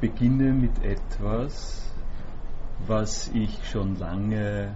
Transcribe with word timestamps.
beginne 0.00 0.52
mit 0.52 0.82
etwas, 0.84 1.90
was 2.86 3.28
ich 3.34 3.58
schon 3.68 3.98
lange 3.98 4.74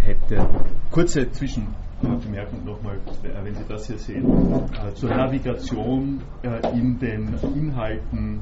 hätte. 0.00 0.46
Kurze 0.90 1.30
Zwischenbemerkung 1.30 2.64
nochmal, 2.64 2.98
wenn 3.22 3.54
Sie 3.54 3.64
das 3.68 3.86
hier 3.86 3.98
sehen. 3.98 4.24
Äh, 4.72 4.94
zur 4.94 5.10
Navigation 5.10 6.20
äh, 6.42 6.78
in 6.78 6.98
den 6.98 7.34
Inhalten 7.54 8.40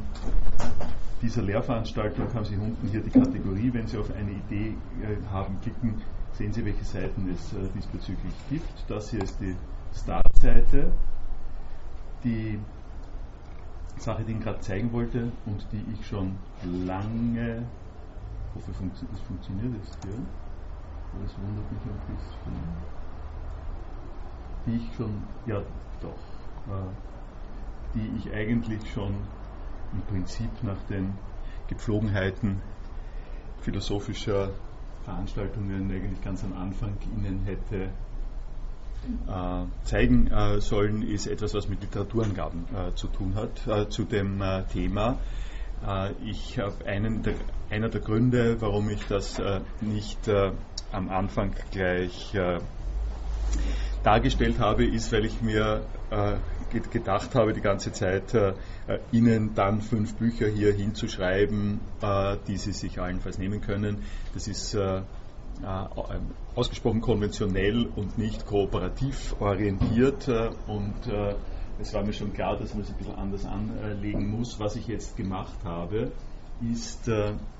dieser 1.23 1.43
Lehrveranstaltung 1.43 2.33
haben 2.35 2.45
Sie 2.45 2.57
unten 2.57 2.89
hier 2.89 3.01
die 3.01 3.11
Kategorie. 3.11 3.73
Wenn 3.73 3.87
Sie 3.87 3.99
auf 3.99 4.11
eine 4.15 4.33
Idee 4.33 4.75
äh, 5.03 5.17
haben, 5.33 5.59
klicken, 5.63 6.03
sehen 6.33 6.53
Sie, 6.53 6.65
welche 6.65 6.85
Seiten 6.85 7.31
es 7.33 7.55
diesbezüglich 7.75 8.35
gibt. 8.51 8.69
Das 8.89 9.11
hier 9.11 9.23
ist 9.23 9.39
die 9.41 9.55
Startseite. 9.95 10.93
Die 12.25 12.59
Sache, 13.99 14.23
die 14.23 14.31
ich 14.31 14.37
Ihnen 14.37 14.45
gerade 14.45 14.61
zeigen 14.61 14.93
wollte 14.93 15.33
und 15.47 15.67
die 15.73 15.85
ich 15.93 16.07
schon 16.07 16.37
lange, 16.87 17.65
hoffe, 18.55 18.71
es 18.71 19.21
funktioniert 19.21 19.75
jetzt 19.75 19.97
hier, 20.03 20.15
aber 20.15 21.23
das 21.23 21.33
wundert 21.39 21.73
mich 21.73 21.83
ein 21.83 22.01
bisschen, 22.15 22.57
die 24.67 24.77
ich 24.77 24.97
schon, 24.97 25.23
ja 25.47 25.63
doch, 26.01 26.73
äh, 26.73 26.89
die 27.95 28.11
ich 28.19 28.33
eigentlich 28.33 28.91
schon 28.93 29.15
im 29.93 30.03
Prinzip 30.03 30.51
nach 30.63 30.81
den 30.89 31.13
Gepflogenheiten 31.69 32.61
philosophischer 33.63 34.51
Veranstaltungen 35.05 35.91
eigentlich 35.91 36.23
ganz 36.23 36.45
am 36.45 36.53
Anfang 36.53 36.93
Ihnen 37.17 37.43
hätte 37.45 37.89
zeigen 39.85 40.27
äh, 40.29 40.61
sollen, 40.61 41.03
ist 41.03 41.27
etwas, 41.27 41.55
was 41.55 41.69
mit 41.69 41.81
Literaturangaben 41.81 42.65
äh, 42.75 42.95
zu 42.95 43.07
tun 43.07 43.35
hat, 43.35 43.93
zu 43.93 44.05
dem 44.05 44.43
Thema. 44.73 45.19
ich 46.25 46.59
habe 46.59 46.75
der, 46.85 47.35
einer 47.71 47.89
der 47.89 48.01
Gründe, 48.01 48.61
warum 48.61 48.89
ich 48.91 49.07
das 49.07 49.41
nicht 49.81 50.19
am 50.93 51.09
Anfang 51.11 51.53
gleich 51.71 52.35
dargestellt 54.03 54.59
habe, 54.59 54.85
ist, 54.87 55.13
weil 55.13 55.27
ich 55.27 55.43
mir 55.43 55.85
gedacht 56.91 57.35
habe, 57.35 57.53
die 57.53 57.61
ganze 57.61 57.93
Zeit 57.93 58.35
Ihnen 59.13 59.55
dann 59.55 59.83
fünf 59.83 60.15
Bücher 60.15 60.49
hier 60.49 60.73
hinzuschreiben, 60.73 61.81
die 62.49 62.57
Sie 62.57 62.73
sich 62.73 63.01
allenfalls 63.01 63.39
nehmen 63.39 63.61
können. 63.61 63.99
Das 64.35 64.49
ist 64.49 64.75
äh, 64.75 65.03
ausgesprochen 66.55 67.01
konventionell 67.01 67.87
und 67.97 68.19
nicht 68.19 68.47
kooperativ 68.47 69.35
orientiert 69.41 70.29
äh, 70.29 70.51
und 70.67 71.07
äh, 71.07 71.35
es 71.81 71.93
war 71.93 72.03
mir 72.03 72.13
schon 72.13 72.33
klar, 72.33 72.59
dass 72.59 72.73
man 72.73 72.85
es 72.85 72.91
ein 72.91 72.97
bisschen 72.97 73.15
anders 73.17 73.45
anlegen 73.45 74.31
muss. 74.31 74.59
Was 74.59 74.77
ich 74.77 74.87
jetzt 74.87 75.17
gemacht 75.17 75.59
habe, 75.63 76.11
ist 76.73 77.11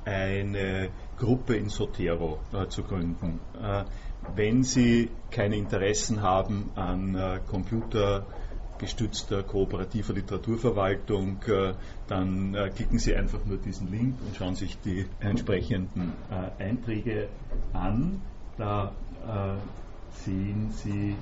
eine 0.07 0.89
Gruppe 1.19 1.57
in 1.57 1.69
Sotero 1.69 2.39
zu 2.71 2.83
gründen. 2.83 3.41
Wenn 4.35 4.63
Sie 4.63 5.11
keine 5.31 5.57
Interessen 5.57 6.23
haben 6.23 6.71
an 6.77 7.43
Computer, 7.47 8.25
gestützter 8.79 9.43
kooperativer 9.43 10.13
Literaturverwaltung, 10.13 11.43
äh, 11.47 11.75
dann 12.09 12.55
äh, 12.55 12.71
klicken 12.71 12.99
Sie 12.99 13.15
einfach 13.15 13.45
nur 13.45 13.59
diesen 13.59 13.91
Link 13.91 14.17
und 14.27 14.37
schauen 14.37 14.55
sich 14.55 14.79
die 14.81 15.07
entsprechenden 15.21 16.13
äh, 16.31 16.63
Einträge 16.63 17.29
an. 17.73 18.21
Da 18.59 18.93
sehen 20.25 20.71
Sie, 20.71 21.15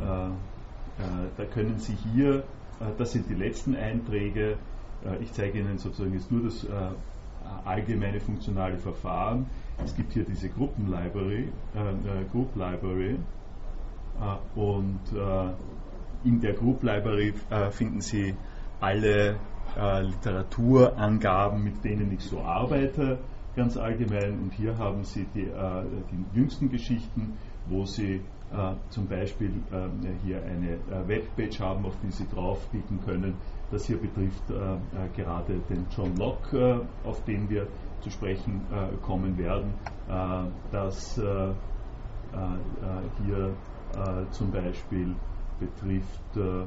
da 0.00 1.44
können 1.54 1.78
Sie 1.78 1.96
hier, 2.12 2.42
das 2.98 3.12
sind 3.12 3.30
die 3.30 3.34
letzten 3.34 3.76
Einträge, 3.76 4.56
ich 5.20 5.32
zeige 5.32 5.60
Ihnen 5.60 5.78
sozusagen 5.78 6.12
jetzt 6.12 6.32
nur 6.32 6.42
das 6.42 6.66
allgemeine 7.64 8.18
funktionale 8.18 8.78
Verfahren. 8.78 9.46
Es 9.84 9.94
gibt 9.94 10.12
hier 10.12 10.24
diese 10.24 10.48
Gruppenlibrary, 10.48 11.52
Group 12.32 12.56
Library 12.56 13.16
und 14.56 15.00
in 16.24 16.40
der 16.40 16.54
Group 16.54 16.82
Library 16.82 17.34
äh, 17.50 17.70
finden 17.70 18.00
Sie 18.00 18.34
alle 18.80 19.36
äh, 19.76 20.02
Literaturangaben, 20.02 21.62
mit 21.62 21.84
denen 21.84 22.12
ich 22.12 22.20
so 22.24 22.40
arbeite, 22.40 23.18
ganz 23.56 23.76
allgemein. 23.76 24.38
Und 24.40 24.52
hier 24.52 24.76
haben 24.78 25.04
Sie 25.04 25.26
die, 25.34 25.42
äh, 25.42 25.84
die 26.10 26.38
jüngsten 26.38 26.70
Geschichten, 26.70 27.34
wo 27.68 27.84
Sie 27.84 28.20
äh, 28.52 28.74
zum 28.90 29.06
Beispiel 29.06 29.50
äh, 29.72 29.88
hier 30.24 30.42
eine 30.42 30.72
äh, 30.74 31.08
Webpage 31.08 31.58
haben, 31.60 31.86
auf 31.86 31.96
die 32.02 32.10
Sie 32.10 32.26
draufklicken 32.28 33.00
können. 33.04 33.34
Das 33.70 33.86
hier 33.86 33.96
betrifft 33.96 34.42
gerade 35.16 35.60
den 35.70 35.86
John 35.96 36.14
Locke, 36.16 36.82
auf 37.04 37.24
den 37.24 37.48
wir 37.48 37.66
zu 38.02 38.10
sprechen 38.10 38.60
kommen 39.00 39.38
werden. 39.38 39.72
dass 40.70 41.14
hier 43.24 43.54
zum 44.30 44.50
Beispiel 44.50 45.14
betrifft 45.62 46.36
äh, 46.36 46.62
äh, 46.62 46.66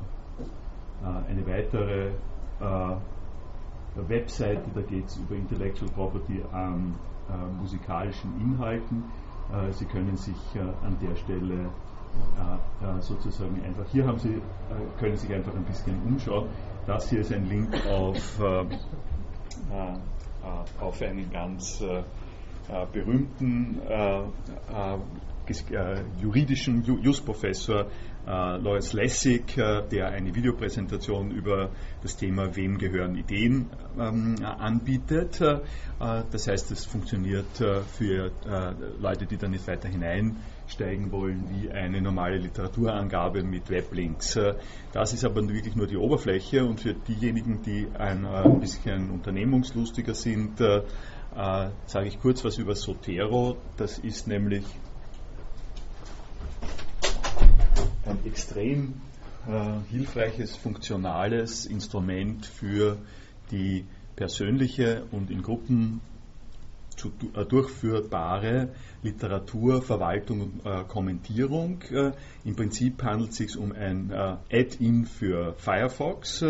eine 1.30 1.46
weitere 1.48 2.08
äh, 2.60 4.08
Webseite, 4.08 4.64
da 4.74 4.82
geht 4.82 5.06
es 5.08 5.18
über 5.18 5.36
Intellectual 5.36 5.90
Property 5.92 6.42
an 6.52 6.96
musikalischen 7.60 8.30
Inhalten. 8.42 9.06
Sie 9.72 9.86
können 9.86 10.18
sich 10.18 10.36
an 10.84 10.98
der 11.02 11.16
Stelle 11.16 11.70
sozusagen 13.00 13.64
einfach, 13.64 13.86
hier 13.92 14.06
haben 14.06 14.20
Sie, 14.20 14.42
können 15.00 15.16
sich 15.16 15.34
einfach 15.34 15.56
ein 15.56 15.64
bisschen 15.64 15.96
umschauen. 16.06 16.50
Das 16.86 17.10
hier 17.10 17.22
ist 17.22 17.32
ein 17.32 17.48
Link 17.48 17.74
auf, 17.88 18.42
auf 20.82 21.02
einen 21.02 21.32
ganz 21.32 21.82
berühmten 22.92 23.82
juridischen 26.22 26.84
Justprofessor 26.84 27.88
äh, 28.28 28.58
Lois 28.58 28.94
Lessig, 28.94 29.58
äh, 29.58 29.84
der 29.88 30.10
eine 30.10 30.34
Videopräsentation 30.34 31.32
über 31.32 31.70
das 32.02 32.18
Thema 32.18 32.56
Wem 32.56 32.78
gehören 32.78 33.16
Ideen 33.16 33.70
ähm, 34.00 34.36
anbietet. 34.44 35.40
Äh, 35.42 35.60
das 36.32 36.48
heißt, 36.48 36.72
es 36.72 36.86
funktioniert 36.86 37.62
äh, 37.62 37.82
für 37.82 38.32
äh, 38.48 38.74
Leute, 39.00 39.26
die 39.26 39.38
da 39.38 39.48
nicht 39.48 39.68
weiter 39.68 39.90
hineinsteigen 39.90 41.12
wollen, 41.12 41.44
wie 41.52 41.70
eine 41.70 42.02
normale 42.02 42.38
Literaturangabe 42.38 43.44
mit 43.44 43.70
Weblinks. 43.70 44.36
Äh, 44.36 44.56
das 44.92 45.14
ist 45.14 45.24
aber 45.24 45.48
wirklich 45.48 45.76
nur 45.76 45.88
die 45.88 45.98
Oberfläche 45.98 46.66
und 46.66 46.80
für 46.80 46.94
diejenigen, 46.94 47.62
die 47.62 47.88
ein 47.98 48.60
bisschen 48.60 49.12
unternehmungslustiger 49.12 50.16
sind, 50.16 50.60
sage 51.36 52.08
ich 52.08 52.20
kurz 52.22 52.46
was 52.46 52.58
über 52.58 52.76
Sotero. 52.76 53.58
Das 53.76 54.00
ist 54.00 54.28
nämlich 54.28 54.64
ein 58.06 58.26
extrem 58.26 58.94
äh, 59.48 59.80
hilfreiches, 59.90 60.56
funktionales 60.56 61.66
Instrument 61.66 62.46
für 62.46 62.98
die 63.52 63.86
persönliche 64.16 65.06
und 65.12 65.30
in 65.30 65.42
Gruppen 65.42 66.02
zu, 66.96 67.12
äh, 67.36 67.46
durchführbare 67.46 68.70
Literatur, 69.04 69.82
Verwaltung 69.82 70.42
und 70.42 70.66
äh, 70.66 70.84
Kommentierung. 70.86 71.82
Äh, 71.92 72.12
Im 72.44 72.56
Prinzip 72.56 73.04
handelt 73.04 73.32
es 73.32 73.38
sich 73.38 73.58
um 73.58 73.72
ein 73.72 74.12
äh, 74.12 74.38
Add-in 74.52 75.06
für 75.06 75.54
Firefox. 75.58 76.44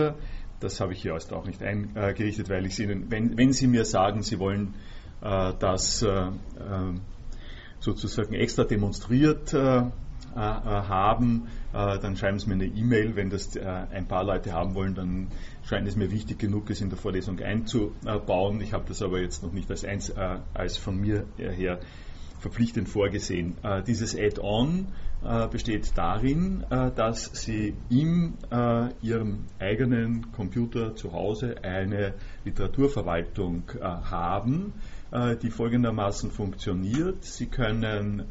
Äh, 0.55 0.59
das 0.59 0.79
habe 0.79 0.93
ich 0.93 1.01
hier 1.01 1.13
erst 1.13 1.33
auch 1.33 1.45
nicht 1.45 1.61
eingerichtet, 1.61 2.49
weil 2.49 2.65
ich 2.65 2.79
Ihnen, 2.79 3.11
wenn, 3.11 3.37
wenn 3.37 3.53
Sie 3.53 3.67
mir 3.67 3.85
sagen, 3.85 4.23
Sie 4.23 4.39
wollen 4.39 4.73
das 5.21 6.05
sozusagen 7.79 8.33
extra 8.33 8.63
demonstriert 8.63 9.53
äh, 9.53 9.83
haben, 10.35 11.47
äh, 11.73 11.97
dann 11.99 12.17
schreiben 12.17 12.37
Sie 12.39 12.47
mir 12.47 12.55
eine 12.55 12.65
E-Mail. 12.65 13.15
Wenn 13.15 13.29
das 13.29 13.55
äh, 13.55 13.63
ein 13.63 14.07
paar 14.07 14.23
Leute 14.23 14.53
haben 14.53 14.75
wollen, 14.75 14.93
dann 14.93 15.27
scheint 15.63 15.87
es 15.87 15.95
mir 15.95 16.11
wichtig 16.11 16.39
genug, 16.39 16.69
es 16.69 16.81
in 16.81 16.89
der 16.89 16.97
Vorlesung 16.97 17.39
einzubauen. 17.39 18.59
Ich 18.61 18.73
habe 18.73 18.85
das 18.87 19.01
aber 19.01 19.21
jetzt 19.21 19.43
noch 19.43 19.53
nicht 19.53 19.69
als, 19.71 19.85
eins, 19.85 20.13
als 20.53 20.77
von 20.77 20.99
mir 20.99 21.25
her 21.37 21.79
verpflichtend 22.45 22.87
vorgesehen. 22.87 23.55
dieses 23.87 24.15
Add-on 24.15 24.87
besteht 25.51 25.97
darin, 25.97 26.63
dass 26.69 27.31
Sie 27.33 27.73
in 27.89 28.33
Ihrem 29.01 29.45
eigenen 29.57 30.31
Computer 30.31 30.95
zu 30.95 31.11
Hause 31.11 31.55
eine 31.63 32.13
Literaturverwaltung 32.43 33.63
haben, 33.81 34.73
die 35.41 35.49
folgendermaßen 35.49 36.29
funktioniert. 36.29 37.23
Sie 37.23 37.47
können 37.47 38.25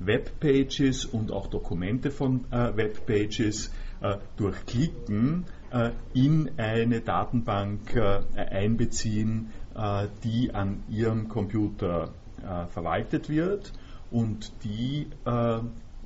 Webpages 0.00 1.04
und 1.04 1.30
auch 1.30 1.46
Dokumente 1.46 2.10
von 2.10 2.46
äh, 2.50 2.74
Webpages 2.76 3.70
äh, 4.00 4.16
durch 4.36 4.56
Klicken 4.64 5.44
äh, 5.70 5.90
in 6.14 6.50
eine 6.56 7.00
Datenbank 7.02 7.94
äh, 7.94 8.22
einbeziehen, 8.34 9.50
äh, 9.74 10.08
die 10.24 10.52
an 10.54 10.82
Ihrem 10.88 11.28
Computer 11.28 12.14
äh, 12.42 12.66
verwaltet 12.66 13.28
wird 13.28 13.72
und 14.10 14.52
die 14.64 15.06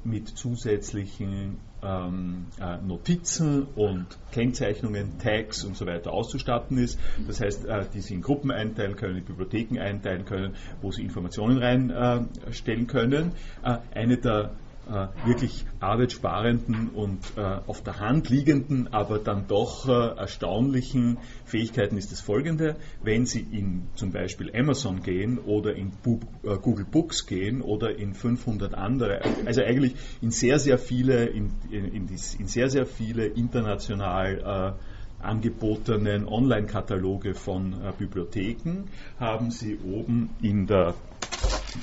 mit 0.04 0.28
zusätzlichen 0.28 1.58
ähm, 1.82 2.46
äh, 2.60 2.76
Notizen 2.78 3.66
und 3.74 4.06
Kennzeichnungen, 4.32 5.18
Tags 5.18 5.64
und 5.64 5.76
so 5.76 5.86
weiter 5.86 6.12
auszustatten 6.12 6.78
ist. 6.78 6.98
Das 7.26 7.40
heißt, 7.40 7.66
äh, 7.66 7.84
die 7.92 8.00
Sie 8.00 8.14
in 8.14 8.22
Gruppen 8.22 8.50
einteilen 8.50 8.96
können, 8.96 9.18
in 9.18 9.24
Bibliotheken 9.24 9.78
einteilen 9.78 10.24
können, 10.24 10.54
wo 10.82 10.90
Sie 10.90 11.02
Informationen 11.02 11.58
reinstellen 11.58 12.86
können. 12.86 13.32
Äh, 13.62 13.78
eine 13.94 14.16
der 14.16 14.52
äh, 14.88 15.08
wirklich 15.26 15.64
arbeitssparenden 15.80 16.90
und 16.90 17.20
äh, 17.36 17.40
auf 17.66 17.82
der 17.82 18.00
Hand 18.00 18.28
liegenden, 18.28 18.92
aber 18.92 19.18
dann 19.18 19.46
doch 19.46 19.88
äh, 19.88 20.18
erstaunlichen 20.18 21.18
Fähigkeiten 21.44 21.96
ist 21.96 22.12
das 22.12 22.20
folgende. 22.20 22.76
Wenn 23.02 23.26
Sie 23.26 23.40
in 23.40 23.88
zum 23.94 24.12
Beispiel 24.12 24.54
Amazon 24.54 25.02
gehen 25.02 25.38
oder 25.38 25.74
in 25.74 25.90
Bu 26.02 26.20
äh, 26.42 26.56
Google 26.56 26.84
Books 26.84 27.26
gehen 27.26 27.62
oder 27.62 27.96
in 27.96 28.14
500 28.14 28.74
andere, 28.74 29.20
also 29.46 29.62
eigentlich 29.62 29.94
in 30.20 30.30
sehr, 30.30 30.58
sehr 30.58 30.78
viele, 30.78 31.26
in, 31.26 31.50
in, 31.70 31.84
in, 31.86 32.08
in 32.08 32.46
sehr, 32.46 32.68
sehr 32.68 32.86
viele 32.86 33.26
international 33.26 34.76
äh, 34.78 35.24
angebotenen 35.24 36.28
Online-Kataloge 36.28 37.34
von 37.34 37.72
äh, 37.72 37.92
Bibliotheken 37.96 38.84
haben 39.18 39.50
Sie 39.50 39.78
oben 39.78 40.30
in 40.42 40.66
der 40.66 40.94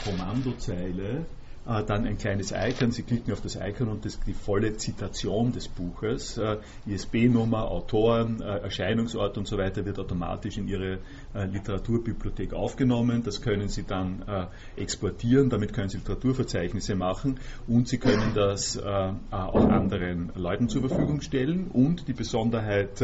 Kommandozeile 0.06 1.26
äh, 1.68 1.84
dann 1.84 2.06
ein 2.06 2.18
kleines 2.18 2.52
Icon, 2.52 2.92
Sie 2.92 3.04
klicken 3.04 3.32
auf 3.34 3.42
das 3.42 3.56
Icon 3.56 3.90
und 3.90 4.06
das, 4.06 4.20
die 4.22 4.34
volle 4.34 4.78
Zitation 4.78 5.52
des 5.52 5.68
Buches, 5.68 6.38
äh, 6.38 6.58
ISB-Nummer, 6.86 7.70
Autoren, 7.70 8.42
äh, 8.42 8.60
Erscheinungsort 8.60 9.38
und 9.38 9.48
so 9.48 9.58
weiter 9.58 9.86
wird 9.86 10.00
automatisch 10.00 10.58
in 10.58 10.68
Ihre 10.68 11.00
äh, 11.34 11.46
Literaturbibliothek 11.46 12.54
aufgenommen. 12.54 13.24
Das 13.24 13.42
können 13.42 13.70
Sie 13.70 13.84
dann 13.84 14.24
äh, 14.28 14.82
exportieren, 14.82 15.50
damit 15.50 15.74
können 15.74 15.90
Sie 15.90 15.98
Literaturverzeichnisse 15.98 16.96
machen 16.96 17.40
und 17.68 17.88
Sie 17.88 17.98
können 17.98 18.34
das 18.34 18.76
äh, 18.76 18.82
auch 19.32 19.70
anderen 19.70 20.32
Leuten 20.36 20.68
zur 20.70 20.88
Verfügung 20.88 21.22
stellen. 21.22 21.68
Und 21.72 22.08
die 22.08 22.14
Besonderheit 22.14 23.04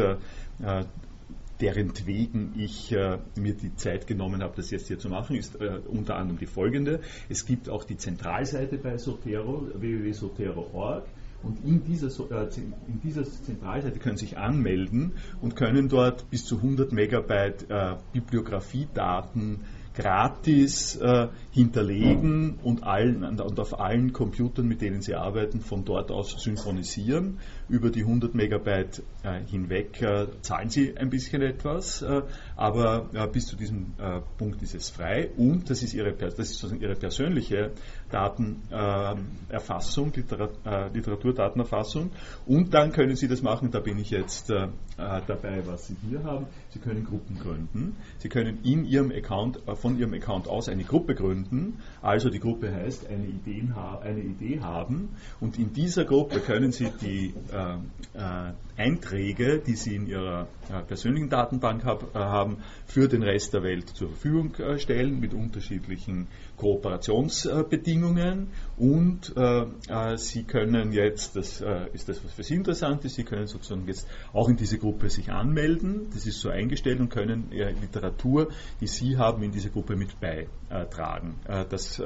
derentwegen 1.60 2.54
ich 2.56 2.92
äh, 2.92 3.18
mir 3.36 3.54
die 3.54 3.74
Zeit 3.74 4.06
genommen 4.06 4.42
habe, 4.42 4.54
das 4.56 4.70
jetzt 4.70 4.88
hier 4.88 4.98
zu 4.98 5.08
machen, 5.08 5.36
ist 5.36 5.60
äh, 5.60 5.80
unter 5.86 6.16
anderem 6.16 6.38
die 6.38 6.46
folgende. 6.46 7.00
Es 7.28 7.46
gibt 7.46 7.68
auch 7.68 7.84
die 7.84 7.96
Zentralseite 7.96 8.78
bei 8.78 8.98
Sotero, 8.98 9.68
www.sotero.org. 9.74 11.04
Und 11.42 11.64
in 11.64 11.84
dieser, 11.84 12.08
äh, 12.30 12.48
in 12.88 13.00
dieser 13.02 13.24
Zentralseite 13.24 13.98
können 13.98 14.16
Sie 14.16 14.26
sich 14.26 14.38
anmelden 14.38 15.12
und 15.40 15.54
können 15.54 15.88
dort 15.88 16.28
bis 16.30 16.44
zu 16.44 16.56
100 16.56 16.92
Megabyte 16.92 17.70
äh, 17.70 17.96
Bibliografiedaten 18.12 19.60
gratis 19.98 20.94
äh, 20.94 21.26
hinterlegen 21.50 22.60
und, 22.62 22.84
allen, 22.84 23.24
und 23.24 23.58
auf 23.58 23.80
allen 23.80 24.12
Computern, 24.12 24.68
mit 24.68 24.80
denen 24.80 25.02
Sie 25.02 25.16
arbeiten, 25.16 25.60
von 25.60 25.84
dort 25.84 26.12
aus 26.12 26.40
synchronisieren. 26.40 27.38
Über 27.68 27.90
die 27.90 28.02
100 28.02 28.32
Megabyte 28.32 29.02
äh, 29.24 29.40
hinweg 29.50 30.00
äh, 30.00 30.28
zahlen 30.40 30.70
Sie 30.70 30.96
ein 30.96 31.10
bisschen 31.10 31.42
etwas, 31.42 32.02
äh, 32.02 32.22
aber 32.54 33.10
äh, 33.12 33.26
bis 33.26 33.46
zu 33.46 33.56
diesem 33.56 33.94
äh, 33.98 34.20
Punkt 34.38 34.62
ist 34.62 34.76
es 34.76 34.88
frei 34.88 35.30
und 35.36 35.68
das 35.68 35.82
ist 35.82 35.94
Ihre, 35.94 36.12
das 36.12 36.38
ist 36.38 36.60
sozusagen 36.60 36.80
Ihre 36.80 36.94
persönliche 36.94 37.72
Datenerfassung, 38.10 40.12
Literat, 40.14 40.94
Literaturdatenerfassung 40.94 42.10
und 42.46 42.74
dann 42.74 42.92
können 42.92 43.16
Sie 43.16 43.28
das 43.28 43.42
machen, 43.42 43.70
da 43.70 43.80
bin 43.80 43.98
ich 43.98 44.10
jetzt 44.10 44.52
dabei, 44.96 45.62
was 45.66 45.86
Sie 45.86 45.96
hier 46.08 46.24
haben. 46.24 46.46
Sie 46.70 46.80
können 46.80 47.04
Gruppen 47.04 47.38
gründen. 47.38 47.96
Sie 48.18 48.28
können 48.28 48.58
in 48.64 48.84
Ihrem 48.84 49.10
Account, 49.10 49.60
von 49.74 49.98
Ihrem 49.98 50.14
Account 50.14 50.48
aus 50.48 50.68
eine 50.68 50.84
Gruppe 50.84 51.14
gründen. 51.14 51.80
Also 52.02 52.30
die 52.30 52.40
Gruppe 52.40 52.74
heißt 52.74 53.06
eine, 53.08 53.26
Ideen, 53.26 53.74
eine 53.74 54.20
Idee 54.20 54.60
haben 54.60 55.10
und 55.40 55.58
in 55.58 55.72
dieser 55.72 56.04
Gruppe 56.04 56.40
können 56.40 56.72
Sie 56.72 56.90
die 57.00 57.34
äh, 57.52 58.18
äh, 58.18 58.52
Einträge, 58.76 59.58
die 59.58 59.74
Sie 59.74 59.96
in 59.96 60.06
Ihrer 60.06 60.48
äh, 60.70 60.82
persönlichen 60.82 61.28
Datenbank 61.28 61.84
hab, 61.84 62.14
äh, 62.14 62.18
haben, 62.18 62.58
für 62.86 63.08
den 63.08 63.22
Rest 63.22 63.54
der 63.54 63.62
Welt 63.62 63.88
zur 63.88 64.08
Verfügung 64.08 64.54
äh, 64.56 64.78
stellen 64.78 65.20
mit 65.20 65.34
unterschiedlichen 65.34 66.28
Kooperationsbedingungen 66.58 68.48
und 68.76 69.32
äh, 69.36 70.16
Sie 70.16 70.44
können 70.44 70.92
jetzt, 70.92 71.36
das 71.36 71.64
ist 71.92 72.08
das, 72.08 72.24
was 72.24 72.32
für 72.32 72.42
Sie 72.42 72.54
interessant 72.54 73.04
ist, 73.04 73.14
Sie 73.14 73.24
können 73.24 73.46
sozusagen 73.46 73.86
jetzt 73.86 74.06
auch 74.32 74.48
in 74.48 74.56
diese 74.56 74.78
Gruppe 74.78 75.08
sich 75.08 75.30
anmelden, 75.30 76.08
das 76.12 76.26
ist 76.26 76.40
so 76.40 76.50
eingestellt 76.50 77.00
und 77.00 77.08
können 77.08 77.50
Literatur, 77.50 78.48
die 78.80 78.86
Sie 78.86 79.16
haben, 79.16 79.42
in 79.42 79.52
diese 79.52 79.70
Gruppe 79.70 79.96
mit 79.96 80.20
beitragen. 80.20 81.36
das 81.70 82.00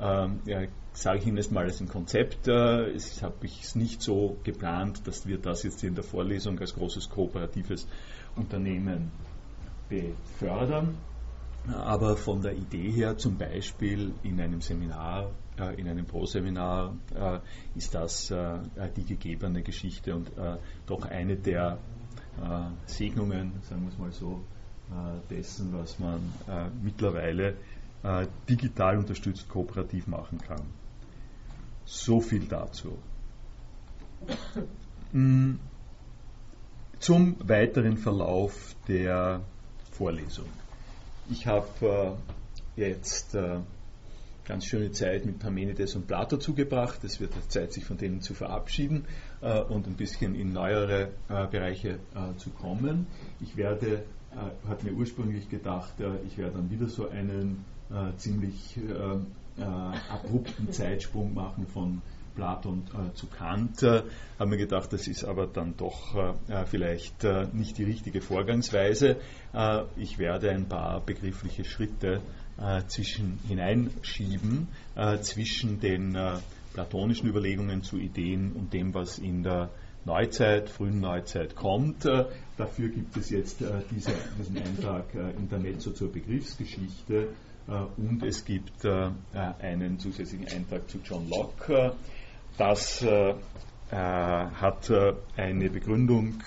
ähm, 0.00 0.40
ja, 0.44 0.62
sage 0.92 1.18
ich 1.18 1.26
Ihnen 1.26 1.36
jetzt 1.36 1.52
mal 1.52 1.64
als 1.64 1.80
ein 1.80 1.88
Konzept. 1.88 2.48
Äh, 2.48 2.90
es 2.90 3.22
habe 3.22 3.46
ich 3.46 3.62
es 3.62 3.74
nicht 3.74 4.02
so 4.02 4.36
geplant, 4.44 5.06
dass 5.06 5.26
wir 5.26 5.38
das 5.38 5.62
jetzt 5.62 5.82
in 5.84 5.94
der 5.94 6.04
Vorlesung 6.04 6.58
als 6.58 6.74
großes 6.74 7.10
kooperatives 7.10 7.86
Unternehmen 8.36 9.10
befördern. 9.88 10.96
Aber 11.72 12.16
von 12.16 12.42
der 12.42 12.54
Idee 12.54 12.90
her, 12.90 13.16
zum 13.16 13.38
Beispiel 13.38 14.12
in 14.22 14.38
einem 14.40 14.60
Seminar, 14.60 15.30
äh, 15.58 15.80
in 15.80 15.88
einem 15.88 16.04
Pro-Seminar, 16.04 16.94
äh, 17.14 17.38
ist 17.74 17.94
das 17.94 18.32
die 18.96 19.04
gegebene 19.04 19.62
Geschichte 19.62 20.14
und 20.14 20.30
doch 20.86 21.06
eine 21.06 21.36
der 21.36 21.78
Segnungen, 22.86 23.52
sagen 23.62 23.82
wir 23.82 23.88
es 23.92 23.98
mal 23.98 24.12
so, 24.12 24.42
dessen, 25.30 25.72
was 25.72 25.98
man 25.98 26.20
mittlerweile 26.82 27.56
digital 28.48 28.98
unterstützt 28.98 29.48
kooperativ 29.48 30.06
machen 30.08 30.38
kann. 30.38 30.62
So 31.84 32.20
viel 32.20 32.46
dazu. 32.46 32.98
Mm, 35.12 35.54
zum 36.98 37.36
weiteren 37.48 37.96
Verlauf 37.96 38.74
der 38.88 39.42
Vorlesung. 39.92 40.48
Ich 41.30 41.46
habe 41.46 42.16
äh, 42.76 42.80
jetzt 42.80 43.34
äh, 43.34 43.60
ganz 44.44 44.66
schöne 44.66 44.92
Zeit 44.92 45.24
mit 45.24 45.38
Parmenides 45.38 45.96
und 45.96 46.06
Plato 46.06 46.36
zugebracht. 46.36 47.02
Es 47.02 47.18
wird 47.18 47.32
Zeit, 47.48 47.72
sich 47.72 47.84
von 47.84 47.96
denen 47.96 48.20
zu 48.20 48.34
verabschieden 48.34 49.06
äh, 49.40 49.60
und 49.60 49.86
ein 49.86 49.94
bisschen 49.94 50.34
in 50.34 50.52
neuere 50.52 51.08
äh, 51.30 51.46
Bereiche 51.46 51.98
äh, 52.14 52.36
zu 52.36 52.50
kommen. 52.50 53.06
Ich 53.40 53.56
werde, 53.56 54.04
äh, 54.32 54.68
hat 54.68 54.84
mir 54.84 54.92
ursprünglich 54.92 55.48
gedacht, 55.48 55.94
ich 56.26 56.36
werde 56.36 56.58
dann 56.58 56.70
wieder 56.70 56.88
so 56.88 57.08
einen 57.08 57.64
ziemlich 58.18 58.76
äh, 58.76 59.62
abrupten 59.62 60.72
Zeitsprung 60.72 61.32
machen 61.32 61.66
von 61.68 62.02
Platon 62.34 62.84
äh, 62.92 63.14
zu 63.14 63.26
Kant, 63.26 63.82
äh, 63.82 64.02
haben 64.38 64.50
wir 64.50 64.58
gedacht, 64.58 64.92
das 64.92 65.06
ist 65.06 65.24
aber 65.24 65.46
dann 65.46 65.76
doch 65.76 66.14
äh, 66.48 66.64
vielleicht 66.66 67.24
äh, 67.24 67.46
nicht 67.52 67.78
die 67.78 67.84
richtige 67.84 68.20
Vorgangsweise. 68.20 69.16
Äh, 69.52 69.82
ich 69.96 70.18
werde 70.18 70.50
ein 70.50 70.68
paar 70.68 71.00
begriffliche 71.00 71.64
Schritte 71.64 72.20
äh, 72.58 72.82
zwischen 72.86 73.38
hineinschieben 73.48 74.68
zwischen 75.22 75.80
den 75.80 76.16
platonischen 76.72 77.28
Überlegungen 77.28 77.82
zu 77.82 77.98
Ideen 77.98 78.52
und 78.52 78.72
dem, 78.72 78.94
was 78.94 79.18
in 79.18 79.42
der 79.42 79.70
Neuzeit, 80.04 80.70
frühen 80.70 81.00
Neuzeit 81.00 81.56
kommt. 81.56 82.04
dafür 82.04 82.88
gibt 82.90 83.16
es 83.16 83.30
jetzt 83.30 83.64
diese, 83.90 84.12
diesen 84.38 84.58
Eintrag 84.58 85.06
in 85.14 85.48
der 85.48 85.58
Mezzo 85.58 85.90
zur 85.90 86.12
Begriffsgeschichte 86.12 87.30
äh, 87.66 87.72
und 87.96 88.22
es 88.22 88.44
gibt 88.44 88.84
äh, 88.84 89.10
einen 89.60 89.98
zusätzlichen 89.98 90.48
Eintrag 90.48 90.88
zu 90.88 90.98
John 91.04 91.28
Locke. 91.28 91.94
Das 92.56 93.02
äh, 93.02 93.34
hat 93.90 94.90
eine 95.36 95.70
Begründung, 95.70 96.42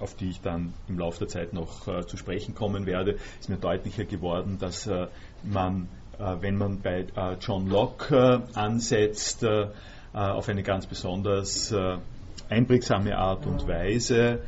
auf 0.00 0.16
die 0.16 0.30
ich 0.30 0.40
dann 0.40 0.72
im 0.88 0.98
Laufe 0.98 1.20
der 1.20 1.28
Zeit 1.28 1.52
noch 1.52 2.06
zu 2.06 2.16
sprechen 2.16 2.54
kommen 2.54 2.84
werde. 2.84 3.12
Es 3.12 3.42
ist 3.42 3.48
mir 3.48 3.58
deutlicher 3.58 4.04
geworden, 4.04 4.56
dass 4.58 4.90
man, 5.44 5.88
wenn 6.18 6.56
man 6.56 6.80
bei 6.80 7.06
John 7.40 7.68
Locke 7.68 8.42
ansetzt, 8.54 9.46
auf 10.12 10.48
eine 10.48 10.64
ganz 10.64 10.86
besonders 10.86 11.72
einprägsame 12.48 13.16
Art 13.16 13.46
und 13.46 13.68
Weise 13.68 14.40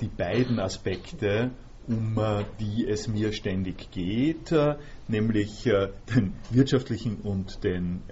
die 0.00 0.08
beiden 0.08 0.60
Aspekte 0.60 1.50
um 1.88 2.18
äh, 2.18 2.44
die 2.60 2.86
es 2.86 3.08
mir 3.08 3.32
ständig 3.32 3.90
geht, 3.90 4.52
äh, 4.52 4.76
nämlich 5.08 5.66
äh, 5.66 5.88
den 6.14 6.34
wirtschaftlichen 6.50 7.16
und 7.16 7.64
den 7.64 8.02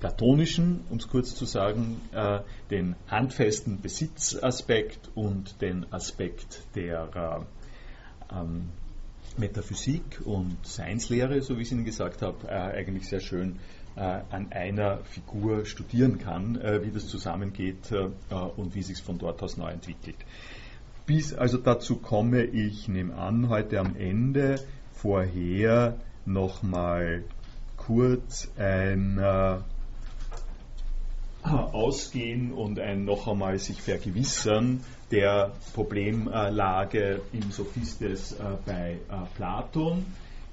platonischen, 0.00 0.80
um 0.90 0.98
es 0.98 1.08
kurz 1.08 1.34
zu 1.34 1.44
sagen, 1.44 2.00
den 2.70 2.96
handfesten 3.08 3.80
Besitzaspekt 3.80 5.10
und 5.14 5.60
den 5.60 5.92
Aspekt 5.92 6.62
der 6.74 7.46
ähm, 8.32 8.68
Metaphysik 9.36 10.22
und 10.24 10.56
Seinslehre, 10.62 11.42
so 11.42 11.56
wie 11.56 11.62
ich 11.62 11.68
es 11.68 11.72
Ihnen 11.72 11.84
gesagt 11.84 12.22
habe, 12.22 12.48
eigentlich 12.48 13.08
sehr 13.08 13.20
schön 13.20 13.58
an 13.94 14.52
einer 14.52 14.98
Figur 15.04 15.64
studieren 15.66 16.18
kann, 16.18 16.54
wie 16.82 16.90
das 16.90 17.08
zusammengeht 17.08 17.92
und 18.56 18.74
wie 18.74 18.82
sich 18.82 19.02
von 19.02 19.18
dort 19.18 19.42
aus 19.42 19.56
neu 19.56 19.70
entwickelt. 19.70 20.16
Bis, 21.06 21.32
also 21.34 21.58
dazu 21.58 21.96
komme 21.96 22.44
ich, 22.44 22.86
nehme 22.86 23.14
an, 23.14 23.48
heute 23.48 23.80
am 23.80 23.96
Ende 23.96 24.60
vorher 24.92 25.98
nochmal 26.26 27.24
kurz 27.88 28.48
ein, 28.58 29.18
äh, 29.18 29.58
ausgehen 31.42 32.52
und 32.52 32.78
ein 32.78 33.06
noch 33.06 33.26
einmal 33.26 33.58
sich 33.58 33.80
vergewissern 33.80 34.84
der 35.10 35.52
Problemlage 35.72 37.22
im 37.32 37.50
Sophistes 37.50 38.32
äh, 38.32 38.42
bei 38.66 38.98
äh, 39.08 39.36
Platon. 39.36 40.04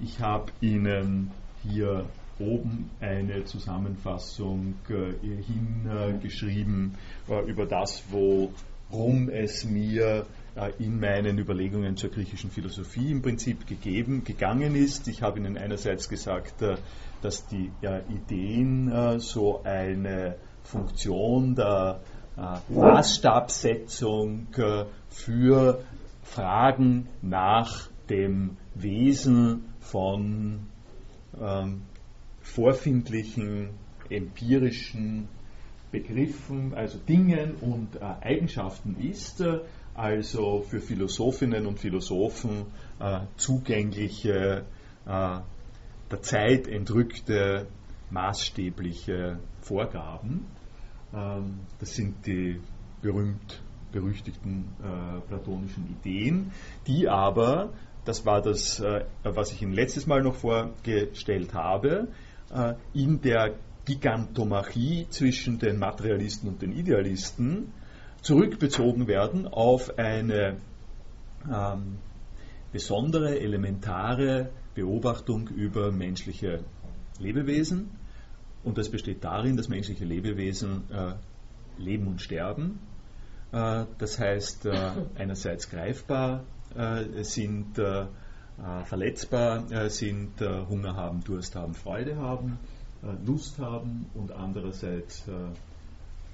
Ich 0.01 0.21
habe 0.21 0.45
Ihnen 0.61 1.31
hier 1.61 2.05
oben 2.39 2.89
eine 3.01 3.43
Zusammenfassung 3.45 4.75
hingeschrieben 4.89 6.95
über 7.47 7.65
das, 7.65 8.03
worum 8.11 9.29
es 9.29 9.63
mir 9.63 10.25
in 10.79 10.99
meinen 10.99 11.39
Überlegungen 11.39 11.95
zur 11.95 12.09
griechischen 12.09 12.51
Philosophie 12.51 13.09
im 13.09 13.21
Prinzip 13.21 13.65
gegeben, 13.67 14.25
gegangen 14.25 14.75
ist. 14.75 15.07
Ich 15.07 15.21
habe 15.21 15.39
Ihnen 15.39 15.57
einerseits 15.57 16.09
gesagt, 16.09 16.61
dass 17.25 17.47
die 17.47 17.71
Ideen 18.09 19.19
so 19.19 19.63
eine 19.63 20.35
Funktion 20.63 21.55
der 21.55 21.99
äh, 22.37 22.73
Maßstabsetzung 22.73 24.47
äh, 24.57 24.85
für 25.09 25.83
Fragen 26.23 27.07
nach 27.21 27.89
dem 28.09 28.57
Wesen 28.73 29.73
von 29.79 30.67
ähm, 31.39 31.83
vorfindlichen 32.41 33.69
empirischen 34.09 35.29
Begriffen, 35.91 36.73
also 36.73 36.97
Dingen 36.97 37.55
und 37.55 37.95
äh, 37.95 37.99
Eigenschaften 38.21 38.97
ist, 38.99 39.39
äh, 39.41 39.59
also 39.93 40.61
für 40.61 40.81
Philosophinnen 40.81 41.65
und 41.65 41.79
Philosophen 41.79 42.65
äh, 42.99 43.21
zugängliche, 43.37 44.65
äh, 45.05 45.39
der 46.15 46.21
Zeit 46.21 46.67
entrückte, 46.67 47.67
maßstäbliche 48.09 49.39
Vorgaben. 49.59 50.45
Ähm, 51.13 51.59
das 51.79 51.93
sind 51.93 52.25
die 52.25 52.61
berühmt 53.01 53.61
berüchtigten 53.91 54.65
äh, 54.81 55.21
platonischen 55.27 55.89
Ideen, 55.89 56.51
die 56.85 57.07
aber, 57.07 57.73
das 58.03 58.25
war 58.25 58.41
das, 58.41 58.79
äh, 58.79 59.05
was 59.23 59.51
ich 59.53 59.61
Ihnen 59.61 59.73
letztes 59.73 60.05
Mal 60.05 60.21
noch 60.21 60.35
vorgestellt 60.35 61.53
habe, 61.53 62.09
äh, 62.53 62.73
in 62.93 63.21
der 63.21 63.55
Gigantomachie 63.85 65.07
zwischen 65.09 65.59
den 65.59 65.79
Materialisten 65.79 66.49
und 66.49 66.61
den 66.61 66.73
Idealisten 66.73 67.71
zurückbezogen 68.21 69.07
werden 69.07 69.47
auf 69.47 69.97
eine 69.97 70.57
ähm, 71.49 71.97
besondere, 72.73 73.39
elementare 73.39 74.49
Beobachtung 74.75 75.47
über 75.47 75.91
menschliche 75.91 76.63
Lebewesen 77.17 77.89
und 78.65 78.77
das 78.77 78.89
besteht 78.89 79.23
darin, 79.23 79.57
dass 79.57 79.69
menschliche 79.69 80.05
Lebewesen 80.05 80.89
äh, 80.91 81.13
leben 81.77 82.07
und 82.07 82.21
sterben. 82.21 82.79
Äh, 83.51 83.85
das 83.99 84.19
heißt, 84.19 84.65
äh, 84.65 84.91
einerseits 85.15 85.69
greifbar 85.69 86.43
äh, 86.75 87.23
sind, 87.23 87.77
äh, 87.77 88.01
äh, 88.01 88.83
verletzbar 88.85 89.89
sind, 89.89 90.39
Hunger 90.39 90.95
haben, 90.95 91.23
Durst 91.23 91.55
haben, 91.55 91.73
Freude 91.73 92.15
haben, 92.15 92.57
Lust 93.25 93.59
haben 93.59 94.05
und 94.13 94.31
andererseits, 94.31 95.25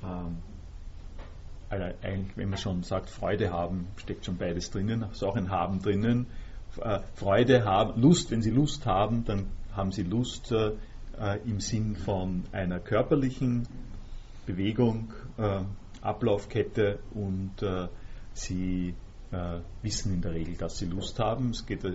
also 0.03 1.83
eigentlich, 2.03 2.38
wenn 2.38 2.50
man 2.50 2.60
schon 2.60 2.83
sagt, 2.83 3.10
Freude 3.10 3.51
haben, 3.51 3.88
steckt 3.98 4.25
schon 4.25 4.38
beides 4.38 4.69
drinnen, 4.69 5.03
ist 5.12 5.24
auch 5.24 5.36
ein 5.36 5.50
Haben 5.50 5.81
drinnen. 5.81 6.27
Freude 7.15 7.65
haben, 7.65 8.01
Lust, 8.01 8.31
wenn 8.31 8.41
sie 8.41 8.51
Lust 8.51 8.85
haben, 8.85 9.25
dann 9.25 9.47
haben 9.73 9.91
sie 9.91 10.03
Lust 10.03 10.51
äh, 10.51 11.37
im 11.45 11.59
Sinn 11.59 11.95
von 11.95 12.43
einer 12.51 12.79
körperlichen 12.79 13.67
Bewegung, 14.45 15.13
äh, 15.37 15.61
Ablaufkette 16.01 16.99
und 17.13 17.61
äh, 17.61 17.87
sie 18.33 18.95
äh, 19.31 19.59
wissen 19.81 20.13
in 20.13 20.21
der 20.21 20.33
Regel, 20.33 20.55
dass 20.55 20.79
sie 20.79 20.87
Lust 20.87 21.19
haben. 21.19 21.51
Es 21.51 21.65
geht, 21.65 21.83
äh, 21.83 21.91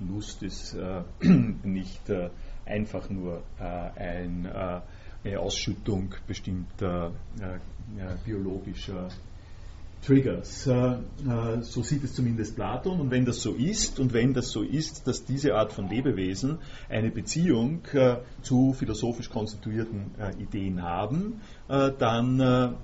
Lust 0.00 0.42
ist 0.42 0.74
äh, 0.74 1.02
nicht 1.64 2.02
einfach 2.64 3.08
nur 3.08 3.44
ein, 3.58 4.44
eine 4.46 5.38
Ausschüttung 5.38 6.12
bestimmter 6.26 7.12
biologischer 8.24 9.08
Triggers. 10.04 10.66
Äh, 10.66 10.72
äh, 10.74 11.62
so 11.62 11.82
sieht 11.82 12.04
es 12.04 12.14
zumindest 12.14 12.54
Platon. 12.54 13.00
Und 13.00 13.10
wenn 13.10 13.24
das 13.24 13.42
so 13.42 13.52
ist, 13.54 13.98
und 13.98 14.12
wenn 14.12 14.34
das 14.34 14.50
so 14.50 14.62
ist, 14.62 15.06
dass 15.06 15.24
diese 15.24 15.54
Art 15.54 15.72
von 15.72 15.88
Lebewesen 15.88 16.58
eine 16.88 17.10
Beziehung 17.10 17.84
äh, 17.92 18.18
zu 18.42 18.72
philosophisch 18.72 19.30
konstituierten 19.30 20.12
Ideen 20.38 20.82
haben, 20.82 21.40
dann 21.68 22.76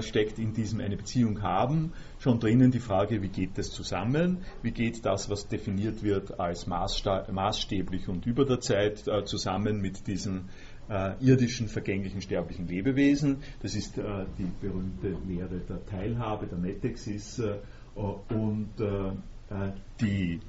steckt 0.00 0.38
in 0.38 0.54
diesem 0.54 0.80
eine 0.80 0.96
Beziehung 0.96 1.42
haben 1.42 1.92
schon 2.20 2.40
drinnen 2.40 2.70
die 2.70 2.80
Frage, 2.80 3.22
wie 3.22 3.28
geht 3.28 3.58
das 3.58 3.70
zusammen, 3.70 4.38
wie 4.62 4.70
geht 4.70 5.04
das, 5.04 5.30
was 5.30 5.48
definiert 5.48 6.02
wird 6.02 6.38
als 6.38 6.66
maßstäblich 6.66 8.08
und 8.08 8.26
über 8.26 8.44
der 8.44 8.60
Zeit 8.60 9.04
zusammen 9.24 9.80
mit 9.80 10.06
diesen 10.06 10.48
äh, 10.88 11.12
irdischen, 11.20 11.68
vergänglichen, 11.68 12.20
sterblichen 12.20 12.66
Lebewesen. 12.66 13.38
Das 13.62 13.74
ist 13.74 13.98
äh, 13.98 14.02
die 14.38 14.50
berühmte 14.60 15.16
Lehre 15.26 15.60
der 15.68 15.84
Teilhabe, 15.86 16.46
der 16.46 16.58
Metexis 16.58 17.38
äh, 17.38 17.56
und 17.98 18.70
äh, 18.78 19.08
äh, 19.50 19.72
die 20.00 20.40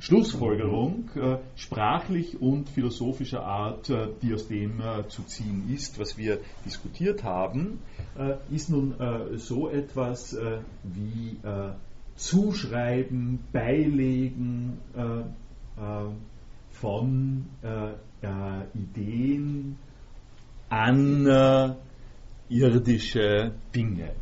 Schlussfolgerung 0.00 1.08
äh, 1.14 1.38
sprachlich 1.56 2.40
und 2.40 2.68
philosophischer 2.68 3.44
Art, 3.44 3.90
die 4.22 4.34
aus 4.34 4.48
dem 4.48 4.82
zu 5.08 5.22
ziehen 5.22 5.72
ist, 5.72 6.00
was 6.00 6.18
wir 6.18 6.40
diskutiert 6.64 7.22
haben, 7.22 7.78
ist 8.50 8.70
nun 8.70 8.94
so 9.36 9.68
etwas 9.68 10.36
wie 10.82 11.36
Zuschreiben, 12.16 13.38
Beilegen 13.52 14.78
von 16.72 17.46
äh, 18.24 18.78
Ideen 18.78 19.76
an 20.68 21.26
äh, 21.26 21.74
irdische 22.48 23.52
Dinge. 23.74 24.14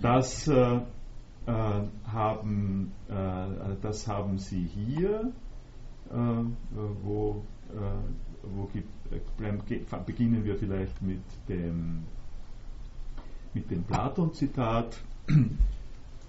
Das, 0.00 0.48
äh, 0.48 0.80
äh 1.46 1.82
haben, 2.06 2.92
äh, 3.08 3.76
das 3.80 4.06
haben 4.06 4.38
Sie 4.38 4.64
hier, 4.64 5.32
äh, 6.10 6.14
wo, 7.02 7.44
wo 8.42 8.70
beginnen 10.06 10.44
wir 10.44 10.56
vielleicht 10.56 11.02
mit 11.02 11.22
dem, 11.48 12.04
mit 13.52 13.70
dem 13.70 13.82
Platon-Zitat. 13.84 15.02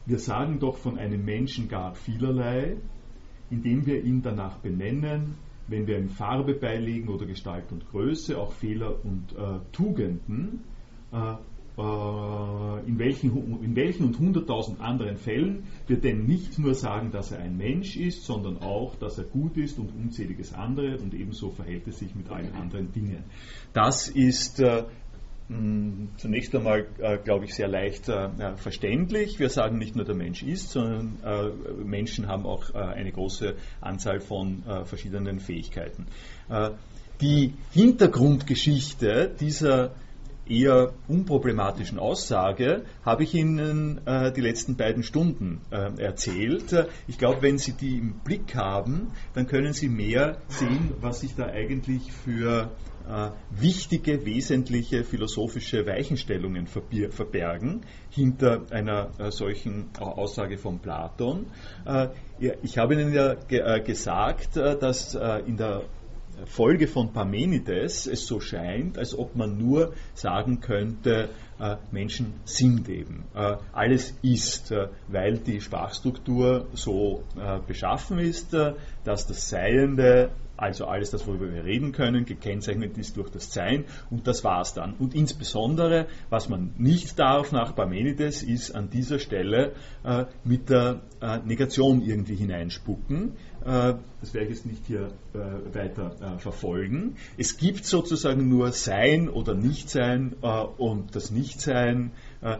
Wir 0.07 0.19
sagen 0.19 0.59
doch 0.59 0.77
von 0.77 0.97
einem 0.97 1.23
Menschen 1.25 1.67
gar 1.67 1.95
vielerlei, 1.95 2.77
indem 3.49 3.85
wir 3.85 4.03
ihn 4.03 4.21
danach 4.21 4.57
benennen, 4.59 5.35
wenn 5.67 5.87
wir 5.87 5.97
ihm 5.97 6.09
Farbe 6.09 6.53
beilegen 6.53 7.09
oder 7.09 7.25
Gestalt 7.25 7.71
und 7.71 7.87
Größe, 7.89 8.37
auch 8.37 8.51
Fehler 8.51 9.03
und 9.03 9.35
äh, 9.35 9.59
Tugenden, 9.71 10.61
äh, 11.11 11.35
äh, 11.77 12.87
in, 12.87 12.99
welchen, 12.99 13.61
in 13.61 13.75
welchen 13.75 14.05
und 14.05 14.17
hunderttausend 14.17 14.79
anderen 14.79 15.17
Fällen 15.17 15.63
wir 15.87 15.99
denn 15.99 16.25
nicht 16.25 16.57
nur 16.57 16.73
sagen, 16.73 17.11
dass 17.11 17.33
er 17.33 17.39
ein 17.39 17.57
Mensch 17.57 17.97
ist, 17.97 18.23
sondern 18.23 18.59
auch, 18.59 18.95
dass 18.95 19.17
er 19.17 19.25
gut 19.25 19.57
ist 19.57 19.77
und 19.77 19.89
unzähliges 19.93 20.53
andere 20.53 20.97
und 20.99 21.13
ebenso 21.13 21.49
verhält 21.49 21.85
es 21.87 21.99
sich 21.99 22.15
mit 22.15 22.29
allen 22.29 22.53
anderen 22.53 22.93
Dingen. 22.93 23.23
Das 23.73 24.07
ist 24.07 24.61
äh, 24.61 24.85
zunächst 26.17 26.55
einmal, 26.55 26.87
äh, 26.97 27.17
glaube 27.19 27.45
ich, 27.45 27.53
sehr 27.53 27.67
leicht 27.67 28.09
äh, 28.09 28.55
verständlich. 28.57 29.39
Wir 29.39 29.49
sagen 29.49 29.77
nicht 29.77 29.95
nur, 29.95 30.03
der 30.03 30.15
Mensch 30.15 30.41
ist, 30.41 30.71
sondern 30.71 31.19
äh, 31.23 31.83
Menschen 31.83 32.27
haben 32.27 32.45
auch 32.45 32.73
äh, 32.73 32.79
eine 32.79 33.11
große 33.11 33.55
Anzahl 33.79 34.21
von 34.21 34.63
äh, 34.65 34.85
verschiedenen 34.85 35.39
Fähigkeiten. 35.39 36.07
Äh, 36.49 36.71
die 37.21 37.53
Hintergrundgeschichte 37.71 39.33
dieser 39.39 39.91
eher 40.47 40.93
unproblematischen 41.07 41.99
Aussage 41.99 42.83
habe 43.03 43.23
ich 43.23 43.33
Ihnen 43.33 44.01
die 44.35 44.41
letzten 44.41 44.75
beiden 44.75 45.03
Stunden 45.03 45.61
erzählt. 45.71 46.87
Ich 47.07 47.17
glaube, 47.17 47.41
wenn 47.41 47.57
Sie 47.57 47.73
die 47.73 47.97
im 47.97 48.19
Blick 48.23 48.55
haben, 48.55 49.11
dann 49.33 49.47
können 49.47 49.73
Sie 49.73 49.89
mehr 49.89 50.37
sehen, 50.47 50.93
was 51.01 51.21
sich 51.21 51.35
da 51.35 51.47
eigentlich 51.47 52.11
für 52.11 52.71
äh, 53.07 53.29
wichtige, 53.51 54.25
wesentliche 54.25 55.03
philosophische 55.03 55.85
Weichenstellungen 55.85 56.65
verbergen 56.65 57.81
hinter 58.09 58.63
einer 58.71 59.11
äh, 59.19 59.29
solchen 59.29 59.95
Aussage 59.99 60.57
von 60.57 60.79
Platon. 60.79 61.45
Äh, 61.85 62.07
ich 62.63 62.79
habe 62.79 62.95
Ihnen 62.95 63.13
ja 63.13 63.35
ge 63.35 63.79
gesagt, 63.81 64.57
dass 64.57 65.15
in 65.45 65.55
der 65.55 65.83
Folge 66.45 66.87
von 66.87 67.13
Parmenides 67.13 68.07
es 68.07 68.27
so 68.27 68.39
scheint, 68.39 68.97
als 68.97 69.17
ob 69.17 69.35
man 69.35 69.57
nur 69.57 69.93
sagen 70.13 70.59
könnte, 70.59 71.29
äh, 71.57 71.77
Menschen 71.91 72.33
sind 72.43 72.89
eben. 72.89 73.23
Äh, 73.33 73.55
alles 73.71 74.13
ist, 74.21 74.71
äh, 74.71 74.89
weil 75.07 75.37
die 75.37 75.61
Sprachstruktur 75.61 76.67
so 76.73 77.23
beschaffen 77.67 78.19
ist, 78.19 78.53
dass 78.53 79.27
das 79.27 79.49
Seiende 79.49 80.31
also 80.57 80.85
alles 80.85 81.11
das, 81.11 81.27
worüber 81.27 81.51
wir 81.51 81.65
reden 81.65 81.91
können, 81.91 82.23
gekennzeichnet 82.23 82.97
ist 82.97 83.17
durch 83.17 83.29
das 83.29 83.51
Sein 83.51 83.83
und 84.09 84.25
das 84.25 84.43
war 84.45 84.61
es 84.61 84.73
dann. 84.73 84.93
Und 84.93 85.13
insbesondere, 85.13 86.07
was 86.29 86.47
man 86.47 86.73
nicht 86.77 87.19
darf 87.19 87.51
nach 87.51 87.75
Parmenides, 87.75 88.41
ist 88.41 88.73
an 88.73 88.89
dieser 88.89 89.19
Stelle 89.19 89.73
mit 90.45 90.69
der 90.69 91.01
Negation 91.43 92.01
irgendwie 92.01 92.35
hineinspucken. 92.35 93.33
Äh, 93.65 93.95
das 94.21 94.33
werde 94.33 94.47
ich 94.47 94.57
jetzt 94.57 94.65
nicht 94.67 94.85
hier 94.85 95.11
äh, 95.33 95.75
weiter 95.75 96.15
äh, 96.21 96.39
verfolgen. 96.39 97.15
Es 97.35 97.57
gibt 97.57 97.85
sozusagen 97.85 98.47
nur 98.47 98.71
Sein 98.71 99.27
oder 99.27 99.55
Nichtsein 99.55 100.33
und 100.33 101.15
das 101.15 101.31
Nichtsein 101.31 102.11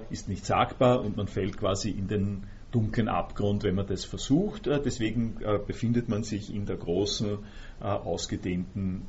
ist 0.09 0.27
nicht 0.29 0.45
sagbar 0.45 1.01
und 1.01 1.17
man 1.17 1.27
fällt 1.27 1.57
quasi 1.57 1.91
in 1.91 2.07
den 2.07 2.43
dunklen 2.71 3.07
Abgrund, 3.07 3.63
wenn 3.63 3.75
man 3.75 3.85
das 3.85 4.03
versucht. 4.03 4.65
Deswegen 4.65 5.37
befindet 5.67 6.09
man 6.09 6.23
sich 6.23 6.53
in 6.53 6.65
der 6.65 6.77
großen 6.77 7.37
ausgedehnten 7.79 9.03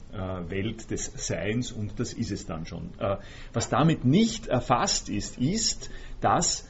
Welt 0.48 0.90
des 0.90 1.12
Seins 1.14 1.72
und 1.72 1.98
das 1.98 2.12
ist 2.12 2.30
es 2.30 2.46
dann 2.46 2.66
schon. 2.66 2.90
Was 3.52 3.68
damit 3.68 4.04
nicht 4.04 4.48
erfasst 4.48 5.08
ist, 5.08 5.38
ist, 5.38 5.90
dass 6.20 6.68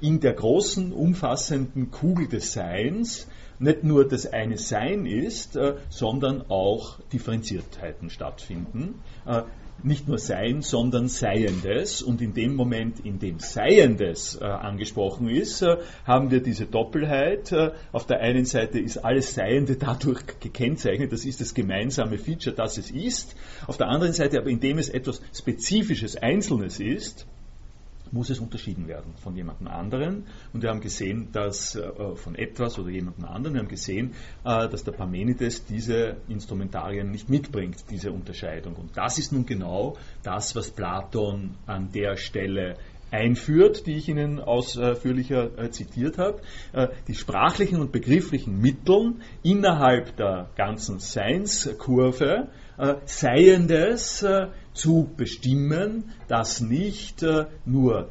in 0.00 0.20
der 0.20 0.32
großen, 0.32 0.92
umfassenden 0.92 1.90
Kugel 1.90 2.28
des 2.28 2.52
Seins 2.52 3.28
nicht 3.58 3.84
nur 3.84 4.06
das 4.06 4.26
eine 4.26 4.58
Sein 4.58 5.06
ist, 5.06 5.58
sondern 5.88 6.44
auch 6.48 6.98
Differenziertheiten 7.12 8.10
stattfinden 8.10 9.00
nicht 9.84 10.08
nur 10.08 10.18
Sein, 10.18 10.62
sondern 10.62 11.08
Seiendes. 11.08 12.02
Und 12.02 12.22
in 12.22 12.32
dem 12.34 12.54
Moment, 12.54 13.00
in 13.00 13.18
dem 13.18 13.38
Seiendes 13.38 14.38
äh, 14.40 14.44
angesprochen 14.44 15.28
ist, 15.28 15.62
äh, 15.62 15.76
haben 16.06 16.30
wir 16.30 16.42
diese 16.42 16.66
Doppelheit. 16.66 17.52
Äh, 17.52 17.72
auf 17.92 18.06
der 18.06 18.20
einen 18.20 18.46
Seite 18.46 18.78
ist 18.78 18.98
alles 18.98 19.34
Seiende 19.34 19.76
dadurch 19.76 20.22
gekennzeichnet, 20.40 21.12
das 21.12 21.24
ist 21.24 21.40
das 21.40 21.54
gemeinsame 21.54 22.18
Feature, 22.18 22.54
das 22.54 22.78
es 22.78 22.90
ist. 22.90 23.36
Auf 23.66 23.76
der 23.76 23.88
anderen 23.88 24.14
Seite 24.14 24.38
aber, 24.38 24.48
indem 24.48 24.78
es 24.78 24.88
etwas 24.88 25.20
Spezifisches, 25.34 26.16
Einzelnes 26.16 26.80
ist, 26.80 27.26
muss 28.14 28.30
es 28.30 28.38
unterschieden 28.38 28.88
werden 28.88 29.12
von 29.16 29.36
jemandem 29.36 29.66
anderen. 29.68 30.24
Und 30.52 30.62
wir 30.62 30.70
haben 30.70 30.80
gesehen, 30.80 31.28
dass 31.32 31.74
äh, 31.74 32.14
von 32.14 32.36
etwas 32.36 32.78
oder 32.78 32.88
jemandem 32.88 33.24
anderen, 33.24 33.54
wir 33.54 33.60
haben 33.60 33.68
gesehen, 33.68 34.12
äh, 34.44 34.68
dass 34.68 34.84
der 34.84 34.92
Parmenides 34.92 35.66
diese 35.66 36.16
Instrumentarien 36.28 37.10
nicht 37.10 37.28
mitbringt, 37.28 37.84
diese 37.90 38.12
Unterscheidung. 38.12 38.76
Und 38.76 38.96
das 38.96 39.18
ist 39.18 39.32
nun 39.32 39.44
genau 39.44 39.96
das, 40.22 40.54
was 40.54 40.70
Platon 40.70 41.56
an 41.66 41.90
der 41.92 42.16
Stelle 42.16 42.76
einführt, 43.14 43.86
die 43.86 43.94
ich 43.94 44.08
Ihnen 44.08 44.40
ausführlicher 44.40 45.58
äh, 45.58 45.70
zitiert 45.70 46.18
habe. 46.18 46.40
Äh, 46.72 46.88
die 47.06 47.14
sprachlichen 47.14 47.80
und 47.80 47.92
begrifflichen 47.92 48.60
Mittel 48.60 49.14
innerhalb 49.42 50.16
der 50.16 50.50
ganzen 50.56 50.98
Seinskurve 50.98 52.48
äh, 52.76 52.94
Seiendes 53.04 54.26
zu 54.72 55.08
bestimmen, 55.16 56.12
das 56.26 56.60
nicht 56.60 57.24
nur 57.64 58.08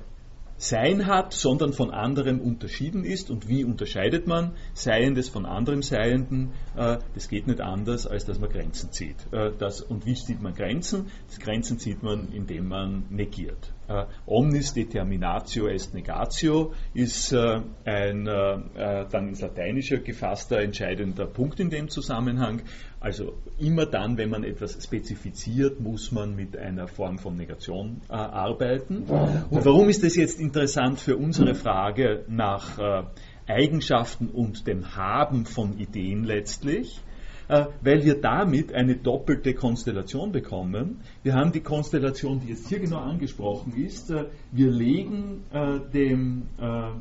sein 0.57 1.07
hat, 1.07 1.33
sondern 1.33 1.74
von 1.74 1.91
anderem 1.91 2.39
unterschieden 2.39 3.03
ist. 3.03 3.29
Und 3.29 3.50
wie 3.50 3.65
unterscheidet 3.65 4.27
man 4.27 4.53
Seiendes 4.74 5.27
von 5.27 5.45
anderem 5.45 5.81
Seienden? 5.81 6.51
Das 6.75 7.27
geht 7.27 7.48
nicht 7.48 7.60
anders, 7.60 8.07
als 8.07 8.24
dass 8.24 8.39
man 8.39 8.50
Grenzen 8.50 8.93
zieht. 8.93 9.17
Das, 9.60 9.81
und 9.81 10.05
wie 10.05 10.13
zieht 10.13 10.41
man 10.41 10.53
Grenzen? 10.53 11.07
Das 11.27 11.39
Grenzen 11.39 11.79
zieht 11.79 12.01
man, 12.01 12.29
indem 12.31 12.69
man 12.69 13.03
negiert. 13.10 13.74
Äh, 13.88 14.06
omnis 14.25 14.74
determinatio 14.74 15.68
est 15.68 15.94
negatio 15.94 16.74
ist 16.94 17.34
ein 17.34 18.25
dann 18.25 19.28
ins 19.28 19.42
Lateinische 19.42 20.00
gefasster 20.00 20.60
entscheidender 20.62 21.25
Punkt 21.25 21.60
in 21.60 21.70
dem 21.70 21.90
Zusammenhang. 21.90 22.62
Also 23.04 23.34
immer 23.60 23.86
dann, 23.86 24.18
wenn 24.18 24.30
man 24.30 24.46
etwas 24.46 24.82
spezifiziert, 24.82 25.82
muss 25.82 26.13
man 26.13 26.38
mit 26.38 26.56
einer 26.56 26.88
Form 26.88 27.18
von 27.20 27.36
Negation 27.36 28.00
äh, 28.08 28.13
arbeiten. 28.13 29.04
Und 29.50 29.66
warum 29.66 29.90
ist 29.90 30.06
das 30.06 30.16
jetzt 30.16 30.40
interessant 30.40 31.02
für 31.02 31.18
unsere 31.18 31.54
Frage 31.54 32.24
nach 32.30 32.80
äh, 32.80 33.04
Eigenschaften 33.46 34.30
und 34.30 34.68
dem 34.68 34.96
Haben 34.96 35.46
von 35.46 35.78
Ideen 35.78 36.24
letztlich? 36.24 37.02
Äh, 37.48 37.66
weil 37.82 38.04
wir 38.06 38.22
damit 38.22 38.74
eine 38.74 38.96
doppelte 38.96 39.54
Konstellation 39.54 40.32
bekommen. 40.32 41.01
Wir 41.24 41.34
haben 41.34 41.51
die 41.51 41.60
Konstellation, 41.60 42.40
die 42.40 42.50
jetzt 42.50 42.70
hier 42.70 42.79
genau 42.79 43.00
angesprochen 43.00 43.74
ist. 43.75 44.10
Äh, 44.12 44.25
wir 44.51 44.72
legen 44.72 45.44
äh, 45.51 45.79
dem, 45.94 46.44
äh, 46.58 46.92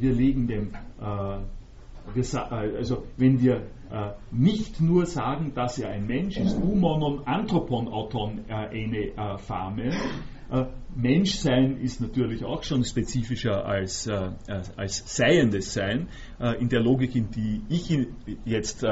wir 0.00 0.12
legen 0.12 0.46
dem 0.46 0.72
also 2.50 3.04
wenn 3.16 3.40
wir 3.40 3.62
äh, 3.90 4.10
nicht 4.30 4.80
nur 4.80 5.06
sagen, 5.06 5.52
dass 5.54 5.78
er 5.78 5.90
ein 5.90 6.06
Mensch 6.06 6.36
ist, 6.36 6.56
humonon 6.58 7.26
anthropon 7.26 7.88
auton 7.88 8.44
äh, 8.48 8.82
ene 8.82 9.16
äh, 9.16 9.38
fame, 9.38 9.92
äh, 10.50 10.64
Menschsein 10.94 11.78
ist 11.78 12.00
natürlich 12.00 12.44
auch 12.44 12.62
schon 12.62 12.84
spezifischer 12.84 13.64
als, 13.64 14.06
äh, 14.06 14.30
als 14.76 15.16
Seiendes 15.16 15.72
Sein. 15.72 16.08
Äh, 16.40 16.60
in 16.60 16.68
der 16.68 16.80
Logik, 16.80 17.14
in 17.14 17.30
die 17.30 17.62
ich 17.68 17.96
jetzt 18.44 18.84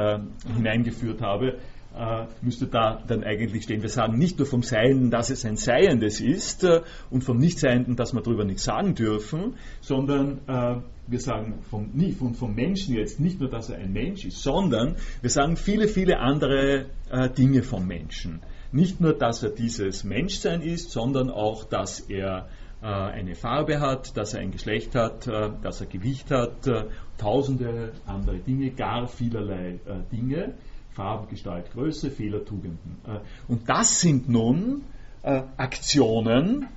hineingeführt 0.55 1.21
habe, 1.21 1.59
äh, 1.95 2.25
müsste 2.41 2.67
da 2.67 3.03
dann 3.05 3.23
eigentlich 3.23 3.63
stehen. 3.63 3.81
Wir 3.81 3.89
sagen 3.89 4.17
nicht 4.17 4.37
nur 4.37 4.47
vom 4.47 4.63
Seienden, 4.63 5.11
dass 5.11 5.29
es 5.29 5.45
ein 5.45 5.57
Seiendes 5.57 6.21
ist 6.21 6.63
äh, 6.63 6.81
und 7.09 7.23
vom 7.23 7.37
Nichtseienden, 7.37 7.95
dass 7.95 8.13
wir 8.13 8.21
darüber 8.21 8.45
nichts 8.45 8.63
sagen 8.63 8.95
dürfen, 8.95 9.55
sondern 9.81 10.39
äh, 10.47 10.81
wir 11.07 11.19
sagen 11.19 11.59
vom, 11.69 11.91
vom, 12.17 12.33
vom 12.33 12.55
Menschen 12.55 12.95
jetzt 12.95 13.19
nicht 13.19 13.39
nur, 13.39 13.49
dass 13.49 13.69
er 13.69 13.79
ein 13.79 13.91
Mensch 13.91 14.25
ist, 14.25 14.41
sondern 14.41 14.95
wir 15.21 15.29
sagen 15.29 15.57
viele, 15.57 15.87
viele 15.87 16.19
andere 16.19 16.85
äh, 17.09 17.29
Dinge 17.29 17.63
vom 17.63 17.85
Menschen. 17.85 18.41
Nicht 18.71 19.01
nur, 19.01 19.13
dass 19.13 19.43
er 19.43 19.49
dieses 19.49 20.03
Menschsein 20.03 20.61
ist, 20.61 20.91
sondern 20.91 21.29
auch, 21.29 21.63
dass 21.65 21.99
er 21.99 22.47
äh, 22.81 22.85
eine 22.85 23.35
Farbe 23.35 23.79
hat, 23.79 24.15
dass 24.17 24.33
er 24.33 24.41
ein 24.41 24.51
Geschlecht 24.51 24.95
hat, 24.95 25.27
äh, 25.27 25.49
dass 25.61 25.81
er 25.81 25.87
Gewicht 25.87 26.31
hat, 26.31 26.69
tausende 27.17 27.93
andere 28.05 28.39
Dinge, 28.39 28.71
gar 28.71 29.07
vielerlei 29.07 29.79
Dinge. 30.11 30.55
Farbe, 30.93 31.27
Gestalt, 31.27 31.71
Größe, 31.71 32.11
Fehler, 32.11 32.43
Tugenden. 32.43 32.97
Äh, 33.05 33.19
und 33.47 33.69
das 33.69 34.01
sind 34.01 34.27
nun 34.29 34.83
äh, 35.23 35.41
Aktionen, 35.57 36.67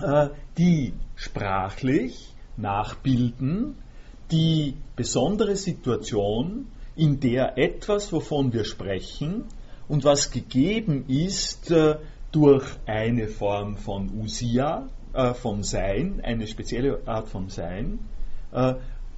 äh, 0.00 0.28
die 0.56 0.94
sprachlich 1.16 2.32
nachbilden 2.56 3.76
die 4.30 4.76
besondere 4.94 5.56
Situation, 5.56 6.68
in 6.94 7.18
der 7.18 7.58
etwas, 7.58 8.12
wovon 8.12 8.52
wir 8.52 8.64
sprechen 8.64 9.44
und 9.90 10.04
was 10.04 10.30
gegeben 10.30 11.04
ist 11.08 11.72
durch 12.32 12.64
eine 12.86 13.28
Form 13.28 13.76
von 13.76 14.10
Usia, 14.20 14.88
von 15.34 15.62
Sein, 15.64 16.20
eine 16.22 16.46
spezielle 16.46 17.00
Art 17.06 17.28
von 17.28 17.48
Sein, 17.48 17.98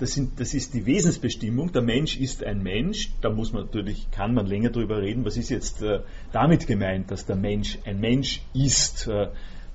das, 0.03 0.15
sind, 0.15 0.41
das, 0.41 0.53
ist 0.53 0.75
die 0.75 0.85
Wesensbestimmung. 0.85 1.73
Der 1.73 1.83
Mensch 1.83 2.17
ist 2.17 2.43
ein 2.43 2.63
Mensch. 2.63 3.13
Da 3.21 3.31
muss 3.31 3.53
man 3.53 3.67
natürlich, 3.67 4.11
kann 4.11 4.35
man 4.35 4.47
länger 4.47 4.71
darüber 4.71 5.01
reden. 5.01 5.25
Was 5.25 5.37
ist 5.37 5.49
jetzt 5.49 5.81
äh, 5.81 6.01
damit 6.33 6.67
gemeint, 6.67 7.13
dass 7.13 7.25
der 7.25 7.37
Mensch 7.37 7.79
ein 7.85 8.01
Mensch 8.01 8.43
ist? 8.53 9.07
Äh, 9.07 9.29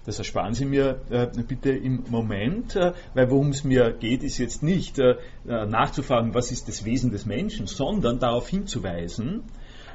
das 0.05 0.19
ersparen 0.19 0.53
Sie 0.53 0.65
mir 0.65 1.01
äh, 1.09 1.27
bitte 1.43 1.71
im 1.71 2.03
Moment, 2.09 2.75
äh, 2.75 2.93
weil 3.13 3.29
worum 3.29 3.49
es 3.49 3.63
mir 3.63 3.91
geht, 3.91 4.23
ist 4.23 4.37
jetzt 4.37 4.63
nicht 4.63 4.99
äh, 4.99 5.15
äh, 5.47 5.65
nachzufragen, 5.65 6.33
was 6.33 6.51
ist 6.51 6.67
das 6.67 6.85
Wesen 6.85 7.11
des 7.11 7.25
Menschen, 7.25 7.67
sondern 7.67 8.19
darauf 8.19 8.47
hinzuweisen, 8.47 9.43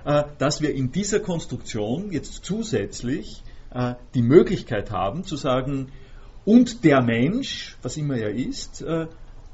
dass 0.05 0.61
wir 0.61 0.75
in 0.75 0.91
dieser 0.93 1.21
Konstruktion 1.21 2.13
jetzt 2.13 2.45
zusätzlich 2.45 3.43
die 4.15 4.23
Möglichkeit 4.23 4.91
haben 4.91 5.25
zu 5.25 5.37
sagen, 5.37 5.93
und 6.45 6.85
der 6.85 7.03
Mensch, 7.03 7.77
was 7.83 7.97
immer 7.97 8.17
er 8.17 8.31
ist, 8.31 8.85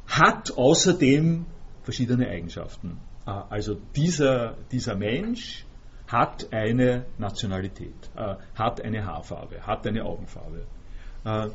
hat 0.06 0.56
außerdem 0.56 1.44
verschiedene 1.82 2.28
Eigenschaften. 2.28 2.98
Äh, 3.26 3.30
also 3.50 3.76
dieser, 3.94 4.56
dieser 4.72 4.96
Mensch 4.96 5.64
hat 6.06 6.52
eine 6.52 7.04
Nationalität, 7.18 8.10
äh, 8.16 8.36
hat 8.54 8.82
eine 8.82 9.04
Haarfarbe, 9.04 9.66
hat 9.66 9.86
eine 9.86 10.04
Augenfarbe. 10.04 10.66
Äh, 11.24 11.48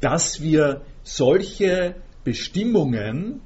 dass 0.00 0.42
wir 0.42 0.82
solche 1.02 1.96
Bestimmungen 2.24 3.40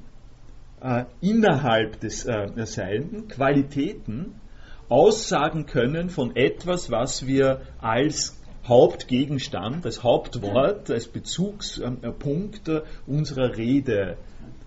innerhalb 1.19 1.99
des 1.99 2.21
Seienden, 2.21 3.27
Qualitäten, 3.27 4.35
aussagen 4.89 5.65
können 5.65 6.09
von 6.09 6.35
etwas, 6.35 6.91
was 6.91 7.25
wir 7.25 7.61
als 7.79 8.37
Hauptgegenstand, 8.67 9.85
als 9.85 10.03
Hauptwort, 10.03 10.91
als 10.91 11.07
Bezugspunkt 11.07 12.69
unserer 13.07 13.55
Rede 13.55 14.17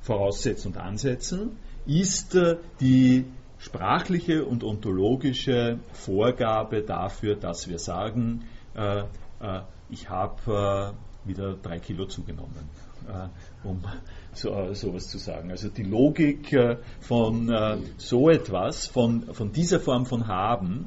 voraussetzen 0.01 0.69
und 0.73 0.79
ansetzen, 0.79 1.59
ist 1.87 2.35
äh, 2.35 2.57
die 2.81 3.27
sprachliche 3.59 4.45
und 4.45 4.65
ontologische 4.65 5.79
Vorgabe 5.93 6.83
dafür, 6.83 7.37
dass 7.37 7.69
wir 7.69 7.79
sagen, 7.79 8.45
äh, 8.75 9.01
äh, 9.41 9.61
ich 9.91 10.09
habe 10.09 10.95
wieder 11.25 11.55
drei 11.55 11.79
Kilo 11.79 12.07
zugenommen, 12.07 12.69
äh, 13.09 13.29
um 13.67 13.83
so, 14.33 14.51
äh, 14.51 14.75
sowas 14.75 15.09
zu 15.09 15.19
sagen. 15.19 15.51
Also 15.51 15.69
die 15.69 15.83
Logik 15.83 16.53
äh, 16.53 16.77
von 17.01 17.51
äh, 17.51 17.79
so 17.97 18.29
etwas, 18.31 18.87
von, 18.87 19.35
von 19.35 19.53
dieser 19.53 19.81
Form 19.81 20.07
von 20.07 20.27
Haben, 20.27 20.87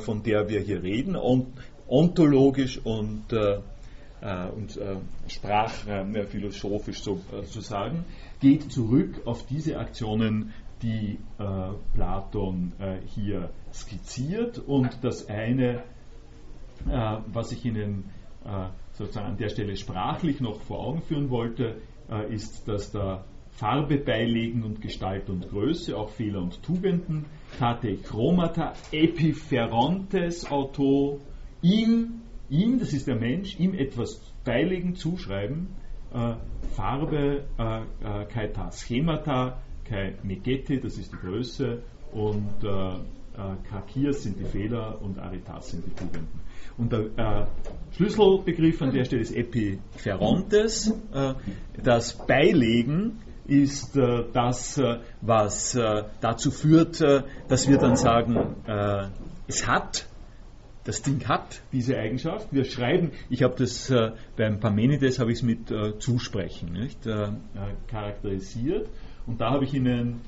von 0.00 0.22
der 0.22 0.48
wir 0.48 0.60
hier 0.60 0.82
reden, 0.82 1.16
und 1.16 1.48
ontologisch 1.88 2.78
und, 2.78 3.32
und 3.32 4.78
sprachphilosophisch 5.26 7.02
sozusagen, 7.02 8.04
geht 8.40 8.70
zurück 8.70 9.22
auf 9.24 9.44
diese 9.46 9.78
Aktionen, 9.78 10.52
die 10.82 11.18
Platon 11.94 12.72
hier 13.06 13.50
skizziert. 13.72 14.58
Und 14.58 15.02
das 15.02 15.28
eine, 15.28 15.82
was 17.26 17.52
ich 17.52 17.64
Ihnen 17.64 18.04
sozusagen 18.92 19.26
an 19.26 19.36
der 19.36 19.48
Stelle 19.48 19.76
sprachlich 19.76 20.40
noch 20.40 20.60
vor 20.60 20.80
Augen 20.80 21.02
führen 21.02 21.30
wollte, 21.30 21.80
äh, 22.10 22.32
ist, 22.32 22.66
dass 22.68 22.92
da 22.92 23.24
Farbe 23.50 23.98
beilegen 23.98 24.62
und 24.62 24.80
Gestalt 24.80 25.28
und 25.28 25.50
Größe, 25.50 25.96
auch 25.96 26.10
Fehler 26.10 26.40
und 26.40 26.62
Tugenden, 26.62 27.26
Kate 27.58 27.96
Chromata, 27.96 28.72
Epipherontes 28.90 30.50
Auto, 30.50 31.20
ihm, 31.60 32.22
ihm, 32.48 32.78
das 32.78 32.92
ist 32.92 33.06
der 33.06 33.16
Mensch, 33.16 33.58
ihm 33.58 33.74
etwas 33.74 34.20
beilegen, 34.44 34.94
zuschreiben, 34.94 35.68
äh, 36.12 36.34
Farbe, 36.74 37.44
äh, 37.58 37.82
äh, 37.82 38.24
Kaita 38.26 38.70
Schemata, 38.72 39.60
Kai 39.84 40.14
Megete, 40.22 40.78
das 40.80 40.96
ist 40.96 41.12
die 41.12 41.18
Größe, 41.18 41.82
und 42.12 42.64
äh, 43.36 43.68
Kakias 43.68 44.22
sind 44.22 44.38
die 44.38 44.44
Fehler 44.44 45.00
und 45.00 45.18
Aritas 45.18 45.70
sind 45.70 45.86
die 45.86 45.94
Tugenden. 45.94 46.40
Und 46.76 46.92
der 46.92 47.00
äh, 47.16 47.46
Schlüsselbegriff 47.92 48.80
an 48.82 48.92
der 48.92 49.04
Stelle 49.04 49.22
ist 49.22 49.34
Epipherontes. 49.34 50.92
Äh, 51.12 51.34
das 51.82 52.16
Beilegen 52.26 53.18
ist 53.50 53.96
äh, 53.96 54.24
das, 54.32 54.78
äh, 54.78 55.00
was 55.20 55.74
äh, 55.74 56.04
dazu 56.20 56.50
führt, 56.50 57.00
dass 57.00 57.68
wir 57.68 57.78
dann 57.78 57.96
sagen, 57.96 58.56
es 59.48 59.66
hat, 59.66 60.06
das 60.84 61.02
Ding 61.02 61.26
hat 61.28 61.62
diese 61.72 61.96
Eigenschaft. 61.96 62.52
Wir 62.52 62.64
schreiben, 62.64 63.10
ich 63.28 63.42
habe 63.42 63.54
das 63.58 63.92
beim 64.36 64.60
Parmenides 64.60 65.18
habe 65.18 65.32
ich 65.32 65.38
es 65.38 65.42
mit 65.42 65.72
Zusprechen 65.98 66.72
nicht, 66.72 67.00
charakterisiert. 67.88 68.88
Und 69.26 69.40
da 69.40 69.50
habe 69.50 69.64
ich 69.64 69.74
Ihnen 69.74 70.20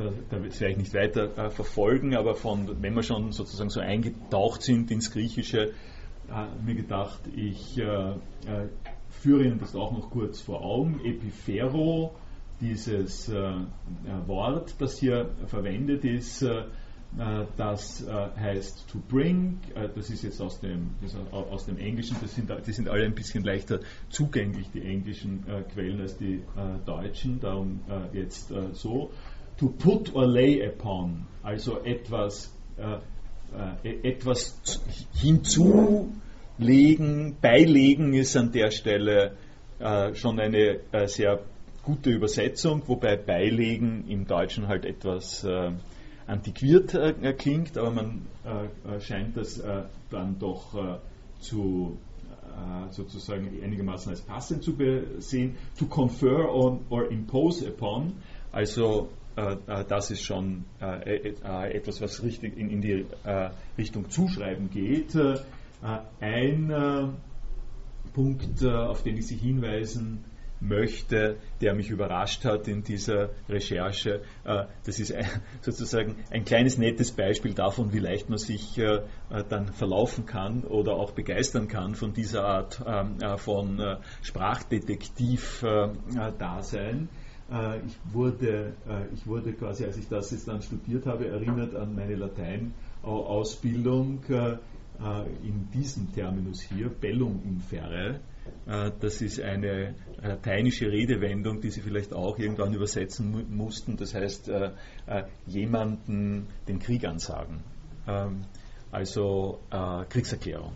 da, 0.00 0.12
da 0.30 0.42
werde 0.42 0.68
ich 0.70 0.76
nicht 0.78 0.94
weiter 0.94 1.36
äh, 1.36 1.50
verfolgen, 1.50 2.16
aber 2.16 2.34
von, 2.34 2.82
wenn 2.82 2.94
wir 2.94 3.02
schon 3.02 3.32
sozusagen 3.32 3.70
so 3.70 3.80
eingetaucht 3.80 4.62
sind 4.62 4.90
ins 4.90 5.10
Griechische, 5.10 5.72
äh, 6.28 6.64
mir 6.64 6.74
gedacht, 6.74 7.20
ich 7.36 7.78
äh, 7.78 7.82
äh, 7.82 8.16
führe 9.10 9.44
Ihnen 9.44 9.58
das 9.58 9.76
auch 9.76 9.92
noch 9.92 10.10
kurz 10.10 10.40
vor 10.40 10.62
Augen. 10.62 11.00
Epiphero, 11.04 12.14
dieses 12.60 13.28
äh, 13.28 13.36
äh, 13.36 13.56
Wort, 14.26 14.74
das 14.78 14.98
hier 14.98 15.30
verwendet 15.46 16.04
ist, 16.04 16.46
das 17.56 18.06
heißt 18.06 18.88
to 18.88 19.00
bring, 19.08 19.58
das 19.96 20.10
ist 20.10 20.22
jetzt 20.22 20.40
aus 20.40 20.60
dem, 20.60 20.90
aus 21.32 21.66
dem 21.66 21.76
Englischen, 21.76 22.16
das 22.22 22.36
sind, 22.36 22.52
die 22.64 22.72
sind 22.72 22.88
alle 22.88 23.04
ein 23.04 23.16
bisschen 23.16 23.42
leichter 23.42 23.80
zugänglich, 24.10 24.70
die 24.72 24.82
englischen 24.82 25.44
Quellen, 25.74 26.00
als 26.00 26.16
die 26.18 26.44
deutschen, 26.86 27.40
darum 27.40 27.80
jetzt 28.12 28.52
so 28.74 29.10
to 29.60 29.68
put 29.68 30.12
or 30.14 30.26
lay 30.26 30.66
upon, 30.66 31.26
also 31.42 31.84
etwas, 31.84 32.50
äh, 32.78 32.96
äh, 33.84 34.08
etwas 34.08 34.58
hinzulegen, 35.12 37.36
beilegen 37.42 38.14
ist 38.14 38.34
an 38.38 38.52
der 38.52 38.70
Stelle 38.70 39.36
äh, 39.78 40.14
schon 40.14 40.40
eine 40.40 40.80
äh, 40.92 41.06
sehr 41.06 41.40
gute 41.82 42.08
Übersetzung, 42.08 42.80
wobei 42.86 43.16
beilegen 43.16 44.06
im 44.08 44.26
Deutschen 44.26 44.66
halt 44.66 44.86
etwas 44.86 45.44
äh, 45.44 45.72
antiquiert 46.26 46.94
äh, 46.94 47.34
klingt, 47.34 47.76
aber 47.76 47.90
man 47.90 48.22
scheint 49.00 49.36
das 49.36 49.62
dann 50.10 50.38
doch 50.38 50.98
zu 51.40 51.98
sozusagen 52.90 53.48
einigermaßen 53.62 54.10
als 54.10 54.20
passend 54.20 54.62
zu 54.62 54.76
sehen. 55.18 55.56
To 55.78 55.86
confer 55.86 56.52
on 56.52 56.84
or 56.88 57.10
impose 57.10 57.66
upon, 57.66 58.12
also 58.52 59.08
das 59.36 60.10
ist 60.10 60.22
schon 60.22 60.64
äh, 60.80 61.34
etwas, 61.70 62.00
was 62.00 62.22
richtig 62.22 62.56
in, 62.56 62.70
in 62.70 62.80
die 62.80 63.06
Richtung 63.78 64.10
Zuschreiben 64.10 64.70
geht. 64.70 65.16
ein 66.20 67.16
Punkt, 68.12 68.64
auf 68.64 69.02
den 69.02 69.16
ich 69.16 69.28
Sie 69.28 69.36
hinweisen 69.36 70.24
möchte, 70.60 71.36
der 71.60 71.74
mich 71.74 71.90
überrascht 71.90 72.44
hat 72.44 72.68
in 72.68 72.82
dieser 72.82 73.30
Recherche. 73.48 74.22
Das 74.44 74.98
ist 74.98 75.14
sozusagen 75.62 76.16
ein 76.30 76.44
kleines 76.44 76.76
nettes 76.78 77.12
Beispiel 77.12 77.54
davon, 77.54 77.92
wie 77.92 77.98
leicht 77.98 78.28
man 78.28 78.38
sich 78.38 78.80
dann 79.48 79.72
verlaufen 79.72 80.26
kann 80.26 80.64
oder 80.64 80.94
auch 80.94 81.12
begeistern 81.12 81.68
kann 81.68 81.94
von 81.94 82.12
dieser 82.12 82.44
Art 82.44 82.82
von 83.38 83.96
Sprachdetektiv-Dasein. 84.22 87.08
Äh, 87.50 87.80
ich, 87.84 87.98
wurde, 88.12 88.74
äh, 88.88 89.12
ich 89.12 89.26
wurde 89.26 89.52
quasi, 89.52 89.84
als 89.84 89.96
ich 89.96 90.08
das 90.08 90.30
jetzt 90.30 90.46
dann 90.46 90.62
studiert 90.62 91.06
habe, 91.06 91.26
erinnert 91.26 91.74
an 91.74 91.96
meine 91.96 92.14
Lateinausbildung 92.14 94.20
äh, 94.28 94.58
in 95.42 95.68
diesem 95.72 96.12
Terminus 96.12 96.60
hier, 96.60 96.88
bellum 96.88 97.42
inferre. 97.44 98.20
Das 98.66 99.22
ist 99.22 99.40
eine 99.40 99.94
lateinische 100.20 100.90
Redewendung, 100.90 101.60
die 101.60 101.70
Sie 101.70 101.80
vielleicht 101.80 102.12
auch 102.12 102.38
irgendwann 102.38 102.74
übersetzen 102.74 103.46
mussten. 103.48 103.96
Das 103.96 104.14
heißt, 104.14 104.50
jemanden 105.46 106.46
den 106.68 106.78
Krieg 106.78 107.06
ansagen. 107.06 107.62
Ähm, 108.06 108.42
also 108.90 109.60
Kriegserklärung 110.08 110.72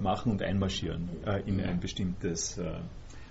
machen 0.00 0.32
und 0.32 0.42
einmarschieren 0.42 1.08
in 1.46 1.60
ein 1.60 1.80
bestimmtes 1.80 2.60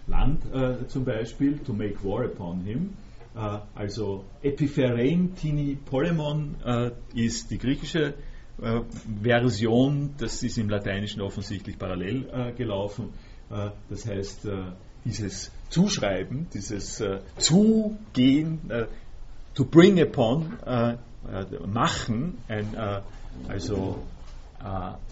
Land 0.08 0.43
äh, 0.54 0.88
zum 0.88 1.06
Beispiel, 1.06 1.60
to 1.60 1.74
make 1.74 2.04
war 2.04 2.26
upon 2.26 2.62
him. 2.62 2.93
Äh, 3.36 3.60
also 3.76 4.26
Epipherein 4.41 5.36
Tini 5.36 5.76
Polemon 5.76 6.56
äh, 6.65 6.91
ist 7.13 7.52
die 7.52 7.58
griechische 7.58 8.13
äh, 8.62 8.82
Version, 9.22 10.15
das 10.17 10.41
ist 10.41 10.58
im 10.58 10.70
Lateinischen 10.70 11.22
offensichtlich 11.22 11.78
parallel 11.78 12.28
äh, 12.32 12.52
gelaufen. 12.54 13.10
Äh, 13.52 13.70
das 13.89 14.08
heißt, 14.08 14.48
dieses 15.06 15.52
Zuschreiben, 15.70 16.48
dieses 16.54 17.02
Zugehen, 17.38 18.60
to 19.54 19.63
bring 19.63 20.02
upon, 20.02 20.58
machen, 21.65 22.38
ein, 22.50 22.76
also 23.48 24.00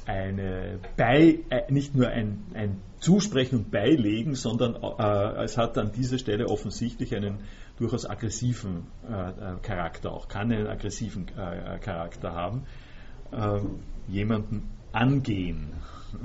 eine 0.05 0.79
bei, 0.97 1.39
nicht 1.69 1.95
nur 1.95 2.09
ein, 2.09 2.43
ein 2.53 2.81
Zusprechen 3.05 3.59
und 3.59 3.71
Beilegen, 3.71 4.33
sondern 4.33 4.73
äh, 4.81 5.43
es 5.43 5.59
hat 5.59 5.77
an 5.77 5.91
dieser 5.91 6.17
Stelle 6.17 6.47
offensichtlich 6.47 7.15
einen 7.15 7.37
durchaus 7.77 8.09
aggressiven 8.09 8.87
äh, 9.07 9.29
äh 9.29 9.59
Charakter 9.61 10.11
auch, 10.11 10.27
kann 10.27 10.51
einen 10.51 10.65
aggressiven 10.65 11.27
äh, 11.37 11.77
Charakter 11.77 12.33
haben. 12.33 12.63
Ähm, 13.31 13.81
jemanden 14.07 14.71
angehen, 14.91 15.73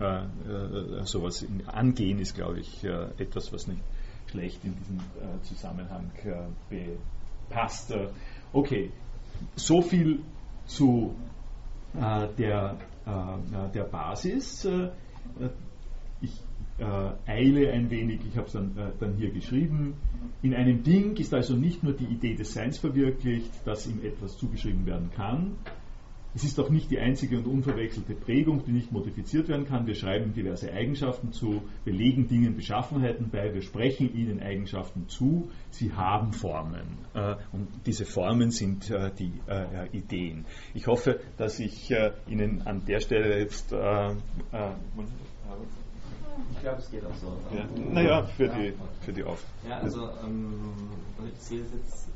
äh, 0.01 0.23
äh, 0.23 1.05
sowas 1.05 1.47
angehen 1.67 2.19
ist, 2.19 2.35
glaube 2.35 2.61
ich, 2.61 2.83
etwas, 2.83 3.53
was 3.53 3.67
nicht 3.67 3.83
schlecht 4.31 4.65
in 4.65 4.75
diesem 4.77 5.01
Zusammenhang 5.43 6.11
passt. 7.51 7.93
okay, 8.55 8.91
so 9.55 9.83
viel 9.83 10.21
zu 10.67 11.15
der, 11.93 12.77
der 13.75 13.85
Basis. 13.85 14.69
Äh, 16.81 17.31
eile 17.31 17.73
ein 17.73 17.91
wenig, 17.91 18.21
ich 18.29 18.37
habe 18.37 18.47
es 18.47 18.53
dann, 18.53 18.77
äh, 18.77 18.91
dann 18.99 19.15
hier 19.15 19.31
geschrieben. 19.31 19.95
In 20.43 20.55
einem 20.55 20.83
Ding 20.83 21.17
ist 21.17 21.35
also 21.35 21.55
nicht 21.55 21.83
nur 21.83 21.93
die 21.93 22.07
Idee 22.07 22.35
des 22.35 22.53
Seins 22.53 22.79
verwirklicht, 22.79 23.51
dass 23.65 23.87
ihm 23.87 24.01
etwas 24.03 24.37
zugeschrieben 24.39 24.87
werden 24.87 25.11
kann, 25.15 25.57
es 26.33 26.45
ist 26.45 26.61
auch 26.61 26.71
nicht 26.71 26.91
die 26.93 27.01
einzige 27.01 27.39
und 27.39 27.47
unverwechselte 27.47 28.15
Prägung, 28.15 28.65
die 28.65 28.71
nicht 28.71 28.93
modifiziert 28.93 29.49
werden 29.49 29.67
kann. 29.67 29.87
Wir 29.87 29.97
schreiben 29.97 30.33
diverse 30.33 30.73
Eigenschaften 30.73 31.33
zu, 31.33 31.63
wir 31.85 31.93
legen 31.93 32.29
Dingen 32.29 32.55
Beschaffenheiten 32.55 33.31
bei, 33.31 33.53
wir 33.53 33.63
sprechen 33.63 34.15
ihnen 34.15 34.41
Eigenschaften 34.41 35.09
zu, 35.09 35.51
sie 35.71 35.93
haben 35.93 36.33
Formen. 36.33 36.99
Äh, 37.15 37.35
und 37.53 37.69
diese 37.85 38.05
Formen 38.05 38.53
sind 38.53 38.91
äh, 38.91 39.11
die 39.19 39.33
äh, 39.49 39.89
Ideen. 39.97 40.45
Ich 40.75 40.87
hoffe, 40.87 41.21
dass 41.37 41.59
ich 41.59 41.93
Ihnen 42.29 42.63
an 42.63 42.85
der 42.87 43.01
Stelle 43.01 43.39
jetzt 43.41 43.73
ich 46.61 46.65
glaube, 46.65 46.79
es 46.79 46.91
geht 46.91 47.05
auch 47.07 47.15
so. 47.15 47.57
Ja. 47.57 47.65
Naja, 47.91 48.23
für 48.37 48.49
die, 48.49 48.75
für 49.01 49.13
die 49.15 49.25
Auf. 49.25 49.43
Ja, 49.67 49.79
also 49.79 50.11
ähm, 50.23 50.53
ich 51.33 51.41
sehe 51.41 51.63
es 51.63 51.73
jetzt 51.73 52.09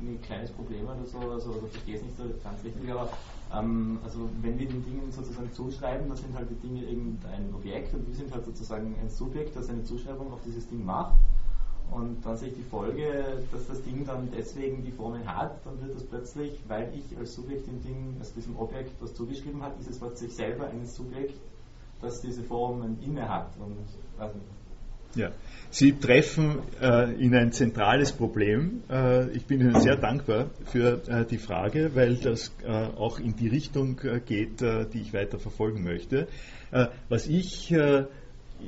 ein 0.00 0.18
kleines 0.22 0.50
Problem 0.52 0.84
oder 0.84 1.04
so, 1.04 1.18
also, 1.18 1.50
oder 1.50 1.68
verstehe 1.68 1.96
es 1.96 2.02
nicht 2.02 2.16
so 2.16 2.24
ganz 2.42 2.64
richtig, 2.64 2.90
aber 2.90 3.10
ähm, 3.52 3.98
also 4.02 4.30
wenn 4.40 4.58
wir 4.58 4.66
den 4.66 4.82
Dingen 4.84 5.12
sozusagen 5.12 5.52
zuschreiben, 5.52 6.08
dann 6.08 6.16
sind 6.16 6.34
halt 6.34 6.48
die 6.48 6.66
Dinge 6.66 6.82
irgendein 6.82 7.54
Objekt 7.54 7.92
und 7.92 8.08
wir 8.08 8.14
sind 8.14 8.32
halt 8.32 8.46
sozusagen 8.46 8.96
ein 9.00 9.10
Subjekt, 9.10 9.54
das 9.54 9.68
eine 9.68 9.84
Zuschreibung 9.84 10.32
auf 10.32 10.40
dieses 10.46 10.66
Ding 10.68 10.82
macht. 10.84 11.16
Und 11.90 12.24
dann 12.24 12.38
sehe 12.38 12.48
ich 12.48 12.54
die 12.54 12.62
Folge, 12.62 13.44
dass 13.52 13.66
das 13.66 13.82
Ding 13.82 14.06
dann 14.06 14.30
deswegen 14.34 14.82
die 14.82 14.90
Formen 14.92 15.28
hat, 15.28 15.64
dann 15.66 15.78
wird 15.82 15.94
das 15.94 16.04
plötzlich, 16.04 16.58
weil 16.66 16.90
ich 16.94 17.16
als 17.18 17.34
Subjekt 17.34 17.66
dem 17.66 17.82
Ding, 17.82 18.16
also 18.18 18.32
diesem 18.34 18.56
Objekt 18.56 18.92
was 19.00 19.12
zugeschrieben 19.12 19.62
hat, 19.62 19.78
ist 19.78 19.90
es 19.90 19.98
plötzlich 19.98 20.34
selber 20.34 20.68
ein 20.68 20.86
Subjekt, 20.86 21.38
das 22.04 22.20
diese 22.20 22.42
Formen 22.42 22.98
inne 23.02 23.28
hat. 23.28 23.50
Und, 23.58 23.76
also 24.18 24.34
ja. 25.14 25.30
Sie 25.70 25.92
treffen 25.92 26.60
äh, 26.80 27.12
in 27.14 27.34
ein 27.34 27.52
zentrales 27.52 28.12
Problem. 28.12 28.82
Äh, 28.88 29.30
ich 29.30 29.44
bin 29.46 29.60
Ihnen 29.60 29.80
sehr 29.80 29.96
dankbar 29.96 30.50
für 30.66 31.02
äh, 31.08 31.24
die 31.24 31.38
Frage, 31.38 31.94
weil 31.94 32.16
das 32.16 32.52
äh, 32.64 32.70
auch 32.70 33.18
in 33.18 33.34
die 33.34 33.48
Richtung 33.48 34.00
äh, 34.04 34.20
geht, 34.20 34.62
äh, 34.62 34.86
die 34.86 35.00
ich 35.00 35.12
weiter 35.12 35.38
verfolgen 35.38 35.82
möchte. 35.82 36.28
was 37.08 37.28
ich 37.28 37.72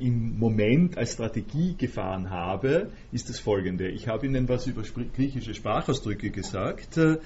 im 0.00 0.38
Moment 0.38 0.98
als 0.98 1.14
Strategie 1.14 1.74
gefahren 1.76 2.30
habe, 2.30 2.90
ist 3.12 3.28
das 3.28 3.38
folgende. 3.38 3.88
Ich 3.88 4.09
habe 4.09 4.26
Ihnen 4.26 4.48
was 4.48 4.66
über 4.66 4.82
griechische 4.82 5.54
Sprachausdrücke 5.54 6.30
gesagt 6.30 6.96
äh, 6.96 7.16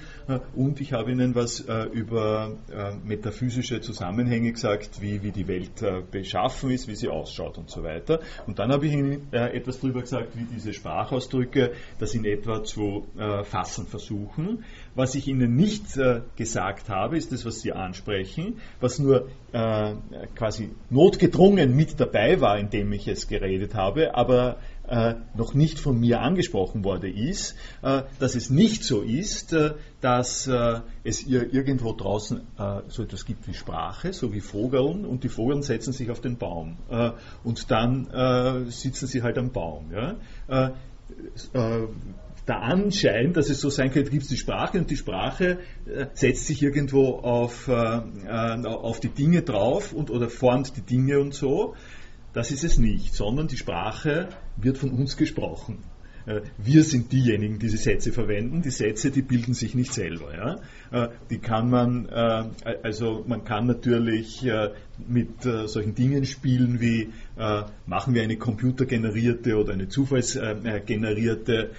und 0.55 0.81
ich 0.81 0.93
habe 0.93 1.11
Ihnen 1.11 1.35
was 1.35 1.61
äh, 1.61 1.83
über 1.85 2.57
äh, 2.71 2.95
metaphysische 3.03 3.81
Zusammenhänge 3.81 4.51
gesagt, 4.51 5.01
wie, 5.01 5.23
wie 5.23 5.31
die 5.31 5.47
Welt 5.47 5.81
äh, 5.81 6.01
beschaffen 6.09 6.71
ist, 6.71 6.87
wie 6.87 6.95
sie 6.95 7.09
ausschaut 7.09 7.57
und 7.57 7.69
so 7.69 7.83
weiter. 7.83 8.19
Und 8.47 8.59
dann 8.59 8.71
habe 8.71 8.87
ich 8.87 8.93
Ihnen 8.93 9.27
äh, 9.31 9.55
etwas 9.55 9.79
darüber 9.79 10.01
gesagt, 10.01 10.37
wie 10.37 10.45
diese 10.45 10.73
Sprachausdrücke 10.73 11.73
das 11.99 12.13
in 12.15 12.25
etwa 12.25 12.63
zu 12.63 13.07
äh, 13.17 13.43
fassen 13.43 13.87
versuchen. 13.87 14.63
Was 14.95 15.15
ich 15.15 15.27
Ihnen 15.27 15.55
nicht 15.55 15.97
äh, 15.97 16.21
gesagt 16.35 16.89
habe, 16.89 17.17
ist 17.17 17.31
das, 17.31 17.45
was 17.45 17.61
Sie 17.61 17.71
ansprechen, 17.71 18.59
was 18.79 18.99
nur 18.99 19.27
äh, 19.53 19.93
quasi 20.35 20.69
notgedrungen 20.89 21.75
mit 21.75 21.99
dabei 21.99 22.41
war, 22.41 22.57
indem 22.57 22.91
ich 22.93 23.07
es 23.07 23.27
geredet 23.27 23.75
habe, 23.75 24.15
aber 24.15 24.57
äh, 24.91 25.15
noch 25.35 25.53
nicht 25.53 25.79
von 25.79 25.97
mir 25.99 26.21
angesprochen 26.21 26.83
worden 26.83 27.15
ist, 27.15 27.55
äh, 27.81 28.01
dass 28.19 28.35
es 28.35 28.49
nicht 28.49 28.83
so 28.83 29.01
ist, 29.01 29.53
äh, 29.53 29.75
dass 30.01 30.47
äh, 30.47 30.81
es 31.05 31.25
ihr 31.25 31.53
irgendwo 31.53 31.93
draußen 31.93 32.41
so 32.87 33.03
etwas 33.03 33.25
gibt 33.25 33.47
wie 33.47 33.53
Sprache, 33.53 34.13
so 34.13 34.33
wie 34.33 34.41
Vogeln, 34.41 35.05
und 35.05 35.23
die 35.23 35.29
Vogeln 35.29 35.63
setzen 35.63 35.93
sich 35.93 36.11
auf 36.11 36.21
den 36.21 36.37
Baum. 36.37 36.77
und 37.43 37.71
dann 37.71 38.65
sitzen 38.69 39.07
sie 39.07 39.23
halt 39.23 39.37
am 39.37 39.51
Baum. 39.51 39.91
Ja? 39.91 40.73
Der 42.47 42.61
Anschein, 42.61 43.33
dass 43.33 43.49
es 43.49 43.61
so 43.61 43.69
sein 43.69 43.91
könnte, 43.91 44.09
gibt 44.09 44.23
es 44.23 44.29
die 44.29 44.37
Sprache 44.37 44.79
und 44.79 44.89
die 44.89 44.97
Sprache 44.97 45.59
äh, 45.85 46.07
setzt 46.13 46.47
sich 46.47 46.61
irgendwo 46.61 47.17
auf, 47.19 47.67
äh, 47.67 47.73
äh, 47.73 48.65
auf 48.65 48.99
die 48.99 49.09
Dinge 49.09 49.43
drauf 49.43 49.93
und, 49.93 50.09
oder 50.09 50.29
formt 50.29 50.75
die 50.75 50.81
Dinge 50.81 51.19
und 51.19 51.33
so. 51.33 51.75
Das 52.33 52.51
ist 52.51 52.63
es 52.63 52.77
nicht, 52.77 53.13
sondern 53.13 53.47
die 53.47 53.57
Sprache 53.57 54.29
wird 54.57 54.77
von 54.77 54.91
uns 54.91 55.17
gesprochen. 55.17 55.83
Äh, 56.25 56.41
wir 56.57 56.83
sind 56.83 57.11
diejenigen, 57.11 57.59
die 57.59 57.67
diese 57.71 57.77
Sätze 57.77 58.11
verwenden. 58.11 58.61
Die 58.61 58.69
Sätze, 58.69 59.11
die 59.11 59.21
bilden 59.21 59.53
sich 59.53 59.75
nicht 59.75 59.93
selber. 59.93 60.35
Ja? 60.35 61.05
Äh, 61.05 61.09
die 61.29 61.39
kann 61.39 61.69
man, 61.69 62.07
äh, 62.09 62.43
also 62.83 63.23
man 63.27 63.43
kann 63.43 63.67
natürlich 63.67 64.45
mit 65.07 65.41
solchen 65.41 65.95
Dingen 65.95 66.25
spielen 66.25 66.79
wie 66.79 67.09
machen 67.87 68.13
wir 68.13 68.21
eine 68.21 68.37
computergenerierte 68.37 69.55
oder 69.57 69.73
eine 69.73 69.87
zufallsgenerierte 69.87 71.71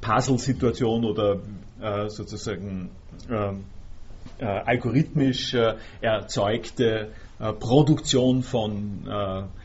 Puzzle-Situation 0.00 1.04
oder 1.04 1.40
sozusagen 2.08 2.90
algorithmisch 4.40 5.54
erzeugte 6.00 7.10
Produktion 7.38 8.42
von 8.42 9.08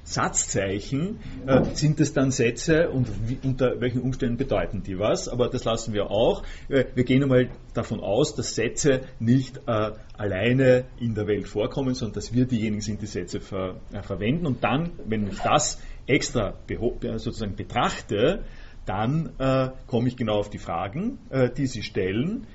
Satzzeichen 0.10 1.20
äh, 1.46 1.64
sind 1.76 2.00
es 2.00 2.14
dann 2.14 2.32
Sätze 2.32 2.90
und 2.90 3.08
wie, 3.30 3.38
unter 3.44 3.80
welchen 3.80 4.02
Umständen 4.02 4.38
bedeuten 4.38 4.82
die 4.82 4.98
was, 4.98 5.30
aber 5.30 5.50
das 5.50 5.66
lassen 5.66 5.94
wir 5.94 6.10
auch. 6.10 6.42
Äh, 6.68 6.86
wir 6.96 7.04
gehen 7.04 7.22
einmal 7.22 7.50
davon 7.76 8.00
aus, 8.00 8.34
dass 8.34 8.56
Sätze 8.56 9.02
nicht 9.20 9.58
äh, 9.68 9.92
alleine 10.18 10.86
in 11.00 11.14
der 11.14 11.28
Welt 11.28 11.48
vorkommen, 11.48 11.94
sondern 11.94 12.16
dass 12.16 12.34
wir 12.34 12.46
diejenigen 12.46 12.82
sind, 12.82 13.04
die 13.04 13.06
Sätze 13.06 13.40
ver, 13.40 13.82
äh, 13.94 14.02
verwenden 14.02 14.48
und 14.48 14.64
dann, 14.64 14.94
wenn 15.06 15.28
ich 15.28 15.38
das 15.40 15.80
extra 16.08 16.56
äh, 16.68 17.20
sozusagen 17.20 17.56
betrachte, 17.56 18.46
dann 18.88 19.34
äh, 19.38 19.70
komme 19.86 20.08
ich 20.08 20.18
genau 20.18 20.40
auf 20.40 20.50
die 20.50 20.58
Fragen, 20.58 21.20
die 21.56 21.68
Sie 21.68 21.84
stellen. 21.84 22.48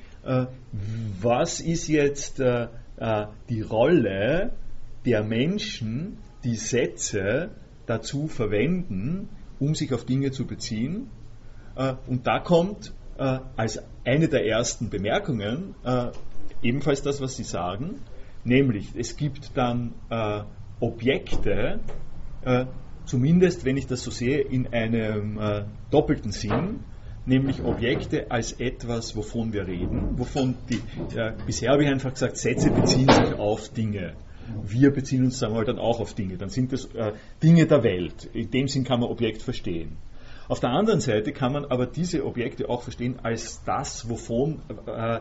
was 1.20 1.60
ist 1.60 1.86
jetzt 1.86 2.40
die 2.40 3.60
Rolle 3.60 4.52
der 5.04 5.22
Menschen, 5.22 6.18
die 6.44 6.56
Sätze 6.56 7.50
dazu 7.86 8.28
verwenden, 8.28 9.28
um 9.58 9.74
sich 9.74 9.92
auf 9.92 10.04
Dinge 10.04 10.30
zu 10.30 10.46
beziehen. 10.46 11.08
Äh, 11.76 11.94
und 12.06 12.26
da 12.26 12.40
kommt 12.40 12.92
äh, 13.18 13.38
als 13.56 13.82
eine 14.04 14.28
der 14.28 14.46
ersten 14.46 14.90
Bemerkungen 14.90 15.74
äh, 15.84 16.08
ebenfalls 16.62 17.02
das, 17.02 17.20
was 17.20 17.36
Sie 17.36 17.44
sagen, 17.44 18.00
nämlich 18.44 18.92
es 18.96 19.16
gibt 19.16 19.56
dann 19.56 19.92
Objekte, 20.80 21.80
zumindest 23.06 23.64
wenn 23.64 23.76
ich 23.76 23.86
das 23.86 24.02
so 24.02 24.10
sehe, 24.10 24.40
in 24.40 24.72
einem 24.72 25.38
doppelten 25.90 26.32
Sinn, 26.32 26.80
nämlich 27.26 27.62
Objekte 27.62 28.30
als 28.30 28.52
etwas, 28.52 29.16
wovon 29.16 29.52
wir 29.52 29.66
reden, 29.66 30.18
wovon 30.18 30.56
die, 30.68 30.80
bisher 31.46 31.72
habe 31.72 31.84
ich 31.84 31.90
einfach 31.90 32.12
gesagt, 32.12 32.36
Sätze 32.36 32.70
beziehen 32.70 33.08
sich 33.08 33.34
auf 33.34 33.70
Dinge 33.70 34.14
wir 34.64 34.92
beziehen 34.92 35.24
uns, 35.24 35.38
sagen 35.38 35.54
wir, 35.54 35.64
dann 35.64 35.78
auch 35.78 36.00
auf 36.00 36.14
Dinge. 36.14 36.36
Dann 36.36 36.48
sind 36.48 36.72
das 36.72 36.86
äh, 36.94 37.12
Dinge 37.42 37.66
der 37.66 37.82
Welt. 37.82 38.28
In 38.32 38.50
dem 38.50 38.68
Sinn 38.68 38.84
kann 38.84 39.00
man 39.00 39.10
Objekt 39.10 39.42
verstehen. 39.42 39.96
Auf 40.48 40.60
der 40.60 40.70
anderen 40.70 41.00
Seite 41.00 41.32
kann 41.32 41.52
man 41.52 41.64
aber 41.64 41.86
diese 41.86 42.24
Objekte 42.24 42.68
auch 42.68 42.82
verstehen 42.82 43.18
als 43.22 43.62
das, 43.64 44.08
wovon, 44.10 44.60
äh, 44.86 45.16
äh, 45.16 45.20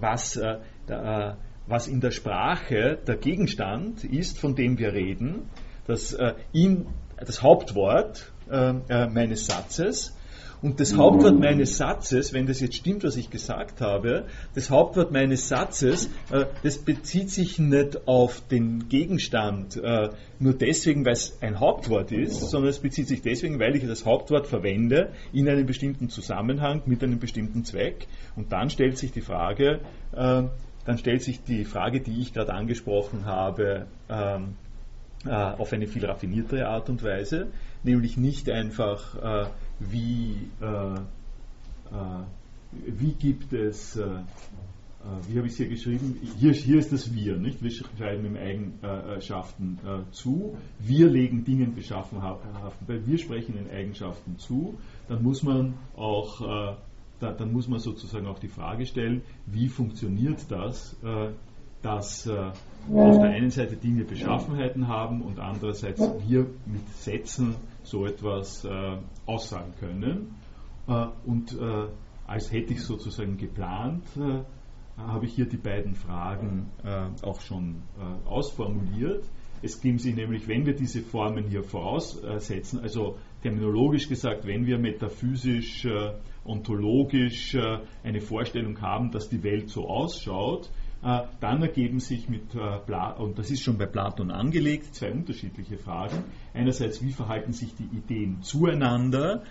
was, 0.00 0.36
äh, 0.36 0.58
äh, 0.88 1.34
was 1.66 1.88
in 1.88 2.00
der 2.00 2.10
Sprache 2.10 2.98
der 3.06 3.16
Gegenstand 3.16 4.04
ist, 4.04 4.38
von 4.38 4.56
dem 4.56 4.78
wir 4.78 4.92
reden, 4.92 5.48
das, 5.86 6.12
äh, 6.12 6.34
in, 6.52 6.86
das 7.18 7.42
Hauptwort 7.42 8.32
meines 8.46 9.46
Satzes 9.46 10.13
und 10.64 10.80
das 10.80 10.96
Hauptwort 10.96 11.38
meines 11.38 11.76
Satzes, 11.76 12.32
wenn 12.32 12.46
das 12.46 12.58
jetzt 12.60 12.76
stimmt, 12.76 13.04
was 13.04 13.16
ich 13.16 13.28
gesagt 13.28 13.82
habe, 13.82 14.24
das 14.54 14.70
Hauptwort 14.70 15.12
meines 15.12 15.46
Satzes, 15.46 16.06
äh, 16.32 16.46
das 16.62 16.78
bezieht 16.78 17.28
sich 17.28 17.58
nicht 17.58 18.08
auf 18.08 18.40
den 18.48 18.88
Gegenstand 18.88 19.76
äh, 19.76 20.08
nur 20.38 20.54
deswegen, 20.54 21.04
weil 21.04 21.12
es 21.12 21.36
ein 21.42 21.60
Hauptwort 21.60 22.12
ist, 22.12 22.48
sondern 22.48 22.70
es 22.70 22.78
bezieht 22.78 23.08
sich 23.08 23.20
deswegen, 23.20 23.60
weil 23.60 23.76
ich 23.76 23.86
das 23.86 24.06
Hauptwort 24.06 24.46
verwende 24.46 25.12
in 25.34 25.50
einem 25.50 25.66
bestimmten 25.66 26.08
Zusammenhang 26.08 26.80
mit 26.86 27.04
einem 27.04 27.18
bestimmten 27.18 27.66
Zweck. 27.66 28.06
Und 28.34 28.50
dann 28.50 28.70
stellt 28.70 28.96
sich 28.96 29.12
die 29.12 29.20
Frage, 29.20 29.80
äh, 30.12 30.44
dann 30.86 30.98
stellt 30.98 31.20
sich 31.20 31.44
die 31.44 31.66
Frage, 31.66 32.00
die 32.00 32.22
ich 32.22 32.32
gerade 32.32 32.54
angesprochen 32.54 33.26
habe, 33.26 33.84
ähm, 34.08 34.54
äh, 35.26 35.30
auf 35.30 35.74
eine 35.74 35.86
viel 35.86 36.06
raffiniertere 36.06 36.68
Art 36.68 36.88
und 36.88 37.02
Weise, 37.02 37.48
nämlich 37.82 38.16
nicht 38.16 38.48
einfach, 38.48 39.50
wie, 39.90 40.48
äh, 40.60 41.00
wie 42.86 43.12
gibt 43.12 43.52
es, 43.52 43.96
wie 43.96 45.36
habe 45.36 45.46
ich 45.46 45.52
es 45.52 45.56
hier 45.58 45.68
geschrieben? 45.68 46.18
Hier, 46.38 46.52
hier 46.52 46.78
ist 46.78 46.92
das 46.92 47.14
Wir, 47.14 47.36
nicht? 47.36 47.62
Wir 47.62 47.70
schreiben 47.70 48.24
im 48.24 48.36
Eigenschaften 48.36 49.78
zu. 50.10 50.56
Wir 50.78 51.08
legen 51.08 51.44
Dingen 51.44 51.74
Beschaffenhaften 51.74 52.86
bei. 52.86 53.06
Wir 53.06 53.18
sprechen 53.18 53.56
in 53.56 53.70
Eigenschaften 53.70 54.38
zu. 54.38 54.78
Dann 55.08 55.22
muss 55.22 55.42
man 55.42 55.74
auch, 55.94 56.40
da, 57.20 57.32
dann 57.32 57.52
muss 57.52 57.68
man 57.68 57.78
sozusagen 57.78 58.26
auch 58.26 58.38
die 58.38 58.48
Frage 58.48 58.86
stellen, 58.86 59.22
wie 59.46 59.68
funktioniert 59.68 60.50
das 60.50 60.96
dass 61.84 62.26
äh, 62.26 62.50
auf 62.92 63.18
der 63.18 63.30
einen 63.30 63.50
Seite 63.50 63.76
Dinge 63.76 64.04
Beschaffenheiten 64.04 64.88
haben 64.88 65.20
und 65.20 65.38
andererseits 65.38 66.00
wir 66.26 66.46
mit 66.66 66.88
Sätzen 66.96 67.56
so 67.82 68.06
etwas 68.06 68.64
äh, 68.64 68.96
aussagen 69.26 69.74
können. 69.78 70.34
Äh, 70.88 71.06
und 71.26 71.52
äh, 71.52 71.86
als 72.26 72.50
hätte 72.50 72.72
ich 72.72 72.82
sozusagen 72.82 73.36
geplant, 73.36 74.04
äh, 74.16 74.42
habe 74.96 75.26
ich 75.26 75.34
hier 75.34 75.46
die 75.46 75.58
beiden 75.58 75.94
Fragen 75.94 76.70
äh, 76.84 77.08
auch 77.26 77.40
schon 77.40 77.82
ausformuliert. 78.26 79.24
Es 79.60 79.80
geben 79.80 79.98
sich 79.98 80.14
nämlich, 80.14 80.46
wenn 80.46 80.66
wir 80.66 80.74
diese 80.74 81.02
Formen 81.02 81.48
hier 81.48 81.64
voraussetzen, 81.64 82.80
also 82.80 83.16
terminologisch 83.42 84.08
gesagt, 84.08 84.46
wenn 84.46 84.66
wir 84.66 84.78
metaphysisch, 84.78 85.88
ontologisch 86.44 87.56
eine 88.04 88.20
Vorstellung 88.20 88.80
haben, 88.82 89.10
dass 89.10 89.30
die 89.30 89.42
Welt 89.42 89.70
so 89.70 89.88
ausschaut, 89.88 90.70
dann 91.40 91.62
ergeben 91.62 92.00
sich 92.00 92.28
mit, 92.28 92.54
äh, 92.54 93.20
und 93.20 93.38
das 93.38 93.50
ist 93.50 93.62
schon 93.62 93.76
bei 93.76 93.86
Platon 93.86 94.30
angelegt, 94.30 94.94
zwei 94.94 95.12
unterschiedliche 95.12 95.76
Fragen. 95.76 96.24
Einerseits, 96.54 97.02
wie 97.02 97.12
verhalten 97.12 97.52
sich 97.52 97.74
die 97.74 97.96
Ideen 97.96 98.42
zueinander? 98.42 99.42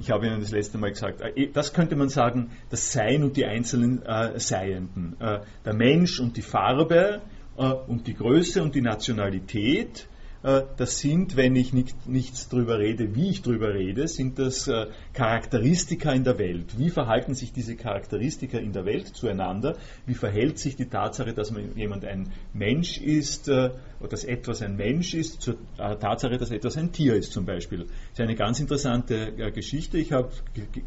ich 0.00 0.12
habe 0.12 0.26
Ihnen 0.26 0.38
das 0.38 0.52
letzte 0.52 0.78
Mal 0.78 0.90
gesagt, 0.90 1.20
das 1.52 1.72
könnte 1.72 1.96
man 1.96 2.08
sagen, 2.08 2.52
das 2.70 2.92
Sein 2.92 3.24
und 3.24 3.36
die 3.36 3.44
einzelnen 3.44 4.00
Seienden. 4.36 5.16
Der 5.18 5.74
Mensch 5.74 6.20
und 6.20 6.36
die 6.36 6.42
Farbe 6.42 7.20
und 7.56 8.06
die 8.06 8.14
Größe 8.14 8.62
und 8.62 8.76
die 8.76 8.80
Nationalität 8.80 10.06
äh, 10.08 10.15
das 10.46 10.98
sind, 11.00 11.36
wenn 11.36 11.56
ich 11.56 11.72
nicht, 11.72 12.06
nichts 12.06 12.48
darüber 12.48 12.78
rede, 12.78 13.16
wie 13.16 13.30
ich 13.30 13.42
darüber 13.42 13.74
rede, 13.74 14.06
sind 14.06 14.38
das 14.38 14.68
äh, 14.68 14.86
Charakteristika 15.12 16.12
in 16.12 16.22
der 16.22 16.38
Welt. 16.38 16.78
Wie 16.78 16.90
verhalten 16.90 17.34
sich 17.34 17.52
diese 17.52 17.74
Charakteristika 17.74 18.58
in 18.58 18.72
der 18.72 18.84
Welt 18.84 19.08
zueinander? 19.08 19.76
Wie 20.06 20.14
verhält 20.14 20.60
sich 20.60 20.76
die 20.76 20.86
Tatsache, 20.86 21.32
dass 21.32 21.52
jemand 21.74 22.04
ein 22.04 22.32
Mensch 22.52 22.98
ist 22.98 23.48
äh, 23.48 23.70
oder 23.98 24.10
dass 24.10 24.22
etwas 24.22 24.62
ein 24.62 24.76
Mensch 24.76 25.14
ist, 25.14 25.42
zur 25.42 25.56
Tatsache, 25.76 26.38
dass 26.38 26.52
etwas 26.52 26.76
ein 26.76 26.92
Tier 26.92 27.16
ist 27.16 27.32
zum 27.32 27.44
Beispiel? 27.44 27.80
Das 27.80 28.12
ist 28.12 28.20
eine 28.20 28.36
ganz 28.36 28.60
interessante 28.60 29.32
Geschichte. 29.52 29.98
Ich 29.98 30.12
habe 30.12 30.30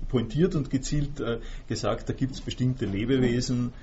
pointiert 0.08 0.56
und 0.56 0.70
gezielt 0.70 1.22
gesagt, 1.68 2.08
da 2.08 2.14
gibt 2.14 2.34
es 2.34 2.42
bestimmte 2.42 2.86
Lebewesen, 2.86 3.74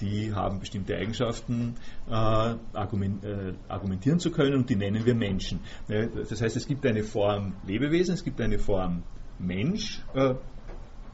die 0.00 0.34
haben 0.34 0.60
bestimmte 0.60 0.96
Eigenschaften, 0.96 1.74
argumentieren 2.06 4.18
zu 4.18 4.30
können 4.30 4.56
und 4.56 4.70
die 4.70 4.76
nennen 4.76 5.06
wir 5.06 5.14
Menschen. 5.14 5.60
Das 5.86 6.40
heißt, 6.40 6.56
es 6.56 6.66
gibt 6.66 6.86
eine 6.86 7.02
Form 7.02 7.54
Lebewesen, 7.66 8.14
es 8.14 8.24
gibt 8.24 8.40
eine 8.40 8.58
Form 8.58 9.02
Mensch. 9.38 10.02
Äh, 10.14 10.34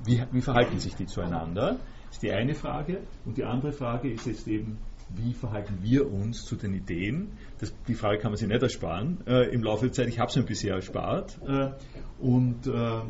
wie, 0.05 0.23
wie 0.33 0.41
verhalten 0.41 0.79
sich 0.79 0.95
die 0.95 1.07
zueinander? 1.07 1.79
Das 2.07 2.17
ist 2.17 2.23
die 2.23 2.33
eine 2.33 2.55
Frage. 2.55 3.03
Und 3.25 3.37
die 3.37 3.45
andere 3.45 3.73
Frage 3.73 4.11
ist 4.11 4.27
jetzt 4.27 4.49
eben, 4.49 4.79
wie 5.11 5.35
verhalten 5.35 5.79
wir 5.83 6.11
uns 6.11 6.45
zu 6.45 6.57
den 6.57 6.75
Ideen? 6.75 7.33
Das, 7.59 7.75
die 7.87 7.95
Frage 7.95 8.19
kann 8.19 8.33
man 8.33 8.39
sich 8.39 8.49
nicht 8.49 8.63
ersparen 8.63 9.25
äh, 9.27 9.53
im 9.53 9.63
Laufe 9.63 9.87
der 9.87 9.93
Zeit. 9.93 10.09
Ich 10.09 10.19
habe 10.19 10.31
es 10.31 10.37
mir 10.37 10.45
bisher 10.45 10.75
erspart. 10.75 11.39
Äh, 11.47 11.73
und 12.19 12.67
äh, 12.67 13.01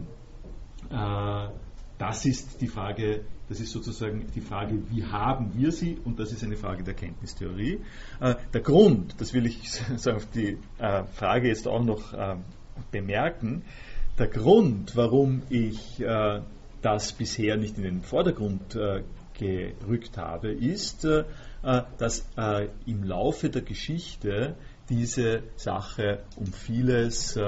äh 0.91 1.49
das 1.97 2.27
ist 2.27 2.61
die 2.61 2.67
Frage, 2.67 3.25
das 3.49 3.61
ist 3.61 3.73
sozusagen 3.73 4.27
die 4.35 4.41
Frage, 4.41 4.83
wie 4.91 5.05
haben 5.05 5.53
wir 5.55 5.71
sie? 5.73 5.99
Und 6.05 6.19
das 6.19 6.33
ist 6.33 6.43
eine 6.43 6.57
Frage 6.57 6.83
der 6.83 6.95
Kenntnistheorie. 6.95 7.81
Äh, 8.21 8.35
der 8.53 8.61
Grund, 8.61 9.15
das 9.19 9.35
will 9.35 9.47
ich 9.47 9.61
auf 10.07 10.27
die 10.31 10.59
äh, 10.79 11.05
Frage 11.13 11.49
jetzt 11.49 11.69
auch 11.69 11.85
noch 11.85 12.13
äh, 12.13 12.37
bemerken, 12.91 13.63
der 14.19 14.29
Grund, 14.29 14.97
warum 14.97 15.43
ich 15.51 16.01
äh, 16.01 16.41
das 16.83 17.13
bisher 17.13 17.57
nicht 17.57 17.77
in 17.79 17.83
den 17.83 18.03
Vordergrund 18.03 18.79
gerückt 19.33 20.19
habe, 20.19 20.53
ist, 20.53 21.09
dass 21.63 22.27
im 22.85 23.05
Laufe 23.05 23.49
der 23.49 23.63
Geschichte 23.63 24.55
diese 24.91 25.45
Sache 25.57 26.25
um 26.37 26.45
vieles 26.53 27.39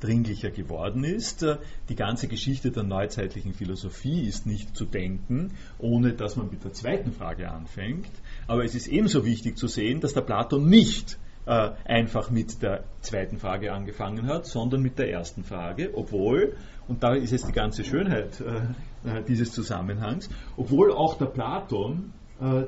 dringlicher 0.00 0.50
geworden 0.50 1.04
ist. 1.04 1.42
Äh, 1.42 1.58
die 1.88 1.94
ganze 1.94 2.28
Geschichte 2.28 2.70
der 2.70 2.82
neuzeitlichen 2.82 3.52
Philosophie 3.54 4.22
ist 4.22 4.46
nicht 4.46 4.76
zu 4.76 4.84
denken, 4.84 5.52
ohne 5.78 6.12
dass 6.12 6.36
man 6.36 6.50
mit 6.50 6.64
der 6.64 6.72
zweiten 6.72 7.12
Frage 7.12 7.50
anfängt. 7.50 8.10
Aber 8.46 8.64
es 8.64 8.74
ist 8.74 8.88
ebenso 8.88 9.24
wichtig 9.24 9.56
zu 9.56 9.66
sehen, 9.66 10.00
dass 10.00 10.14
der 10.14 10.22
Platon 10.22 10.68
nicht 10.68 11.18
äh, 11.46 11.70
einfach 11.84 12.30
mit 12.30 12.62
der 12.62 12.84
zweiten 13.00 13.38
Frage 13.38 13.72
angefangen 13.72 14.26
hat, 14.26 14.46
sondern 14.46 14.82
mit 14.82 14.98
der 14.98 15.10
ersten 15.10 15.44
Frage, 15.44 15.90
obwohl, 15.94 16.56
und 16.86 17.02
da 17.02 17.14
ist 17.14 17.32
jetzt 17.32 17.48
die 17.48 17.52
ganze 17.52 17.84
Schönheit 17.84 18.40
äh, 18.40 19.22
dieses 19.26 19.52
Zusammenhangs, 19.52 20.28
obwohl 20.56 20.92
auch 20.92 21.16
der 21.18 21.26
Platon 21.26 22.12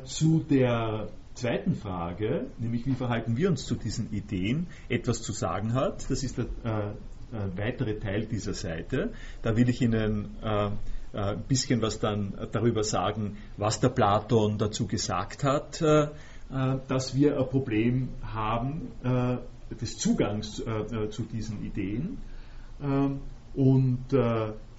zu 0.05 0.41
der 0.41 1.11
zweiten 1.35 1.75
Frage, 1.75 2.47
nämlich 2.59 2.87
wie 2.87 2.95
verhalten 2.95 3.37
wir 3.37 3.49
uns 3.49 3.65
zu 3.67 3.75
diesen 3.75 4.13
Ideen, 4.13 4.67
etwas 4.89 5.23
zu 5.23 5.33
sagen 5.33 5.75
hat. 5.75 6.11
Das 6.11 6.23
ist 6.23 6.39
der 6.39 6.47
weitere 7.57 7.99
Teil 7.99 8.27
dieser 8.27 8.55
Seite. 8.55 9.13
Da 9.43 9.57
will 9.57 9.69
ich 9.69 9.81
Ihnen 9.83 10.37
äh, 10.43 10.67
äh 10.67 10.71
ein 11.13 11.43
bisschen 11.49 11.83
was 11.83 11.99
dann 11.99 12.35
darüber 12.53 12.85
sagen, 12.85 13.37
was 13.57 13.81
der 13.81 13.89
Platon 13.89 14.59
dazu 14.59 14.87
gesagt 14.87 15.45
hat, 15.45 15.83
äh, 15.83 16.05
äh, 16.05 16.09
dass 16.89 17.15
wir 17.15 17.39
ein 17.39 17.49
Problem 17.49 18.09
haben 18.23 18.89
des 19.81 19.99
Zugangs 19.99 20.57
zu 21.11 21.23
diesen 21.23 21.65
Ideen. 21.65 22.19
Und 23.55 24.07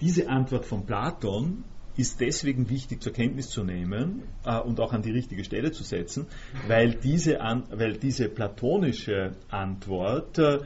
diese 0.00 0.28
Antwort 0.28 0.66
von 0.66 0.84
Platon 0.84 1.64
ist 1.96 2.20
deswegen 2.20 2.70
wichtig 2.70 3.02
zur 3.02 3.12
Kenntnis 3.12 3.50
zu 3.50 3.64
nehmen 3.64 4.22
äh, 4.44 4.58
und 4.58 4.80
auch 4.80 4.92
an 4.92 5.02
die 5.02 5.10
richtige 5.10 5.44
Stelle 5.44 5.72
zu 5.72 5.82
setzen, 5.82 6.26
weil 6.66 6.94
diese, 6.94 7.40
an, 7.40 7.64
weil 7.70 7.98
diese 7.98 8.28
platonische 8.28 9.32
Antwort 9.50 10.38
äh, 10.38 10.60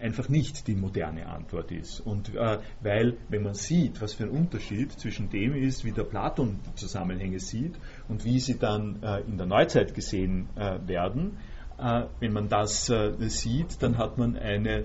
einfach 0.00 0.28
nicht 0.28 0.66
die 0.66 0.74
moderne 0.74 1.26
Antwort 1.26 1.70
ist. 1.72 2.00
Und 2.00 2.34
äh, 2.34 2.58
weil, 2.80 3.16
wenn 3.28 3.42
man 3.42 3.54
sieht, 3.54 4.00
was 4.00 4.14
für 4.14 4.24
ein 4.24 4.30
Unterschied 4.30 4.92
zwischen 4.92 5.30
dem 5.30 5.54
ist, 5.54 5.84
wie 5.84 5.92
der 5.92 6.04
Platon 6.04 6.60
die 6.66 6.74
Zusammenhänge 6.74 7.40
sieht 7.40 7.74
und 8.08 8.24
wie 8.24 8.38
sie 8.40 8.58
dann 8.58 9.02
äh, 9.02 9.20
in 9.20 9.36
der 9.38 9.46
Neuzeit 9.46 9.94
gesehen 9.94 10.48
äh, 10.56 10.78
werden, 10.86 11.38
äh, 11.78 12.04
wenn 12.20 12.32
man 12.32 12.48
das 12.48 12.90
sieht, 13.18 13.82
dann 13.82 13.98
hat 13.98 14.18
man 14.18 14.36
eine 14.36 14.84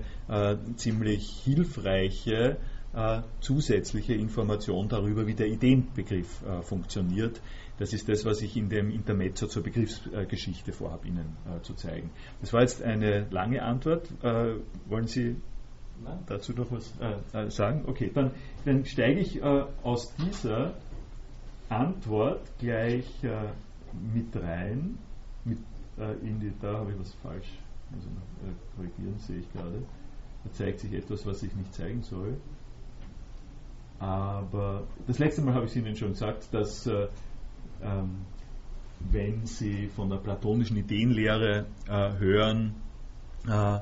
ziemlich 0.76 1.42
hilfreiche 1.44 2.58
äh, 2.94 3.22
zusätzliche 3.40 4.14
Information 4.14 4.88
darüber, 4.88 5.26
wie 5.26 5.34
der 5.34 5.46
Ideenbegriff 5.46 6.42
äh, 6.42 6.62
funktioniert. 6.62 7.40
Das 7.78 7.92
ist 7.92 8.08
das, 8.08 8.24
was 8.24 8.42
ich 8.42 8.56
in 8.56 8.68
dem 8.68 8.90
Intermezzo 8.90 9.46
zur 9.46 9.62
Begriffsgeschichte 9.62 10.72
vorhabe, 10.72 11.08
Ihnen 11.08 11.36
äh, 11.46 11.62
zu 11.62 11.74
zeigen. 11.74 12.10
Das 12.40 12.52
war 12.52 12.60
jetzt 12.60 12.82
eine 12.82 13.26
lange 13.30 13.62
Antwort. 13.62 14.08
Äh, 14.22 14.56
wollen 14.86 15.06
Sie 15.06 15.36
dazu 16.26 16.52
noch 16.52 16.70
was 16.70 16.92
äh, 17.00 17.46
äh, 17.46 17.50
sagen? 17.50 17.84
Okay, 17.86 18.10
dann, 18.12 18.32
dann 18.64 18.84
steige 18.84 19.20
ich 19.20 19.42
aus 19.42 20.14
dieser 20.16 20.74
Antwort 21.68 22.40
gleich 22.58 23.06
mit 24.12 24.36
rein. 24.36 24.98
Mit, 25.44 25.58
in 26.22 26.40
die, 26.40 26.52
da 26.60 26.78
habe 26.78 26.92
ich 26.92 26.98
was 26.98 27.14
falsch, 27.14 27.58
ich 27.90 28.04
noch 28.04 28.76
korrigieren, 28.76 29.18
sehe 29.18 29.38
ich 29.38 29.52
gerade. 29.52 29.82
Da 30.44 30.52
zeigt 30.52 30.80
sich 30.80 30.92
etwas, 30.92 31.24
was 31.24 31.42
ich 31.42 31.54
nicht 31.54 31.72
zeigen 31.74 32.02
soll. 32.02 32.36
Aber 34.02 34.82
das 35.06 35.20
letzte 35.20 35.42
Mal 35.42 35.54
habe 35.54 35.66
ich 35.66 35.76
Ihnen 35.76 35.94
schon 35.94 36.08
gesagt, 36.08 36.52
dass 36.52 36.88
äh, 36.88 37.06
ähm, 37.82 38.26
wenn 39.10 39.46
Sie 39.46 39.88
von 39.88 40.10
der 40.10 40.18
platonischen 40.18 40.76
Ideenlehre 40.76 41.66
äh, 41.88 42.18
hören, 42.18 42.74
äh, 43.46 43.78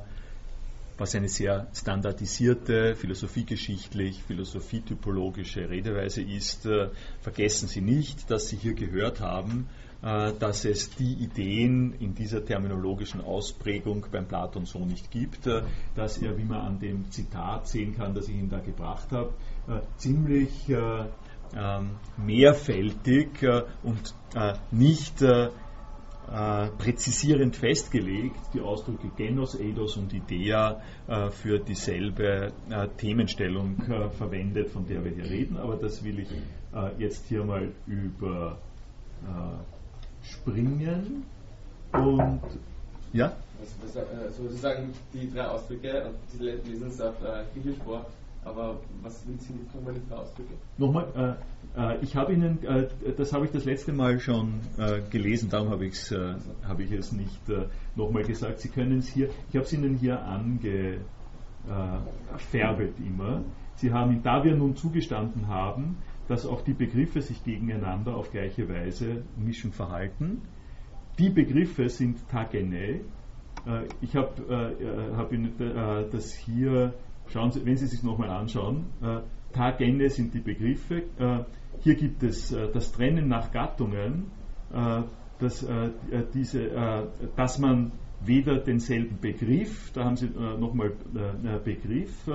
was 1.00 1.14
eine 1.14 1.28
sehr 1.28 1.66
standardisierte, 1.74 2.94
philosophiegeschichtlich, 2.94 4.22
philosophietypologische 4.22 5.68
Redeweise 5.68 6.22
ist, 6.22 6.66
äh, 6.66 6.88
vergessen 7.22 7.68
Sie 7.68 7.80
nicht, 7.80 8.30
dass 8.30 8.48
Sie 8.48 8.56
hier 8.56 8.74
gehört 8.74 9.20
haben, 9.20 9.68
äh, 10.02 10.32
dass 10.38 10.64
es 10.64 10.90
die 10.96 11.14
Ideen 11.14 11.94
in 12.00 12.14
dieser 12.14 12.44
terminologischen 12.44 13.22
Ausprägung 13.22 14.06
beim 14.12 14.26
Platon 14.26 14.66
so 14.66 14.84
nicht 14.84 15.10
gibt, 15.10 15.46
äh, 15.46 15.62
dass 15.94 16.18
er, 16.18 16.36
wie 16.36 16.44
man 16.44 16.60
an 16.60 16.80
dem 16.80 17.10
Zitat 17.10 17.68
sehen 17.68 17.96
kann, 17.96 18.14
das 18.14 18.28
ich 18.28 18.34
Ihnen 18.34 18.50
da 18.50 18.60
gebracht 18.60 19.10
habe, 19.10 19.32
äh, 19.68 19.80
ziemlich 19.96 20.68
mehrfältig 22.16 23.46
und 23.82 24.14
nicht 24.70 25.24
präzisierend 26.78 27.56
festgelegt, 27.56 28.38
die 28.54 28.60
Ausdrücke 28.60 29.10
Genos, 29.16 29.58
Eidos 29.58 29.96
und 29.96 30.12
Idea 30.12 30.80
für 31.30 31.58
dieselbe 31.58 32.52
Themenstellung 32.98 33.76
verwendet, 34.16 34.70
von 34.70 34.86
der 34.86 35.04
wir 35.04 35.10
hier 35.10 35.24
reden, 35.24 35.56
aber 35.56 35.76
das 35.76 36.04
will 36.04 36.20
ich 36.20 36.28
jetzt 36.98 37.26
hier 37.26 37.44
mal 37.44 37.72
über 37.86 38.58
springen. 40.22 41.24
Und 41.92 42.40
ja? 43.12 43.32
Also, 43.82 44.00
also 44.00 44.42
sozusagen 44.44 44.92
die 45.12 45.30
drei 45.30 45.46
Ausdrücke, 45.46 46.10
die 46.32 46.44
lesen 46.44 46.88
es 46.88 47.00
auf 47.00 47.14
äh, 47.22 47.44
Griechisch 47.52 47.78
vor, 47.84 48.06
aber 48.44 48.80
was 49.02 49.22
sind 49.22 49.74
nochmal 49.74 49.94
die 49.94 50.08
drei 50.08 50.16
Ausdrücke? 50.16 50.54
Nochmal, 50.78 51.36
äh, 51.76 51.92
äh, 51.94 51.98
ich 52.02 52.16
habe 52.16 52.32
Ihnen, 52.32 52.62
äh, 52.64 52.88
das 53.16 53.32
habe 53.32 53.44
ich 53.44 53.50
das 53.52 53.64
letzte 53.64 53.92
Mal 53.92 54.18
schon 54.18 54.60
äh, 54.78 55.00
gelesen, 55.10 55.50
darum 55.50 55.70
habe, 55.70 55.86
äh, 55.86 55.92
habe 56.66 56.82
ich 56.82 56.92
es 56.92 57.12
nicht 57.12 57.48
äh, 57.48 57.66
nochmal 57.96 58.24
gesagt. 58.24 58.60
Sie 58.60 58.68
können 58.68 58.98
es 58.98 59.08
hier, 59.08 59.28
ich 59.50 59.56
habe 59.56 59.66
es 59.66 59.72
Ihnen 59.72 59.96
hier 59.96 60.22
angefärbelt 60.22 60.98
immer. 62.98 63.44
Sie 63.76 63.92
haben, 63.92 64.22
da 64.22 64.44
wir 64.44 64.54
nun 64.56 64.76
zugestanden 64.76 65.48
haben, 65.48 65.96
dass 66.28 66.46
auch 66.46 66.62
die 66.62 66.74
Begriffe 66.74 67.20
sich 67.20 67.42
gegeneinander 67.44 68.14
auf 68.14 68.30
gleiche 68.30 68.68
Weise 68.68 69.22
mischen 69.36 69.72
verhalten. 69.72 70.42
Die 71.18 71.28
Begriffe 71.28 71.88
sind 71.88 72.28
Tagene. 72.28 73.00
Äh, 73.66 73.88
ich 74.00 74.16
habe 74.16 74.76
äh, 74.80 75.16
hab 75.16 75.32
Ihnen 75.32 75.60
äh, 75.60 76.08
das 76.10 76.32
hier, 76.32 76.94
schauen 77.32 77.50
Sie, 77.50 77.64
wenn 77.64 77.76
Sie 77.76 77.86
sich 77.86 78.02
nochmal 78.02 78.30
anschauen, 78.30 78.86
Tagene 79.52 80.08
sind 80.10 80.34
die 80.34 80.40
Begriffe. 80.40 81.02
Hier 81.80 81.94
gibt 81.94 82.22
es 82.22 82.50
das 82.50 82.92
Trennen 82.92 83.28
nach 83.28 83.50
Gattungen, 83.52 84.30
dass, 85.38 85.66
diese, 86.34 87.08
dass 87.36 87.58
man 87.58 87.92
weder 88.24 88.58
denselben 88.58 89.18
Begriff, 89.20 89.90
da 89.92 90.04
haben 90.04 90.16
Sie 90.16 90.28
nochmal 90.28 90.92
Begriff, 91.64 92.28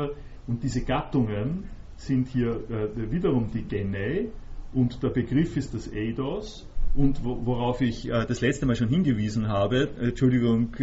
und 0.47 0.63
diese 0.63 0.83
Gattungen 0.83 1.65
sind 1.97 2.27
hier 2.27 2.63
äh, 2.69 3.11
wiederum 3.11 3.49
die 3.51 3.63
Genei 3.63 4.27
und 4.73 5.01
der 5.01 5.09
Begriff 5.09 5.57
ist 5.57 5.73
das 5.73 5.91
Eidos 5.91 6.67
und 6.93 7.23
worauf 7.23 7.81
ich 7.81 8.07
äh, 8.07 8.25
das 8.25 8.41
letzte 8.41 8.65
Mal 8.65 8.75
schon 8.75 8.89
hingewiesen 8.89 9.47
habe, 9.47 9.89
Entschuldigung 9.99 10.75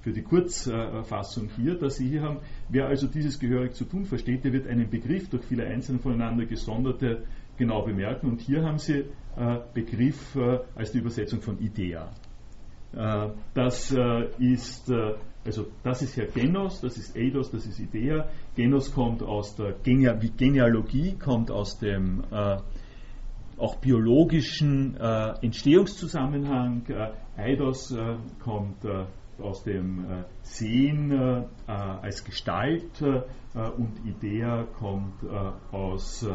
für 0.00 0.12
die 0.12 0.22
Kurzfassung 0.22 1.48
hier, 1.56 1.78
dass 1.78 1.96
Sie 1.96 2.08
hier 2.08 2.22
haben, 2.22 2.38
wer 2.68 2.86
also 2.86 3.06
dieses 3.06 3.38
gehörig 3.38 3.74
zu 3.74 3.84
tun 3.84 4.04
versteht, 4.04 4.44
der 4.44 4.52
wird 4.52 4.66
einen 4.66 4.88
Begriff 4.88 5.28
durch 5.28 5.44
viele 5.44 5.66
einzelne 5.66 5.98
voneinander 5.98 6.46
gesonderte 6.46 7.24
genau 7.56 7.82
bemerken. 7.82 8.28
Und 8.28 8.40
hier 8.40 8.62
haben 8.64 8.78
Sie 8.78 9.04
Begriff 9.74 10.36
als 10.74 10.92
die 10.92 10.98
Übersetzung 10.98 11.40
von 11.40 11.58
Idea. 11.58 12.10
Das 13.54 13.94
ist 14.38 14.90
also 15.44 15.66
das 15.82 16.02
ist 16.02 16.16
ja 16.16 16.26
Genos, 16.26 16.80
das 16.80 16.98
ist 16.98 17.16
Eidos, 17.16 17.50
das 17.50 17.66
ist 17.66 17.80
Idea. 17.80 18.28
Genos 18.54 18.92
kommt 18.92 19.22
aus 19.22 19.56
der 19.56 19.72
Gene 19.82 20.18
Genealogie, 20.36 21.16
kommt 21.18 21.50
aus 21.50 21.78
dem 21.78 22.24
äh, 22.30 22.58
auch 23.56 23.76
biologischen 23.76 24.96
äh, 24.96 25.34
Entstehungszusammenhang. 25.42 26.84
Äh, 26.88 27.12
Eidos 27.40 27.92
äh, 27.92 28.16
kommt 28.42 28.84
äh, 28.84 29.06
aus 29.40 29.62
dem 29.64 30.04
äh, 30.04 30.24
Sehen 30.42 31.46
als 31.66 32.24
Gestalt 32.24 33.02
und 33.02 34.04
Idea 34.04 34.64
kommt 34.78 35.24
aus, 35.70 36.26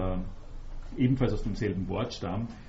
ebenfalls 0.97 1.33
aus 1.33 1.43
demselben 1.43 1.87
Wortstamm 1.89 2.43
äh, 2.43 2.65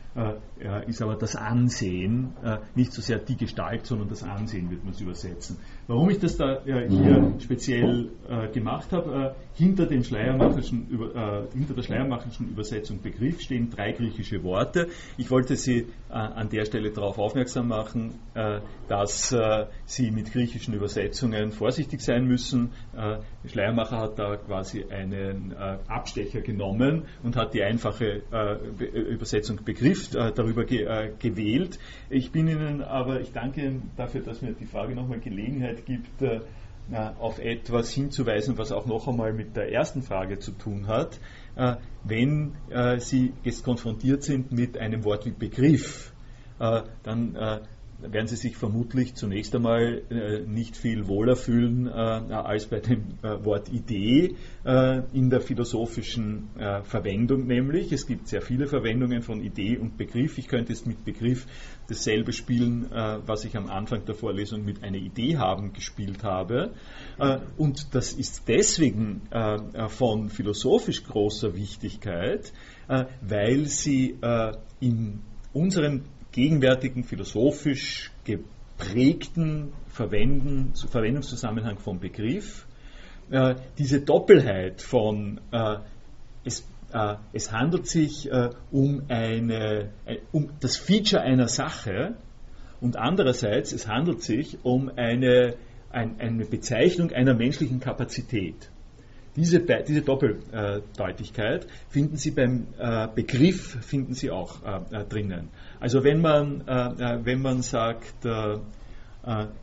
ist 0.87 1.03
aber 1.03 1.17
das 1.17 1.37
Ansehen, 1.37 2.33
äh, 2.43 2.59
nicht 2.75 2.93
so 2.93 3.03
sehr 3.03 3.19
die 3.19 3.37
Gestalt, 3.37 3.87
sondern 3.87 4.09
das 4.09 4.23
Ansehen 4.23 4.71
wird 4.71 4.85
man 4.85 4.95
es 4.95 5.01
übersetzen. 5.01 5.59
Warum 5.87 6.09
ich 6.11 6.19
das 6.19 6.37
da 6.37 6.65
äh, 6.65 6.89
hier 6.89 7.35
speziell 7.41 8.11
äh, 8.29 8.49
gemacht 8.49 8.93
habe, 8.93 9.35
äh, 9.37 9.59
hinter, 9.59 9.87
dem 9.87 10.03
Schleiermacherschen, 10.03 10.89
äh, 11.15 11.57
hinter 11.57 11.75
der 11.75 11.83
Schleiermacherschen 11.83 12.49
Übersetzung 12.49 13.01
Begriff 13.03 13.41
stehen 13.41 13.71
drei 13.71 13.93
griechische 13.93 14.43
Worte. 14.43 14.89
Ich 15.17 15.31
wollte 15.31 15.57
Sie 15.57 15.87
an 16.09 16.49
der 16.49 16.65
Stelle 16.65 16.93
darauf 16.93 17.19
aufmerksam 17.19 17.69
machen, 17.69 18.15
dass 18.89 19.35
Sie 19.87 20.11
mit 20.11 20.33
griechischen 20.33 20.75
Übersetzungen 20.75 21.51
vorsichtig 21.51 22.01
sein 22.01 22.27
müssen. 22.27 22.71
Schleiermacher 23.47 23.99
hat 23.99 24.19
da 24.19 24.37
quasi 24.37 24.85
einen 24.85 25.55
Abstecher 25.89 26.41
genommen 26.41 27.03
und 27.23 27.37
hat 27.37 27.55
die 27.55 27.63
einfache 27.63 28.23
Übersetzung 28.93 29.61
Begriff 29.65 30.06
Schrift 30.07 30.15
äh, 30.15 30.33
darüber 30.33 30.65
ge, 30.65 30.85
äh, 30.85 31.11
gewählt. 31.19 31.79
Ich 32.11 32.33
bin 32.33 32.49
Ihnen 32.49 32.83
aber, 32.83 33.21
ich 33.21 33.33
danke 33.33 33.63
Ihnen 33.63 33.91
dafür, 33.97 34.23
dass 34.23 34.43
mir 34.43 34.53
die 34.53 34.67
Frage 34.67 34.95
nochmal 34.95 35.21
Gelegenheit 35.21 35.85
gibt, 35.87 36.23
äh, 36.23 36.41
auf 37.19 37.41
etwas 37.41 37.91
hinzuweisen, 37.91 38.59
was 38.59 38.71
auch 38.71 38.87
noch 38.87 39.09
einmal 39.09 39.33
mit 39.33 39.57
der 39.57 39.73
ersten 39.73 40.03
Frage 40.03 40.39
zu 40.39 40.53
tun 40.53 40.87
hat. 40.87 41.19
Äh, 41.57 41.77
wenn 42.05 42.53
äh, 42.71 43.01
Sie 43.01 43.33
jetzt 43.43 43.65
konfrontiert 43.65 44.23
sind 44.23 44.53
mit 44.53 44.79
einem 44.79 45.05
Wort 45.05 45.27
wie 45.27 45.33
Begriff, 45.33 46.13
äh, 46.61 46.83
dann 47.03 47.37
werden 48.01 48.27
Sie 48.27 48.37
sich 48.37 48.57
vermutlich 48.57 49.15
zunächst 49.15 49.55
einmal 49.55 50.03
äh, 50.11 50.41
nicht 50.41 50.77
viel 50.77 51.07
wohler 51.07 51.37
fühlen 51.37 51.87
äh, 51.87 51.91
als 51.91 52.67
bei 52.67 52.81
dem 52.81 53.05
äh, 53.23 53.45
Wort 53.45 53.71
Idee 53.71 54.37
äh, 54.65 55.03
in 55.13 55.31
der 55.31 55.41
philosophischen 55.41 56.49
äh, 56.59 56.83
Verwendung, 56.83 57.47
nämlich 57.47 57.93
es 57.93 58.07
gibt 58.07 58.29
sehr 58.29 58.43
viele 58.43 58.67
Verwendungen 58.67 59.23
von 59.23 59.43
Idee 59.43 59.79
und 59.79 59.97
Begriff. 59.97 60.39
Ich 60.39 60.49
könnte 60.49 60.73
jetzt 60.73 60.87
mit 60.87 61.05
Begriff 61.05 61.47
dasselbe 61.89 62.33
spielen, 62.33 62.91
äh, 62.93 63.19
was 63.27 63.45
ich 63.45 63.57
am 63.57 63.69
Anfang 63.69 64.05
der 64.05 64.15
Vorlesung 64.15 64.65
mit 64.65 64.83
einer 64.83 64.99
Idee 64.99 65.39
haben 65.39 65.73
gespielt 65.73 66.23
habe. 66.23 66.73
und 67.57 67.95
das 67.95 68.13
ist 68.13 68.49
deswegen 68.49 69.23
von 69.89 70.29
philosophisch 70.29 71.05
großer 71.05 71.55
Wichtigkeit, 71.55 72.53
weil 73.23 73.67
sie 73.67 74.19
in 74.81 75.21
unseren 75.53 76.05
gegenwärtigen 76.37 77.03
philosophisch 77.03 78.13
geprägten 78.25 79.73
Verwenden, 79.89 80.75
Verwendungszusammenhang 80.75 81.79
vom 81.79 81.99
Begriff. 81.99 82.67
Äh, 83.31 83.55
diese 83.79 84.03
Doppelheit 84.03 84.83
von 84.83 85.41
äh, 85.51 85.79
es, 86.45 86.69
äh, 86.93 87.15
es, 87.33 87.51
handelt 87.53 87.89
sich 87.89 88.31
äh, 88.31 88.51
um, 88.71 89.05
eine, 89.09 89.93
äh, 90.05 90.19
um 90.31 90.51
das 90.61 90.77
Feature 90.77 91.23
einer 91.23 91.49
Sache 91.49 92.17
und 92.83 92.99
andererseits 92.99 93.73
es 93.73 93.89
handelt 93.89 94.23
sich 94.23 94.59
um 94.63 94.91
eine, 94.95 95.55
ein, 95.91 96.21
eine 96.21 96.45
Bezeichnung 96.45 97.13
einer 97.13 97.33
menschlichen 97.33 97.81
Kapazität. 97.81 98.71
Diese, 99.37 99.61
diese 99.61 100.01
Doppeldeutigkeit 100.01 101.67
finden 101.91 102.17
Sie 102.17 102.31
beim 102.31 102.69
äh, 102.79 103.07
Begriff 103.15 103.77
finden 103.85 104.15
Sie 104.15 104.31
auch 104.31 104.63
äh, 104.63 105.05
drinnen. 105.05 105.51
Also 105.79 106.03
wenn 106.05 106.23
man, 106.23 106.67
wenn 106.67 107.43
man 107.43 107.61
sagt, 107.61 108.27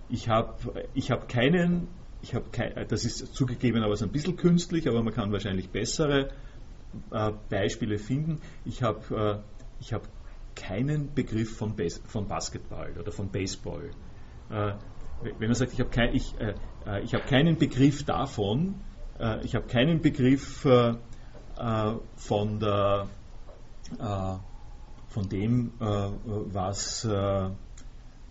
ich 0.09 0.29
habe 0.29 0.85
ich 0.93 1.09
hab 1.09 1.27
keinen, 1.27 1.87
ich 2.21 2.35
hab 2.35 2.53
kein, 2.53 2.87
das 2.87 3.03
ist 3.03 3.33
zugegebenermaßen 3.33 4.07
ein 4.07 4.11
bisschen 4.11 4.35
künstlich, 4.35 4.87
aber 4.87 5.01
man 5.01 5.13
kann 5.13 5.31
wahrscheinlich 5.31 5.69
bessere 5.69 6.29
Beispiele 7.49 7.97
finden. 7.97 8.41
Ich 8.63 8.83
habe 8.83 9.43
ich 9.79 9.91
hab 9.91 10.07
keinen 10.55 11.13
Begriff 11.15 11.57
von, 11.57 11.75
Bas 11.75 11.99
von 12.05 12.27
Basketball 12.27 12.93
oder 12.99 13.11
von 13.11 13.29
Baseball. 13.29 13.89
wenn 14.49 14.77
man 15.39 15.55
sagt, 15.55 15.73
ich 15.73 15.79
habe 15.79 15.89
kein, 15.89 16.13
ich, 16.13 16.35
ich 17.03 17.13
hab 17.15 17.27
keinen 17.27 17.57
Begriff 17.57 18.03
davon, 18.03 18.75
äh, 19.19 19.43
ich 19.43 19.55
habe 19.55 19.67
keinen 19.67 20.01
Begriff 20.01 20.65
äh, 20.65 20.95
äh, 21.57 21.93
von, 22.15 22.59
der, 22.59 23.07
von 25.09 25.29
dem, 25.29 25.73
was 25.77 27.07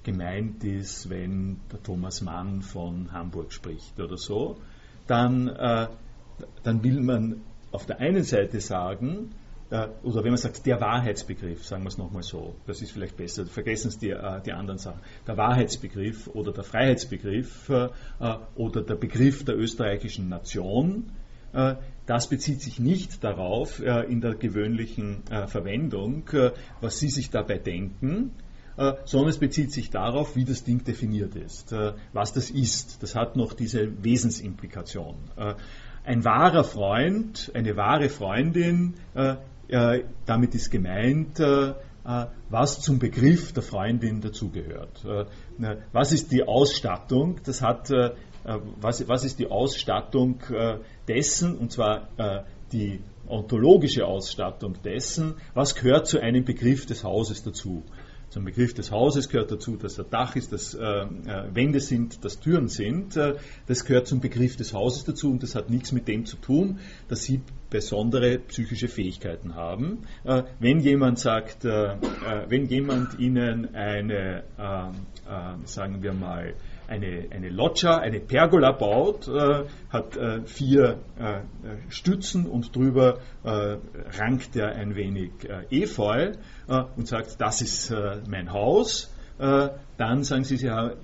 gemeint 0.02 0.64
ist, 0.64 1.08
wenn 1.08 1.60
der 1.70 1.82
Thomas 1.82 2.20
Mann 2.22 2.62
von 2.62 3.12
Hamburg 3.12 3.52
spricht 3.52 4.00
oder 4.00 4.16
so, 4.16 4.56
dann, 5.06 5.46
dann 6.64 6.82
will 6.82 7.00
man 7.00 7.42
auf 7.70 7.86
der 7.86 8.00
einen 8.00 8.24
Seite 8.24 8.60
sagen, 8.60 9.30
oder 10.02 10.22
wenn 10.22 10.30
man 10.30 10.36
sagt, 10.36 10.66
der 10.66 10.80
Wahrheitsbegriff, 10.80 11.64
sagen 11.64 11.82
wir 11.84 11.88
es 11.88 11.96
nochmal 11.96 12.22
so, 12.22 12.54
das 12.66 12.82
ist 12.82 12.92
vielleicht 12.92 13.16
besser, 13.16 13.46
vergessen 13.46 13.90
Sie 13.90 14.00
die, 14.00 14.16
die 14.44 14.52
anderen 14.52 14.78
Sachen, 14.78 15.00
der 15.26 15.36
Wahrheitsbegriff 15.36 16.28
oder 16.28 16.52
der 16.52 16.64
Freiheitsbegriff 16.64 17.70
oder 18.54 18.82
der 18.82 18.94
Begriff 18.96 19.44
der 19.44 19.56
österreichischen 19.56 20.28
Nation, 20.28 21.12
das 22.06 22.28
bezieht 22.28 22.60
sich 22.60 22.80
nicht 22.80 23.24
darauf 23.24 23.80
in 23.80 24.20
der 24.20 24.34
gewöhnlichen 24.34 25.22
Verwendung, 25.46 26.24
was 26.80 26.98
Sie 26.98 27.08
sich 27.08 27.30
dabei 27.30 27.58
denken, 27.58 28.32
sondern 29.04 29.30
es 29.30 29.38
bezieht 29.38 29.72
sich 29.72 29.90
darauf, 29.90 30.36
wie 30.36 30.44
das 30.44 30.64
Ding 30.64 30.84
definiert 30.84 31.34
ist, 31.34 31.74
was 32.12 32.32
das 32.32 32.50
ist. 32.50 33.02
Das 33.02 33.14
hat 33.14 33.36
noch 33.36 33.52
diese 33.54 34.04
Wesensimplikation. 34.04 35.16
Ein 36.04 36.24
wahrer 36.24 36.64
Freund, 36.64 37.52
eine 37.54 37.76
wahre 37.76 38.08
Freundin 38.08 38.94
äh, 39.14 39.36
damit 40.26 40.54
ist 40.54 40.70
gemeint, 40.70 41.40
äh, 41.40 41.70
äh, 41.70 42.26
was 42.50 42.80
zum 42.80 42.98
Begriff 42.98 43.52
der 43.52 43.62
Freundin 43.62 44.20
dazugehört. 44.20 45.04
was 45.92 46.12
ist 46.12 46.32
die 46.32 46.46
Ausstattung? 46.46 47.40
Das 47.44 47.62
hat, 47.62 47.90
was, 48.80 49.08
was 49.08 49.24
ist 49.24 49.38
die 49.38 49.50
Ausstattung 49.50 50.40
dessen, 51.06 51.56
und 51.56 51.72
zwar 51.72 52.08
die 52.72 53.00
ontologische 53.28 54.04
Ausstattung 54.06 54.74
dessen, 54.82 55.34
was 55.54 55.74
gehört 55.74 56.06
zu 56.06 56.20
einem 56.20 56.44
Begriff 56.44 56.86
des 56.86 57.04
Hauses 57.04 57.42
dazu. 57.42 57.82
Zum 58.32 58.46
Begriff 58.46 58.72
des 58.72 58.90
Hauses 58.90 59.28
gehört 59.28 59.52
dazu, 59.52 59.76
dass 59.76 59.96
da 59.96 60.04
Dach 60.04 60.36
ist, 60.36 60.54
dass 60.54 60.72
äh, 60.72 60.80
äh, 60.82 61.54
Wände 61.54 61.80
sind, 61.80 62.24
dass 62.24 62.40
Türen 62.40 62.68
sind. 62.68 63.14
Äh, 63.14 63.34
das 63.66 63.84
gehört 63.84 64.06
zum 64.06 64.20
Begriff 64.20 64.56
des 64.56 64.72
Hauses 64.72 65.04
dazu 65.04 65.30
und 65.30 65.42
das 65.42 65.54
hat 65.54 65.68
nichts 65.68 65.92
mit 65.92 66.08
dem 66.08 66.24
zu 66.24 66.36
tun, 66.36 66.78
dass 67.08 67.24
Sie 67.24 67.42
besondere 67.72 68.38
psychische 68.38 68.86
Fähigkeiten 68.86 69.54
haben. 69.56 70.04
Äh, 70.24 70.42
wenn 70.60 70.80
jemand 70.80 71.18
sagt, 71.18 71.64
äh, 71.64 71.94
äh, 71.94 71.96
wenn 72.48 72.66
jemand 72.66 73.18
Ihnen 73.18 73.74
eine, 73.74 74.44
sagen 75.64 76.02
wir 76.02 76.12
mal, 76.12 76.54
eine, 76.86 77.26
eine 77.30 77.48
Loggia, 77.48 77.96
eine 77.96 78.20
Pergola 78.20 78.72
baut, 78.72 79.26
äh, 79.26 79.64
hat 79.88 80.16
äh, 80.16 80.42
vier 80.44 80.98
Stützen 81.88 82.46
und 82.46 82.76
drüber 82.76 83.20
rankt 83.44 84.56
er 84.56 84.74
ein 84.74 84.94
wenig 84.94 85.30
Efeu 85.70 86.32
und 86.96 87.08
sagt, 87.08 87.40
das 87.40 87.62
ist 87.62 87.94
mein 88.28 88.52
Haus, 88.52 89.12
dann 89.38 90.22
sagen 90.24 90.44
Sie, 90.44 90.56
Sie 90.56 90.70
haben 90.70 90.96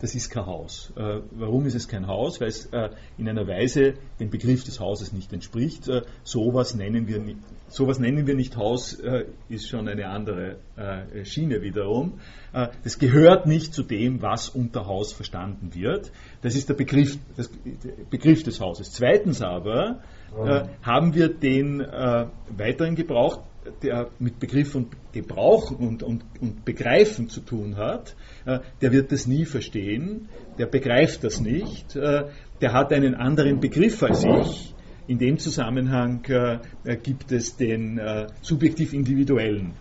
das 0.00 0.14
ist 0.14 0.30
kein 0.30 0.46
Haus. 0.46 0.92
Äh, 0.96 1.20
warum 1.32 1.66
ist 1.66 1.74
es 1.74 1.88
kein 1.88 2.06
Haus? 2.06 2.40
Weil 2.40 2.48
es 2.48 2.66
äh, 2.66 2.90
in 3.18 3.28
einer 3.28 3.46
Weise 3.46 3.94
dem 4.20 4.30
Begriff 4.30 4.64
des 4.64 4.80
Hauses 4.80 5.12
nicht 5.12 5.32
entspricht. 5.32 5.88
Äh, 5.88 6.02
sowas, 6.22 6.74
nennen 6.74 7.08
wir 7.08 7.18
nicht, 7.18 7.38
sowas 7.68 7.98
nennen 7.98 8.26
wir 8.26 8.34
nicht 8.34 8.56
Haus, 8.56 8.94
äh, 8.94 9.24
ist 9.48 9.68
schon 9.68 9.88
eine 9.88 10.08
andere 10.08 10.56
äh, 10.76 11.24
Schiene 11.24 11.62
wiederum. 11.62 12.20
Äh, 12.52 12.68
das 12.84 12.98
gehört 12.98 13.46
nicht 13.46 13.74
zu 13.74 13.82
dem, 13.82 14.22
was 14.22 14.48
unter 14.48 14.86
Haus 14.86 15.12
verstanden 15.12 15.74
wird. 15.74 16.12
Das 16.42 16.54
ist 16.54 16.68
der 16.68 16.74
Begriff, 16.74 17.18
das, 17.36 17.50
der 17.64 18.04
Begriff 18.10 18.42
des 18.42 18.60
Hauses. 18.60 18.92
Zweitens 18.92 19.42
aber 19.42 20.00
äh, 20.36 20.64
haben 20.82 21.14
wir 21.14 21.28
den 21.28 21.80
äh, 21.80 22.26
weiteren 22.56 22.94
Gebrauch, 22.94 23.42
der 23.82 24.10
mit 24.18 24.38
Begriff 24.38 24.74
und 24.74 24.96
Gebrauch 25.12 25.70
und, 25.70 26.02
und, 26.02 26.24
und 26.40 26.64
Begreifen 26.64 27.28
zu 27.28 27.40
tun 27.40 27.76
hat, 27.76 28.14
äh, 28.44 28.60
der 28.80 28.92
wird 28.92 29.12
das 29.12 29.26
nie 29.26 29.44
verstehen, 29.44 30.28
der 30.58 30.66
begreift 30.66 31.24
das 31.24 31.40
nicht, 31.40 31.96
äh, 31.96 32.24
der 32.60 32.72
hat 32.72 32.92
einen 32.92 33.14
anderen 33.14 33.60
Begriff 33.60 34.02
als 34.02 34.24
ich. 34.24 34.74
In 35.08 35.18
dem 35.18 35.38
Zusammenhang 35.38 36.24
äh, 36.24 36.58
gibt 36.96 37.30
es 37.30 37.56
den 37.56 38.00
subjektiv-individuellen 38.42 39.74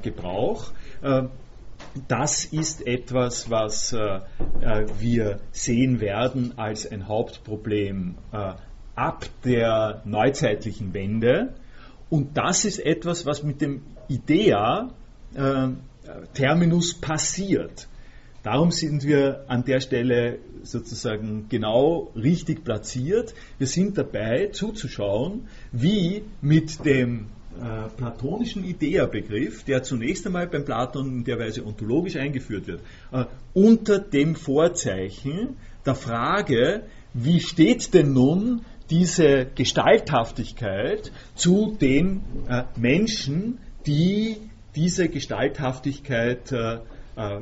Gebrauch. 0.00 0.72
Das 2.08 2.46
ist 2.46 2.86
etwas, 2.86 3.50
was 3.50 3.92
wir 3.92 5.40
sehen 5.50 6.00
werden 6.00 6.54
als 6.56 6.90
ein 6.90 7.08
Hauptproblem 7.08 8.14
ab 8.94 9.26
der 9.44 10.00
neuzeitlichen 10.06 10.94
Wende. 10.94 11.54
Und 12.10 12.36
das 12.36 12.64
ist 12.64 12.80
etwas, 12.80 13.24
was 13.24 13.42
mit 13.42 13.62
dem 13.62 13.82
Idea-Terminus 14.08 16.92
äh, 16.92 17.00
passiert. 17.00 17.88
Darum 18.42 18.70
sind 18.70 19.04
wir 19.04 19.44
an 19.48 19.64
der 19.64 19.80
Stelle 19.80 20.38
sozusagen 20.62 21.46
genau 21.48 22.10
richtig 22.16 22.64
platziert. 22.64 23.34
Wir 23.58 23.66
sind 23.66 23.98
dabei 23.98 24.48
zuzuschauen, 24.48 25.48
wie 25.72 26.22
mit 26.40 26.84
dem 26.84 27.26
äh, 27.60 27.88
platonischen 27.96 28.64
Idea-Begriff, 28.64 29.64
der 29.64 29.82
zunächst 29.82 30.26
einmal 30.26 30.46
beim 30.46 30.64
Platon 30.64 31.18
in 31.18 31.24
der 31.24 31.38
Weise 31.38 31.66
ontologisch 31.66 32.16
eingeführt 32.16 32.66
wird, 32.66 32.80
äh, 33.12 33.24
unter 33.52 33.98
dem 33.98 34.36
Vorzeichen 34.36 35.56
der 35.84 35.94
Frage, 35.94 36.84
wie 37.12 37.40
steht 37.40 37.92
denn 37.92 38.12
nun 38.12 38.62
diese 38.90 39.46
Gestalthaftigkeit 39.46 41.12
zu 41.34 41.76
den 41.80 42.22
äh, 42.48 42.64
Menschen, 42.76 43.58
die 43.86 44.36
diese 44.74 45.08
Gestalthaftigkeit 45.08 46.52
äh, 46.52 46.74
äh, 47.16 47.40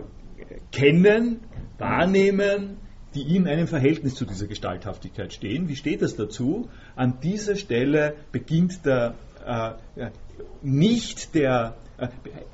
kennen, 0.71 1.41
wahrnehmen, 1.79 2.77
die 3.15 3.37
in 3.37 3.49
einem 3.49 3.67
Verhältnis 3.67 4.15
zu 4.15 4.25
dieser 4.25 4.47
Gestalthaftigkeit 4.47 5.33
stehen. 5.33 5.69
Wie 5.69 5.77
steht 5.77 6.03
das 6.03 6.17
dazu? 6.17 6.69
An 6.95 7.21
dieser 7.23 7.57
Stelle 7.57 8.15
beginnt 8.33 8.85
der 8.85 9.15
äh, 9.47 10.11
nicht 10.63 11.35
der, 11.35 11.77
äh, 11.97 12.09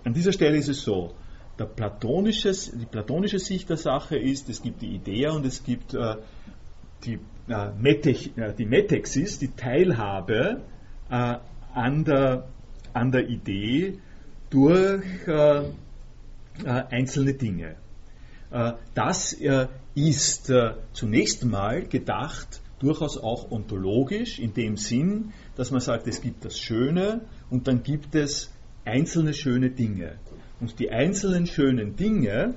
an 0.05 0.15
dieser 0.15 0.33
Stelle 0.33 0.57
ist 0.57 0.69
es 0.69 0.83
so, 0.83 1.13
der 1.59 1.67
platonische, 1.67 2.53
die 2.53 2.87
platonische 2.87 3.39
Sicht 3.39 3.69
der 3.69 3.77
Sache 3.77 4.17
ist, 4.17 4.49
es 4.49 4.63
gibt 4.63 4.83
die 4.83 4.95
Idee 4.95 5.29
und 5.29 5.47
es 5.47 5.63
gibt 5.63 5.95
äh, 5.95 6.17
die 7.05 7.19
äh, 7.49 7.71
Metech, 7.79 8.33
äh, 8.37 8.53
die 8.55 8.67
Metexis, 8.67 9.39
die 9.39 9.49
Teilhabe 9.49 10.63
äh, 11.11 11.37
an, 11.75 12.05
der, 12.05 12.49
an 12.93 13.11
der 13.11 13.29
Idee 13.29 13.99
durch 14.51 15.05
einzelne 16.65 17.35
Dinge. 17.35 17.75
das 18.95 19.37
ist 19.97 20.53
zunächst 20.93 21.45
mal 21.45 21.83
gedacht 21.89 22.63
durchaus 22.79 23.19
auch 23.19 23.51
ontologisch, 23.51 24.39
in 24.39 24.55
dem 24.55 24.77
Sinn, 24.77 25.33
dass 25.57 25.73
man 25.73 25.81
sagt, 25.81 26.07
es 26.07 26.21
gibt 26.21 26.45
das 26.45 26.57
Schöne 26.57 27.23
und 27.51 27.67
dann 27.67 27.83
gibt 27.83 28.15
es 28.15 28.53
einzelne 28.85 29.35
schöne 29.35 29.71
Dinge. 29.71 30.19
Und 30.61 30.79
die 30.79 30.91
einzelnen 30.91 31.47
schönen 31.47 31.97
Dinge 31.97 32.55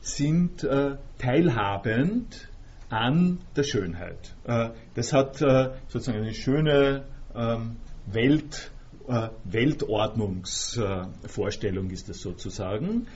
sind 0.00 0.64
äh, 0.64 0.96
teilhabend 1.18 2.47
an 2.90 3.38
der 3.56 3.64
Schönheit. 3.64 4.36
Äh, 4.44 4.68
das 4.94 5.12
hat 5.12 5.42
äh, 5.42 5.70
sozusagen 5.88 6.22
eine 6.22 6.34
schöne 6.34 7.02
ähm, 7.34 7.76
Welt, 8.06 8.70
äh, 9.06 9.28
Weltordnungsvorstellung 9.44 11.90
ist 11.90 12.08
das 12.08 12.20
sozusagen. 12.20 13.06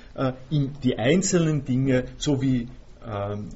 die 0.51 0.99
einzelnen 0.99 1.64
Dinge, 1.64 2.05
so 2.16 2.43
wie 2.43 2.68
ähm, 3.05 3.49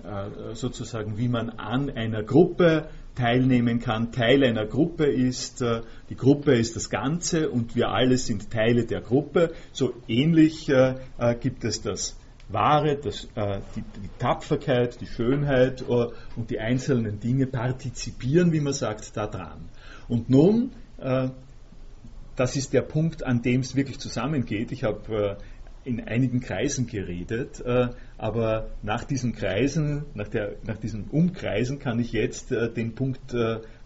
sozusagen, 0.54 1.18
wie 1.18 1.28
man 1.28 1.50
an 1.50 1.88
einer 1.90 2.24
Gruppe 2.24 2.88
teilnehmen 3.14 3.78
kann, 3.80 4.10
Teil 4.12 4.44
einer 4.44 4.66
Gruppe 4.66 5.06
ist, 5.06 5.64
die 6.10 6.16
Gruppe 6.16 6.56
ist 6.56 6.76
das 6.76 6.90
Ganze 6.90 7.48
und 7.48 7.74
wir 7.76 7.88
alle 7.88 8.18
sind 8.18 8.50
Teile 8.50 8.84
der 8.84 9.00
Gruppe. 9.00 9.54
So 9.72 9.94
ähnlich 10.08 10.70
gibt 11.40 11.64
es 11.64 11.80
das 11.80 12.18
Wahre, 12.48 12.96
das, 12.96 13.24
äh, 13.34 13.60
die, 13.74 13.82
die, 13.82 14.10
Tapferkeit, 14.18 15.00
die 15.00 15.06
Schönheit 15.06 15.82
äh, 15.82 16.06
und 16.36 16.50
die 16.50 16.60
einzelnen 16.60 17.18
Dinge 17.18 17.46
partizipieren, 17.46 18.52
wie 18.52 18.60
man 18.60 18.72
sagt, 18.72 19.16
daran. 19.16 19.68
Und 20.08 20.30
nun, 20.30 20.72
äh, 20.98 21.28
das 22.36 22.54
ist 22.54 22.72
der 22.72 22.82
Punkt, 22.82 23.24
an 23.24 23.42
dem 23.42 23.62
es 23.62 23.74
wirklich 23.74 23.98
zusammengeht. 23.98 24.70
Ich 24.70 24.84
habe 24.84 25.36
äh, 25.84 25.88
in 25.88 26.06
einigen 26.06 26.40
Kreisen 26.40 26.86
geredet, 26.86 27.60
äh, 27.64 27.88
aber 28.18 28.68
nach 28.82 29.04
diesen 29.04 29.34
Kreisen, 29.34 30.04
nach, 30.14 30.28
der, 30.28 30.56
nach 30.64 30.76
diesen 30.76 31.04
Umkreisen 31.04 31.78
kann 31.78 31.98
ich 31.98 32.12
jetzt 32.12 32.52
äh, 32.52 32.70
den 32.72 32.94
Punkt 32.94 33.34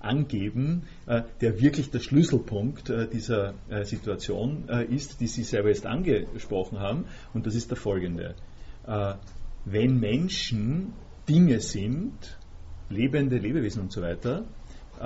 angeben, 0.00 0.84
der 1.06 1.60
wirklich 1.60 1.90
der 1.90 1.98
Schlüsselpunkt 1.98 2.90
dieser 3.12 3.52
Situation 3.82 4.66
ist, 4.88 5.20
die 5.20 5.26
Sie 5.26 5.42
selber 5.42 5.68
jetzt 5.68 5.84
angesprochen 5.84 6.78
haben, 6.78 7.04
und 7.34 7.46
das 7.46 7.54
ist 7.54 7.70
der 7.70 7.76
folgende 7.76 8.34
wenn 8.84 10.00
Menschen 10.00 10.92
Dinge 11.28 11.60
sind, 11.60 12.38
lebende 12.88 13.38
Lebewesen 13.38 13.82
und 13.82 13.92
so 13.92 14.02
weiter, 14.02 14.44
äh, 15.00 15.04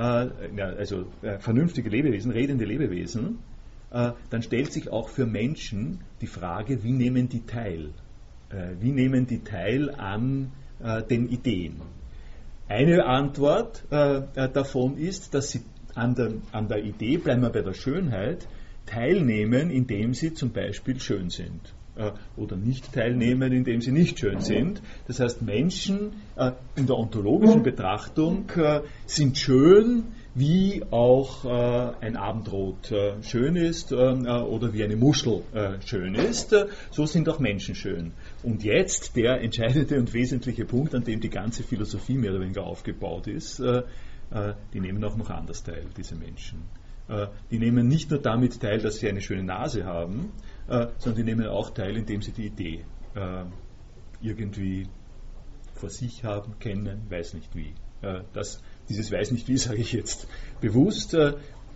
also 0.61 1.07
äh, 1.22 1.39
vernünftige 1.39 1.89
Lebewesen, 1.89 2.33
redende 2.33 2.64
Lebewesen, 2.64 3.39
äh, 3.91 4.12
dann 4.31 4.43
stellt 4.43 4.72
sich 4.72 4.91
auch 4.91 5.09
für 5.09 5.27
Menschen 5.27 6.01
die 6.20 6.27
Frage, 6.27 6.83
wie 6.83 6.93
nehmen 6.93 7.29
die 7.29 7.43
teil? 7.47 7.91
Äh, 8.51 8.75
wie 8.81 8.91
nehmen 8.91 9.27
die 9.27 9.41
teil 9.41 9.91
an 9.91 10.51
äh, 10.83 11.03
den 11.03 11.29
Ideen? 11.29 11.81
Eine 12.66 13.05
Antwort 13.05 13.85
davon 13.91 14.97
ist, 14.97 15.35
dass 15.35 15.51
sie 15.51 15.61
an 15.95 16.14
der, 16.14 16.33
an 16.51 16.66
der 16.66 16.83
Idee, 16.83 17.18
bleiben 17.18 17.43
wir 17.43 17.51
bei 17.51 17.61
der 17.61 17.75
Schönheit, 17.75 18.49
teilnehmen, 18.87 19.68
indem 19.68 20.14
sie 20.14 20.33
zum 20.33 20.51
Beispiel 20.51 20.99
schön 20.99 21.29
sind. 21.29 21.61
Äh, 21.97 22.11
oder 22.36 22.57
nicht 22.57 22.92
teilnehmen, 22.92 23.53
indem 23.53 23.80
sie 23.80 23.92
nicht 23.92 24.18
schön 24.18 24.40
sind. 24.40 24.82
Das 25.07 25.20
heißt, 25.20 25.42
Menschen 25.42 26.14
äh, 26.34 26.51
in 26.74 26.86
der 26.86 26.99
ontologischen 26.99 27.62
Betrachtung 27.62 28.51
äh, 28.57 28.80
sind 29.07 29.38
schön, 29.38 30.07
wie 30.34 30.82
auch 30.90 31.45
ein 31.45 32.16
Abendrot 32.16 32.92
schön 33.22 33.55
ist 33.55 33.92
oder 33.92 34.72
wie 34.72 34.82
eine 34.82 34.97
Muschel 34.97 35.42
schön 35.86 36.16
ist. 36.16 36.53
so 36.90 37.07
sind 37.07 37.28
auch 37.28 37.38
Menschen 37.38 37.76
schön. 37.76 38.14
Und 38.42 38.64
jetzt 38.64 39.14
der 39.14 39.42
entscheidende 39.42 39.97
und 39.97 40.12
wesentliche 40.12 40.64
Punkt, 40.64 40.92
an 40.97 41.05
dem 41.05 41.20
die 41.20 41.30
ganze 41.30 41.62
Philosophie 41.62 42.18
mehr 42.18 42.32
oder 42.32 42.40
weniger 42.40 42.64
aufgebaut 42.64 43.28
ist, 43.28 43.61
die 43.61 44.80
nehmen 44.80 45.05
auch 45.05 45.16
noch 45.16 45.30
anders 45.30 45.62
teil, 45.62 45.84
diese 45.97 46.16
Menschen. 46.16 46.62
Die 47.53 47.59
nehmen 47.61 47.86
nicht 47.86 48.11
nur 48.11 48.20
damit 48.20 48.61
teil, 48.61 48.80
dass 48.80 48.97
sie 48.97 49.09
eine 49.09 49.20
schöne 49.20 49.45
Nase 49.45 49.84
haben, 49.84 50.32
äh, 50.69 50.89
sondern 50.99 51.17
die 51.17 51.25
nehmen 51.25 51.47
auch 51.47 51.71
teil, 51.71 51.97
indem 51.97 52.23
sie 52.23 52.33
die 52.33 52.47
Idee 52.47 52.85
äh, 53.15 53.45
irgendwie 54.21 54.89
vor 55.75 55.91
sich 55.91 56.25
haben, 56.25 56.59
kennen, 56.59 57.07
weiß 57.11 57.35
nicht 57.35 57.55
wie. 57.55 57.75
Äh, 58.03 58.23
das, 58.33 58.62
dieses 58.89 59.11
weiß 59.11 59.33
nicht 59.33 59.49
wie 59.49 59.59
sage 59.59 59.79
ich 59.79 59.93
jetzt 59.93 60.27
bewusst. 60.61 61.17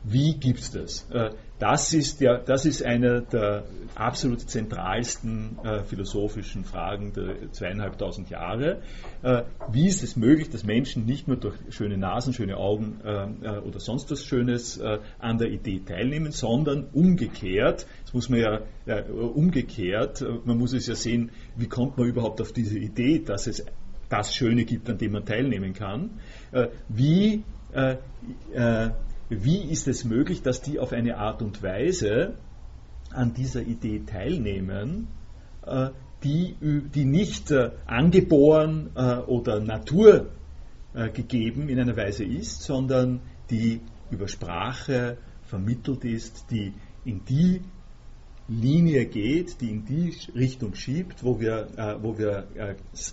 Wie 0.05 0.35
gibt 0.35 0.61
es 0.61 0.71
das? 0.71 1.07
Äh, 1.11 1.31
das 1.59 1.93
ist, 1.93 2.21
der, 2.21 2.39
das 2.39 2.65
ist 2.67 2.85
eine 2.85 3.23
der 3.23 3.65
absolut 3.97 4.49
zentralsten 4.49 5.59
äh, 5.65 5.83
philosophischen 5.83 6.65
Fragen 6.65 7.13
der 7.13 7.51
zweieinhalbtausend 7.51 8.31
Jahre. 8.31 8.81
Äh, 9.23 9.43
wie 9.73 9.89
ist 9.89 10.05
es 10.05 10.15
möglich, 10.15 10.51
dass 10.51 10.65
Menschen 10.65 11.05
nicht 11.05 11.27
nur 11.27 11.37
durch 11.37 11.57
schöne 11.71 11.99
Nasen, 11.99 12.33
schöne 12.33 12.57
Augen 12.57 13.01
oder 13.01 13.81
sonst 13.81 14.11
was 14.11 14.25
Schönes 14.25 14.81
an 14.81 15.39
der 15.39 15.51
Idee 15.51 15.81
teilnehmen, 15.81 16.33
sondern 16.33 16.87
umgekehrt, 16.93 17.87
das 18.05 18.15
muss 18.15 18.29
man 18.29 18.41
ja 18.41 18.61
umgekehrt, 19.11 20.25
man 20.45 20.59
muss 20.59 20.73
es 20.73 20.87
ja 20.87 20.95
sehen, 20.95 21.31
wie 21.57 21.67
kommt 21.67 21.99
man 21.99 22.07
überhaupt 22.07 22.41
auf 22.41 22.53
diese 22.53 22.79
Idee, 22.79 23.19
dass 23.19 23.47
es 23.47 23.65
das 24.09 24.35
Schöne 24.35 24.65
gibt, 24.65 24.89
an 24.89 24.99
dem 24.99 25.13
man 25.13 25.25
teilnehmen 25.25 25.73
kann. 25.73 26.11
wie 26.89 27.43
wie 29.29 29.71
ist 29.71 29.89
es 29.89 30.05
möglich, 30.05 30.43
dass 30.43 30.63
die 30.63 30.79
auf 30.79 30.93
eine 30.93 31.19
Art 31.19 31.43
und 31.43 31.63
Weise 31.63 32.35
an 33.11 33.35
dieser 33.35 33.63
Idee 33.63 34.03
teilnehmen, 34.07 35.09
äh, 35.67 35.91
die, 36.25 36.57
die 36.95 37.05
nicht 37.05 37.51
äh, 37.51 37.73
angeboren 37.87 38.91
äh, 38.97 39.19
oder 39.19 39.61
naturgegeben 39.61 41.69
in 41.69 41.79
einer 41.79 41.97
Weise 41.97 42.25
ist, 42.25 42.63
sondern 42.63 43.21
die 43.51 43.83
über 44.11 44.29
Sprache 44.29 45.19
vermittelt 45.43 46.05
ist, 46.05 46.47
die 46.51 46.73
in 47.05 47.25
die 47.25 47.61
Linie 48.49 49.07
geht, 49.07 49.61
die 49.61 49.71
in 49.71 49.85
die 49.85 50.15
Richtung 50.35 50.75
schiebt, 50.75 51.23
wo 51.23 51.39
wir, 51.39 51.99
wo 52.01 52.17
wir 52.17 52.47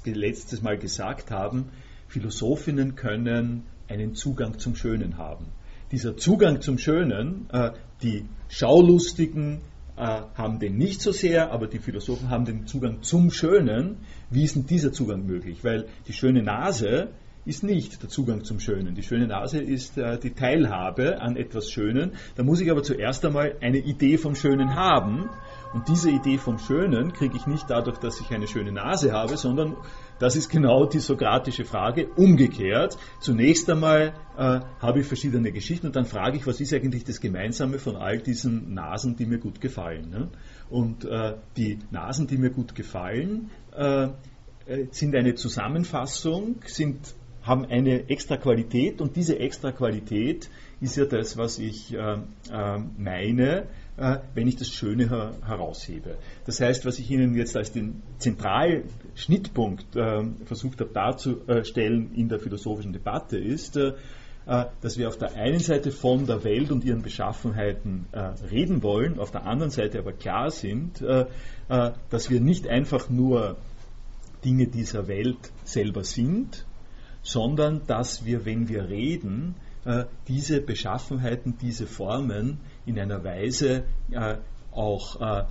letztes 0.06 0.62
Mal 0.62 0.78
gesagt 0.78 1.30
haben, 1.30 1.66
Philosophinnen 2.08 2.96
können 2.96 3.64
einen 3.90 4.16
Zugang 4.16 4.60
zum 4.60 4.76
Schönen 4.76 5.18
haben 5.18 5.48
dieser 5.96 6.18
Zugang 6.18 6.60
zum 6.60 6.78
Schönen, 6.78 7.48
äh, 7.54 7.72
die 8.04 8.26
Schaulustigen 8.50 9.62
äh, 9.96 10.24
haben 10.36 10.60
den 10.60 10.76
nicht 10.78 11.02
so 11.02 11.14
sehr, 11.14 11.54
aber 11.54 11.68
die 11.68 11.80
Philosophen 11.80 12.30
haben 12.30 12.44
den 12.44 12.68
Zugang 12.68 13.02
zum 13.02 13.32
Schönen. 13.32 14.00
Wie 14.30 14.44
ist 14.44 14.58
denn 14.58 14.66
dieser 14.66 14.92
Zugang 14.92 15.26
möglich? 15.26 15.64
Weil 15.64 15.86
die 16.10 16.12
schöne 16.12 16.44
Nase 16.44 17.12
ist 17.46 17.64
nicht 17.64 18.02
der 18.02 18.10
Zugang 18.10 18.44
zum 18.44 18.60
Schönen. 18.60 18.94
Die 18.96 19.04
schöne 19.04 19.28
Nase 19.28 19.62
ist 19.62 19.98
äh, 19.98 20.20
die 20.20 20.32
Teilhabe 20.32 21.22
an 21.22 21.38
etwas 21.38 21.72
Schönen. 21.72 22.12
Da 22.36 22.44
muss 22.44 22.60
ich 22.60 22.70
aber 22.70 22.84
zuerst 22.84 23.24
einmal 23.24 23.56
eine 23.62 23.78
Idee 23.78 24.18
vom 24.18 24.36
Schönen 24.36 24.76
haben. 24.76 25.30
Und 25.76 25.90
diese 25.90 26.10
Idee 26.10 26.38
vom 26.38 26.58
Schönen 26.58 27.12
kriege 27.12 27.36
ich 27.36 27.48
nicht 27.48 27.70
dadurch, 27.70 27.98
dass 27.98 28.22
ich 28.22 28.32
eine 28.32 28.48
schöne 28.48 28.72
Nase 28.72 29.12
habe, 29.12 29.36
sondern 29.36 29.76
das 30.20 30.38
ist 30.38 30.48
genau 30.48 30.86
die 30.86 31.00
sokratische 31.00 31.66
Frage. 31.66 32.08
Umgekehrt, 32.16 32.98
zunächst 33.20 33.70
einmal 33.70 34.14
äh, 34.38 34.62
habe 34.80 35.02
ich 35.02 35.06
verschiedene 35.06 35.52
Geschichten 35.52 35.88
und 35.88 35.98
dann 35.98 36.06
frage 36.06 36.38
ich, 36.38 36.48
was 36.48 36.62
ist 36.62 36.74
eigentlich 36.74 37.04
das 37.04 37.20
Gemeinsame 37.20 37.78
von 37.78 37.98
all 37.98 38.20
diesen 38.20 38.74
Nasen, 38.74 39.18
die 39.18 39.26
mir 39.26 39.40
gut 39.40 39.60
gefallen. 39.60 40.10
Ne? 40.10 40.30
Und 40.70 41.04
äh, 41.04 41.34
die 41.58 41.80
Nasen, 41.92 42.28
die 42.28 42.38
mir 42.38 42.52
gut 42.52 42.74
gefallen, 42.74 43.52
äh, 43.76 44.06
äh 44.68 44.88
sind 44.92 45.14
eine 45.14 45.36
Zusammenfassung, 45.36 46.62
sind 46.68 47.00
haben 47.46 47.66
eine 47.66 48.10
extra 48.10 48.38
Qualität 48.38 49.02
und 49.02 49.16
diese 49.16 49.38
extra 49.38 49.72
Qualität 49.72 50.50
ist 50.82 50.96
ja 50.96 51.06
das, 51.06 51.38
was 51.38 51.60
ich 51.60 51.94
äh, 51.94 51.98
äh, 51.98 52.80
meine, 52.98 53.68
wenn 53.98 54.48
ich 54.48 54.58
das 54.58 54.70
Schöne 54.70 55.10
her 55.10 55.32
heraushebe. 55.46 56.18
Das 56.46 56.60
heißt, 56.60 56.86
was 56.86 57.00
ich 57.00 57.10
Ihnen 57.10 57.34
jetzt 57.36 57.56
als 57.56 57.72
den 57.72 58.04
zentralen 58.18 58.84
Schnittpunkt 59.16 59.96
äh, 59.96 60.24
versucht 60.46 60.82
habe 60.82 60.92
darzustellen 60.94 62.14
in 62.14 62.28
der 62.28 62.40
philosophischen 62.40 62.92
Debatte 62.92 63.38
ist, 63.38 63.78
äh, 63.78 63.94
äh, 64.48 64.66
dass 64.82 64.98
wir 64.98 65.08
auf 65.08 65.18
der 65.18 65.36
einen 65.36 65.60
Seite 65.60 65.92
von 65.92 66.26
der 66.26 66.44
Welt 66.44 66.72
und 66.72 66.84
ihren 66.84 67.04
Beschaffenheiten 67.04 68.08
reden 68.52 68.84
wollen, 68.84 69.18
auf 69.18 69.32
der 69.32 69.46
anderen 69.46 69.72
Seite 69.72 70.00
aber 70.00 70.12
klar 70.12 70.52
sind, 70.52 71.02
dass 71.02 72.30
wir 72.30 72.40
nicht 72.42 72.68
einfach 72.68 73.10
nur 73.10 73.56
Dinge 74.44 74.68
dieser 74.68 75.08
Welt 75.08 75.52
selber 75.64 76.04
sind, 76.04 76.66
sondern 77.24 77.82
dass 77.88 78.24
wir, 78.26 78.46
wenn 78.46 78.70
wir 78.70 78.88
reden, 78.88 79.56
äh, 79.86 80.06
diese 80.28 80.62
Beschaffenheiten, 80.62 81.58
diese 81.60 81.88
Formen 81.88 82.60
in 82.86 83.00
einer 83.00 83.24
Weise 83.24 83.84
äh, 84.12 84.38
auch 84.72 85.22
äh, 85.22 85.44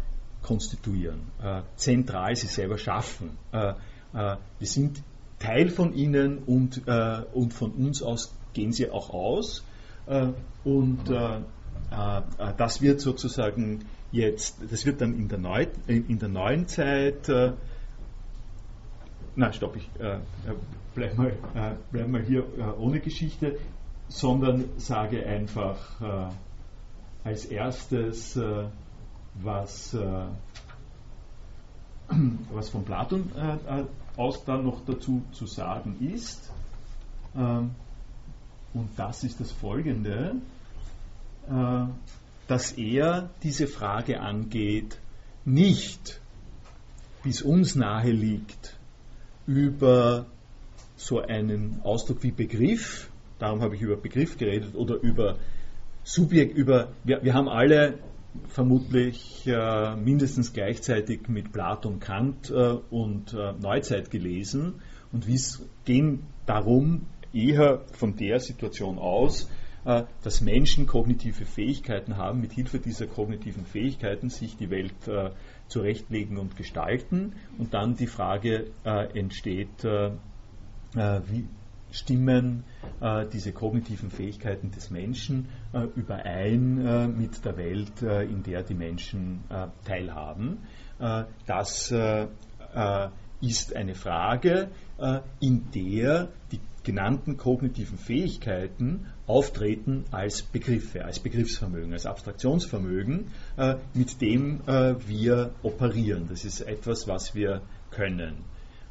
konstituieren, 0.42 1.22
zentral 1.74 2.36
sie 2.36 2.48
selber 2.48 2.76
schaffen. 2.76 3.30
wir 3.50 4.36
sind 4.60 5.02
Teil 5.38 5.70
von 5.70 5.94
ihnen 5.94 6.36
und, 6.36 6.82
und 7.32 7.54
von 7.54 7.70
uns 7.70 8.02
aus 8.02 8.36
gehen 8.52 8.70
sie 8.70 8.90
auch 8.90 9.08
aus. 9.08 9.64
und 10.64 11.04
das 12.58 12.82
wird 12.82 13.00
sozusagen 13.00 13.86
jetzt, 14.12 14.58
das 14.70 14.84
wird 14.84 15.00
dann 15.00 15.14
in 15.14 15.28
der, 15.28 15.38
Neu, 15.38 15.66
in 15.86 16.18
der 16.18 16.28
neuen 16.28 16.68
Zeit, 16.68 17.26
na 19.34 19.50
stopp, 19.50 19.76
ich 19.76 19.88
bleib 20.94 21.16
mal, 21.16 21.30
äh, 21.54 21.74
bleib 21.90 22.08
mal 22.08 22.22
hier 22.22 22.44
äh, 22.58 22.62
ohne 22.78 23.00
Geschichte, 23.00 23.58
sondern 24.08 24.64
sage 24.76 25.26
einfach 25.26 26.00
äh, 26.00 26.32
als 27.24 27.46
erstes, 27.46 28.36
äh, 28.36 28.68
was, 29.34 29.94
äh, 29.94 30.26
was 32.52 32.68
von 32.68 32.84
Platon 32.84 33.32
äh, 33.34 33.84
aus 34.16 34.44
dann 34.44 34.64
noch 34.64 34.84
dazu 34.84 35.22
zu 35.32 35.46
sagen 35.46 35.96
ist. 36.14 36.52
Ähm, 37.34 37.70
und 38.74 38.90
das 38.96 39.24
ist 39.24 39.40
das 39.40 39.52
folgende, 39.52 40.36
dass 42.48 42.72
er 42.72 43.30
diese 43.42 43.66
Frage 43.68 44.20
angeht, 44.20 44.98
nicht, 45.44 46.20
wie 47.22 47.28
es 47.28 47.42
uns 47.42 47.76
nahe 47.76 48.10
liegt, 48.10 48.76
über 49.46 50.26
so 50.96 51.20
einen 51.20 51.82
Ausdruck 51.84 52.22
wie 52.24 52.32
Begriff, 52.32 53.10
darum 53.38 53.60
habe 53.60 53.76
ich 53.76 53.82
über 53.82 53.96
Begriff 53.96 54.38
geredet, 54.38 54.74
oder 54.74 54.96
über 54.96 55.36
Subjekt, 56.04 56.54
über, 56.56 56.92
wir, 57.02 57.24
wir 57.24 57.32
haben 57.32 57.48
alle 57.48 57.98
vermutlich 58.48 59.46
äh, 59.46 59.96
mindestens 59.96 60.52
gleichzeitig 60.52 61.28
mit 61.28 61.50
Platon, 61.50 61.98
Kant 61.98 62.50
äh, 62.50 62.74
und 62.90 63.32
äh, 63.32 63.52
Neuzeit 63.52 64.10
gelesen. 64.10 64.74
Und 65.12 65.26
wir 65.26 65.38
gehen 65.84 66.24
darum 66.44 67.06
eher 67.32 67.82
von 67.92 68.16
der 68.16 68.38
Situation 68.40 68.98
aus, 68.98 69.48
äh, 69.86 70.04
dass 70.22 70.42
Menschen 70.42 70.86
kognitive 70.86 71.46
Fähigkeiten 71.46 72.18
haben, 72.18 72.40
mit 72.40 72.52
Hilfe 72.52 72.80
dieser 72.80 73.06
kognitiven 73.06 73.64
Fähigkeiten 73.64 74.28
sich 74.28 74.58
die 74.58 74.68
Welt 74.68 75.08
äh, 75.08 75.30
zurechtlegen 75.68 76.36
und 76.36 76.56
gestalten. 76.56 77.32
Und 77.56 77.72
dann 77.72 77.96
die 77.96 78.08
Frage 78.08 78.66
äh, 78.84 79.18
entsteht, 79.18 79.84
wie 80.94 81.44
stimmen 81.94 82.64
äh, 83.00 83.26
diese 83.32 83.52
kognitiven 83.52 84.10
Fähigkeiten 84.10 84.70
des 84.72 84.90
Menschen 84.90 85.48
äh, 85.72 85.84
überein 85.94 87.16
mit 87.16 87.44
der 87.44 87.56
Welt, 87.56 88.02
in 88.02 88.42
der 88.42 88.62
die 88.62 88.74
Menschen 88.74 89.40
teilhaben. 89.84 90.58
das 91.46 91.92
ist 93.40 93.76
eine 93.76 93.94
Frage, 93.94 94.68
in 95.40 95.70
der 95.74 96.28
die 96.50 96.60
genannten 96.82 97.36
kognitiven 97.36 97.98
Fähigkeiten 97.98 99.06
auftreten 99.26 100.04
als 100.10 100.42
Begriffe, 100.42 101.04
als 101.04 101.20
Begriffsvermögen, 101.20 101.92
als 101.92 102.06
Abstraktionsvermögen, 102.06 103.28
mit 103.94 104.20
dem 104.20 104.60
wir 104.66 105.54
operieren. 105.62 106.26
Das 106.28 106.44
ist 106.44 106.60
etwas, 106.60 107.06
was 107.08 107.34
wir 107.34 107.62
können. 107.90 108.44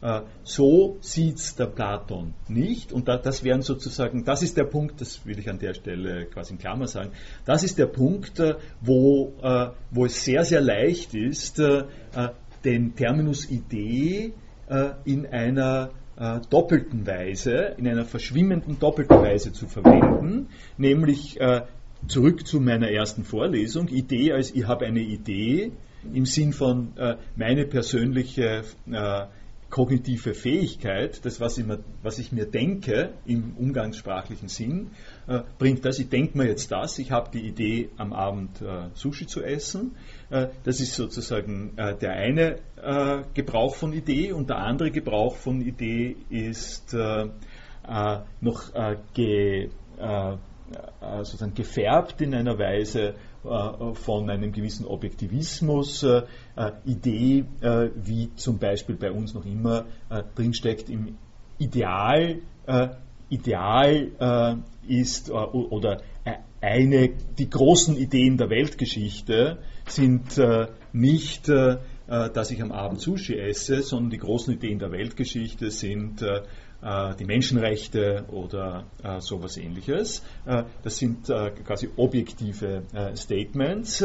Äh, 0.03 0.23
so 0.43 0.97
sieht 0.99 1.37
es 1.37 1.55
der 1.55 1.67
Platon 1.67 2.33
nicht. 2.49 2.91
Und 2.91 3.07
das 3.07 3.43
wären 3.45 3.61
sozusagen, 3.61 4.25
das 4.25 4.43
ist 4.43 4.57
der 4.57 4.65
Punkt, 4.65 4.99
das 4.99 5.25
will 5.25 5.39
ich 5.39 5.49
an 5.49 5.59
der 5.59 5.73
Stelle 5.73 6.25
quasi 6.25 6.53
in 6.53 6.59
Klammer 6.59 6.87
sagen, 6.87 7.11
das 7.45 7.63
ist 7.63 7.79
der 7.79 7.85
Punkt, 7.85 8.37
äh, 8.39 8.55
wo, 8.81 9.33
äh, 9.41 9.69
wo 9.91 10.05
es 10.05 10.25
sehr, 10.25 10.43
sehr 10.43 10.59
leicht 10.59 11.13
ist, 11.13 11.61
den 12.65 12.95
Terminus 12.95 13.49
Idee 13.49 14.33
in 15.05 15.25
einer 15.25 15.91
doppelten 16.49 17.05
Weise, 17.05 17.75
in 17.77 17.87
einer 17.87 18.05
verschwimmenden 18.05 18.79
doppelten 18.79 19.17
Weise 19.17 19.51
zu 19.51 19.67
verwenden, 19.67 20.47
nämlich 20.77 21.39
zurück 22.07 22.47
zu 22.47 22.59
meiner 22.59 22.89
ersten 22.89 23.23
Vorlesung, 23.23 23.87
Idee 23.87 24.31
als 24.33 24.53
ich 24.53 24.65
habe 24.67 24.85
eine 24.85 25.01
Idee 25.01 25.71
im 26.13 26.25
Sinn 26.25 26.53
von 26.53 26.93
meine 27.35 27.65
persönliche 27.65 28.63
kognitive 29.73 30.35
Fähigkeit, 30.35 31.25
das, 31.25 31.41
was 31.41 31.57
ich 31.57 31.65
mir, 31.65 31.79
was 32.03 32.19
ich 32.19 32.31
mir 32.31 32.45
denke 32.45 33.13
im 33.25 33.57
umgangssprachlichen 33.57 34.47
Sinn, 34.47 34.91
äh, 35.27 35.39
bringt 35.57 35.83
das, 35.83 35.97
ich 35.97 36.09
denke 36.09 36.37
mir 36.37 36.47
jetzt 36.47 36.71
das, 36.71 36.99
ich 36.99 37.11
habe 37.11 37.31
die 37.33 37.47
Idee, 37.47 37.89
am 37.97 38.13
Abend 38.13 38.61
äh, 38.61 38.89
Sushi 38.93 39.25
zu 39.25 39.41
essen. 39.41 39.95
Äh, 40.29 40.49
das 40.63 40.79
ist 40.79 40.93
sozusagen 40.93 41.75
äh, 41.77 41.97
der 41.97 42.11
eine 42.11 42.57
äh, 42.83 43.23
Gebrauch 43.33 43.73
von 43.73 43.93
Idee 43.93 44.31
und 44.31 44.51
der 44.51 44.57
andere 44.57 44.91
Gebrauch 44.91 45.37
von 45.37 45.59
Idee 45.61 46.17
ist 46.29 46.93
äh, 46.93 47.29
noch 48.41 48.71
ge, 49.13 49.69
sozusagen 51.23 51.53
gefärbt 51.53 52.21
in 52.21 52.33
einer 52.33 52.57
Weise, 52.57 53.15
von 53.43 54.29
einem 54.29 54.51
gewissen 54.51 54.85
Objektivismus, 54.85 56.03
äh, 56.03 56.21
äh, 56.55 56.71
Idee, 56.85 57.45
wie 57.95 58.33
zum 58.35 58.57
Beispiel 58.57 58.95
bei 58.95 59.11
uns 59.11 59.33
noch 59.33 59.45
immer 59.45 59.85
drinsteckt 60.35 60.89
im 60.89 61.17
Ideal, 61.57 62.37
Ideal 63.29 64.61
ist 64.87 65.31
oder 65.31 66.01
eine, 66.61 67.09
die 67.37 67.49
großen 67.49 67.97
Ideen 67.97 68.37
der 68.37 68.49
Weltgeschichte 68.49 69.57
sind 69.87 70.39
nicht, 70.93 71.49
dass 71.49 72.51
ich 72.51 72.61
am 72.61 72.71
Abend 72.71 73.01
Sushi 73.01 73.37
esse, 73.37 73.81
sondern 73.81 74.11
die 74.11 74.17
großen 74.17 74.53
Ideen 74.53 74.79
der 74.79 74.91
Weltgeschichte 74.91 75.71
sind 75.71 76.21
äh, 76.21 76.41
die 77.19 77.25
Menschenrechte 77.25 78.25
oder 78.29 78.85
äh, 79.03 79.21
sowas 79.21 79.57
ähnliches. 79.57 80.23
Äh, 80.45 80.63
das 80.83 80.97
sind 80.97 81.27
quasi 81.65 81.89
objektive 81.95 82.83
Statements. 83.15 84.03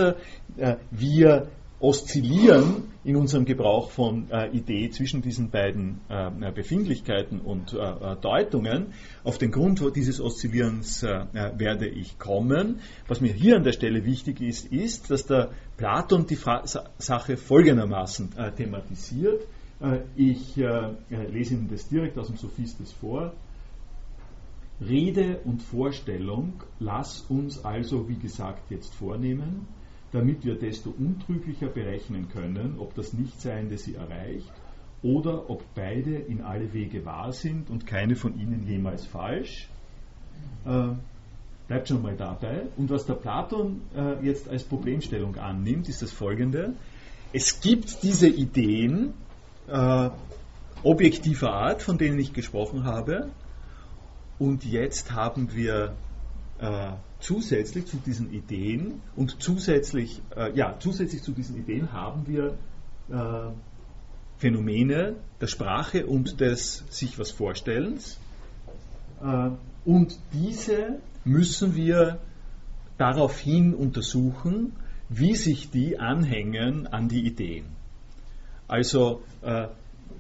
wir 0.91 1.49
oszillieren 1.81 2.85
in 3.05 3.17
unserem 3.17 3.45
Gebrauch 3.45 3.91
von 3.91 4.31
äh, 4.31 4.49
Idee 4.49 4.91
zwischen 4.91 5.23
diesen 5.23 5.51
beiden 5.51 6.01
äh, 6.09 6.51
Befindlichkeiten 6.53 7.41
und 7.41 7.73
äh, 7.73 8.17
Deutungen. 8.21 8.89
Auf 9.23 9.39
den 9.39 9.53
Grund 9.53 9.83
dieses 9.95 10.21
Oszillierens 10.21 11.03
werde 11.03 11.87
ich 11.87 12.19
kommen. 12.19 12.81
Was 13.07 13.21
mir 13.21 13.33
hier 13.33 13.57
an 13.57 13.63
der 13.63 13.73
Stelle 13.73 14.05
wichtig 14.05 14.41
ist, 14.41 14.67
ist, 14.73 15.11
dass 15.11 15.27
der 15.27 15.51
Platon 15.77 16.27
die 16.27 16.37
Fra 16.37 16.65
Sache 16.99 17.37
folgendermaßen 17.37 18.31
thematisiert. 18.57 19.47
Äh, 19.81 20.01
ich 20.17 20.57
äh, 20.59 20.95
lese 21.11 21.55
Ihnen 21.55 21.69
das 21.71 21.89
direkt 21.89 22.19
aus 22.19 22.29
dem 22.29 22.37
Sophistes 22.37 22.93
vor. 22.93 23.33
Rede 24.81 25.41
und 25.45 25.63
Vorstellung 25.63 26.63
lass 26.79 27.23
uns 27.23 27.65
also, 27.65 28.09
wie 28.09 28.17
gesagt, 28.17 28.71
jetzt 28.71 28.95
vornehmen, 28.95 29.67
damit 30.13 30.45
wir 30.45 30.55
desto 30.55 30.91
untrüglicher 30.91 31.67
berechnen 31.67 32.29
können, 32.29 32.77
ob 32.79 32.95
das 32.95 33.13
Nichtseiende 33.13 33.77
sie 33.77 33.97
erreicht 33.97 34.53
oder 35.03 35.51
ob 35.51 35.63
beide 35.75 36.17
in 36.17 36.43
alle 36.43 36.73
Wege 36.73 37.05
wahr 37.05 37.33
sind 37.33 37.71
und 37.71 37.87
keine 37.87 38.17
von 38.17 38.39
ihnen 38.39 38.67
jemals 38.67 39.05
falsch. 39.05 39.69
Äh, 40.65 40.91
bleibt 41.67 41.89
schon 41.89 42.03
mal 42.03 42.17
dabei. 42.17 42.67
Und 42.77 42.91
was 42.91 43.05
der 43.05 43.15
Platon 43.15 43.83
äh, 43.97 44.25
jetzt 44.25 44.49
als 44.49 44.65
Problemstellung 44.65 45.37
annimmt, 45.37 45.89
ist 45.89 46.03
das 46.03 46.13
folgende. 46.13 46.75
Es 47.33 47.61
gibt 47.61 48.03
diese 48.03 48.29
Ideen 48.29 49.13
äh, 49.69 50.11
objektiver 50.83 51.53
Art, 51.53 51.83
von 51.83 51.99
denen 51.99 52.19
ich 52.19 52.33
gesprochen 52.33 52.85
habe, 52.85 53.31
und 54.39 54.65
jetzt 54.65 55.13
haben 55.13 55.53
wir 55.53 55.95
äh, 56.61 56.91
zusätzlich 57.21 57.87
zu 57.87 57.97
diesen 57.97 58.33
Ideen 58.33 59.01
und 59.17 59.43
zusätzlich, 59.43 60.23
äh, 60.37 60.57
ja, 60.57 60.77
zusätzlich 60.79 61.23
zu 61.23 61.33
diesen 61.33 61.57
Ideen 61.57 61.93
haben 61.93 62.27
wir 62.27 62.57
äh, 63.11 63.51
Phänomene 64.39 65.17
der 65.41 65.49
Sprache 65.49 66.07
und 66.07 66.41
des 66.41 66.85
sich 66.91 67.19
was 67.19 67.33
Vorstellens. 67.33 68.19
Äh, 69.21 69.51
und 69.85 70.19
diese 70.33 71.01
müssen 71.25 71.75
wir 71.75 72.21
daraufhin 72.97 73.75
untersuchen, 73.75 74.75
wie 75.09 75.35
sich 75.35 75.71
die 75.71 75.99
anhängen 75.99 76.87
an 76.87 77.09
die 77.09 77.27
Ideen. 77.27 77.78
Also, 78.69 79.23
äh, 79.43 79.69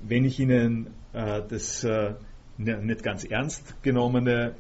wenn 0.03 0.25
ich 0.25 0.41
Ihnen 0.41 0.89
äh, 1.13 1.43
das 1.47 1.85
äh, 1.85 2.15
nicht 2.57 3.05
ganz 3.05 3.25
ernst 3.25 3.81
genommene 3.83 4.55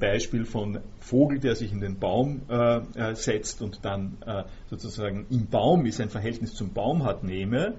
Beispiel 0.00 0.44
von 0.44 0.80
Vogel, 1.00 1.38
der 1.38 1.54
sich 1.54 1.70
in 1.70 1.80
den 1.80 1.98
Baum 1.98 2.42
setzt 3.12 3.60
und 3.60 3.82
dann 3.82 4.18
sozusagen 4.68 5.26
im 5.30 5.46
Baum 5.46 5.84
ist, 5.84 6.00
ein 6.00 6.08
Verhältnis 6.08 6.54
zum 6.54 6.72
Baum 6.72 7.04
hat, 7.04 7.24
nehme, 7.24 7.74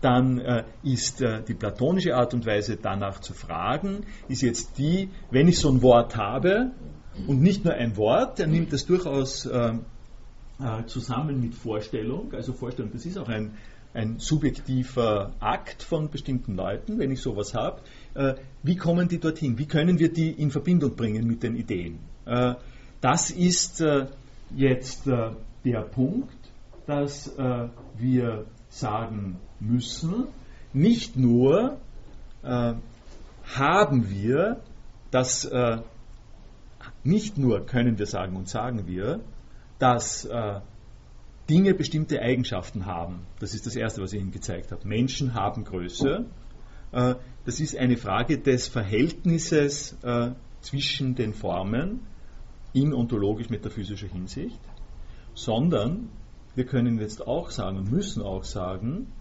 dann 0.00 0.64
ist 0.82 1.20
die 1.20 1.54
platonische 1.54 2.14
Art 2.14 2.32
und 2.32 2.46
Weise 2.46 2.76
danach 2.76 3.20
zu 3.20 3.34
fragen, 3.34 4.04
ist 4.28 4.40
jetzt 4.40 4.78
die, 4.78 5.10
wenn 5.30 5.48
ich 5.48 5.58
so 5.58 5.70
ein 5.70 5.82
Wort 5.82 6.16
habe 6.16 6.72
und 7.26 7.42
nicht 7.42 7.64
nur 7.66 7.74
ein 7.74 7.98
Wort, 7.98 8.40
er 8.40 8.46
nimmt 8.46 8.72
das 8.72 8.86
durchaus 8.86 9.48
zusammen 10.86 11.40
mit 11.40 11.54
Vorstellung, 11.54 12.32
also 12.32 12.52
Vorstellung, 12.54 12.92
das 12.92 13.04
ist 13.06 13.18
auch 13.18 13.28
ein, 13.28 13.52
ein 13.98 14.20
subjektiver 14.20 15.32
Akt 15.40 15.82
von 15.82 16.08
bestimmten 16.08 16.54
Leuten, 16.54 17.00
wenn 17.00 17.10
ich 17.10 17.20
sowas 17.20 17.52
habe, 17.54 17.80
äh, 18.14 18.34
wie 18.62 18.76
kommen 18.76 19.08
die 19.08 19.18
dorthin? 19.18 19.58
Wie 19.58 19.66
können 19.66 19.98
wir 19.98 20.12
die 20.12 20.30
in 20.30 20.52
Verbindung 20.52 20.94
bringen 20.94 21.26
mit 21.26 21.42
den 21.42 21.56
Ideen? 21.56 21.98
Äh, 22.24 22.54
das 23.00 23.32
ist 23.32 23.80
äh, 23.80 24.06
jetzt 24.54 25.06
der 25.06 25.80
Punkt, 25.82 26.32
dass 26.86 27.30
wir 27.98 28.46
sagen 28.70 29.36
müssen, 29.60 30.28
nicht 30.72 31.16
nur 31.16 31.76
haben 32.42 34.10
wir 34.10 34.60
das, 35.10 35.50
nicht 37.04 37.36
nur 37.36 37.66
können 37.66 37.98
wir 37.98 38.06
sagen 38.06 38.36
und 38.36 38.48
sagen 38.48 38.86
wir, 38.86 39.20
dass 39.78 40.26
Dinge 41.48 41.74
bestimmte 41.74 42.20
Eigenschaften 42.20 42.86
haben. 42.86 43.26
Das 43.40 43.54
ist 43.54 43.66
das 43.66 43.76
Erste, 43.76 44.02
was 44.02 44.12
ich 44.12 44.20
Ihnen 44.20 44.30
gezeigt 44.30 44.70
habe. 44.70 44.86
Menschen 44.86 45.34
haben 45.34 45.64
Größe. 45.64 46.26
Äh, 46.92 47.14
das 47.44 47.60
ist 47.60 47.76
eine 47.76 47.96
Frage 47.96 48.38
des 48.38 48.68
Verhältnisses 48.68 49.96
äh, 50.02 50.32
zwischen 50.60 51.14
den 51.14 51.32
Formen 51.32 52.00
in 52.72 52.92
ontologisch-metaphysischer 52.92 54.08
Hinsicht, 54.08 54.60
sondern 55.34 56.10
wir 56.54 56.66
können 56.66 56.98
jetzt 56.98 57.26
auch 57.26 57.50
sagen 57.50 57.78
und 57.78 57.90
müssen 57.90 58.22
auch 58.22 58.44
sagen, 58.44 59.12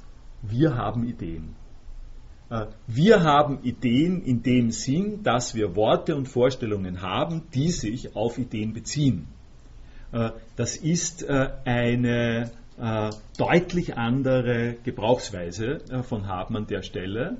wir 0.41 0.75
haben 0.75 1.07
Ideen. 1.07 1.55
Äh, 2.49 2.67
wir 2.87 3.23
haben 3.23 3.63
Ideen 3.63 4.21
in 4.21 4.43
dem 4.43 4.71
Sinn, 4.71 5.23
dass 5.23 5.55
wir 5.55 5.75
Worte 5.75 6.15
und 6.15 6.27
Vorstellungen 6.27 7.01
haben, 7.01 7.43
die 7.53 7.71
sich 7.71 8.15
auf 8.15 8.37
Ideen 8.37 8.73
beziehen. 8.73 9.27
Das 10.11 10.77
ist 10.77 11.27
eine 11.29 12.51
deutlich 13.37 13.97
andere 13.97 14.75
Gebrauchsweise 14.83 15.79
von 16.03 16.27
Haben 16.27 16.55
an 16.57 16.67
der 16.67 16.81
Stelle. 16.81 17.37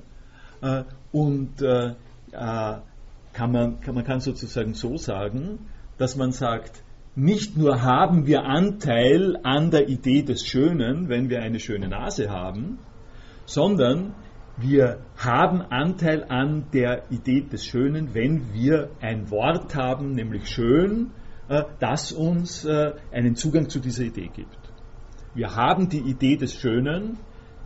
Äh, 0.60 0.84
und 1.12 1.62
äh, 1.62 1.88
äh, 1.88 1.94
kann 3.32 3.52
man, 3.52 3.80
kann, 3.80 3.94
man 3.94 4.04
kann 4.04 4.20
sozusagen 4.20 4.74
so 4.74 4.96
sagen, 4.96 5.66
dass 5.96 6.16
man 6.16 6.32
sagt, 6.32 6.82
nicht 7.14 7.56
nur 7.56 7.82
haben 7.82 8.26
wir 8.26 8.44
Anteil 8.44 9.38
an 9.42 9.70
der 9.70 9.88
Idee 9.88 10.22
des 10.22 10.46
Schönen, 10.46 11.08
wenn 11.08 11.30
wir 11.30 11.42
eine 11.42 11.60
schöne 11.60 11.88
Nase 11.88 12.30
haben, 12.30 12.78
sondern 13.44 14.14
wir 14.56 14.98
haben 15.16 15.62
Anteil 15.62 16.24
an 16.28 16.66
der 16.72 17.10
Idee 17.10 17.42
des 17.42 17.64
Schönen, 17.64 18.14
wenn 18.14 18.52
wir 18.52 18.90
ein 19.00 19.30
Wort 19.30 19.74
haben, 19.74 20.12
nämlich 20.12 20.48
schön, 20.48 21.10
das 21.78 22.12
uns 22.12 22.66
einen 22.66 23.36
Zugang 23.36 23.68
zu 23.68 23.80
dieser 23.80 24.04
Idee 24.04 24.30
gibt. 24.34 24.58
Wir 25.34 25.54
haben 25.54 25.88
die 25.88 26.00
Idee 26.00 26.36
des 26.36 26.54
Schönen, 26.54 27.18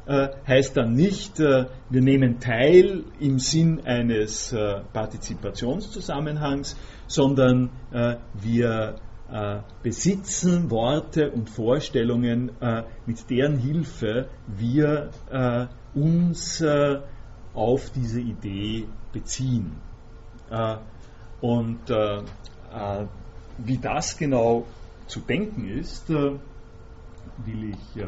äh, 0.04 0.28
heißt 0.48 0.76
dann 0.76 0.94
nicht, 0.94 1.38
äh, 1.38 1.66
wir 1.88 2.02
nehmen 2.02 2.40
teil 2.40 3.04
im 3.20 3.38
Sinn 3.38 3.80
eines 3.84 4.52
äh, 4.52 4.80
Partizipationszusammenhangs, 4.92 6.76
sondern 7.06 7.70
wir 8.34 8.96
besitzen 9.82 10.70
Worte 10.70 11.30
und 11.30 11.48
Vorstellungen, 11.48 12.50
mit 13.06 13.30
deren 13.30 13.58
Hilfe 13.58 14.28
wir 14.46 15.10
uns 15.94 16.62
auf 17.54 17.90
diese 17.90 18.20
Idee 18.20 18.86
beziehen. 19.12 19.76
und 21.40 21.80
wie 23.58 23.78
das 23.78 24.16
genau 24.16 24.66
zu 25.06 25.20
denken 25.20 25.68
ist, 25.68 26.08
will 26.08 27.70
ich 27.70 28.04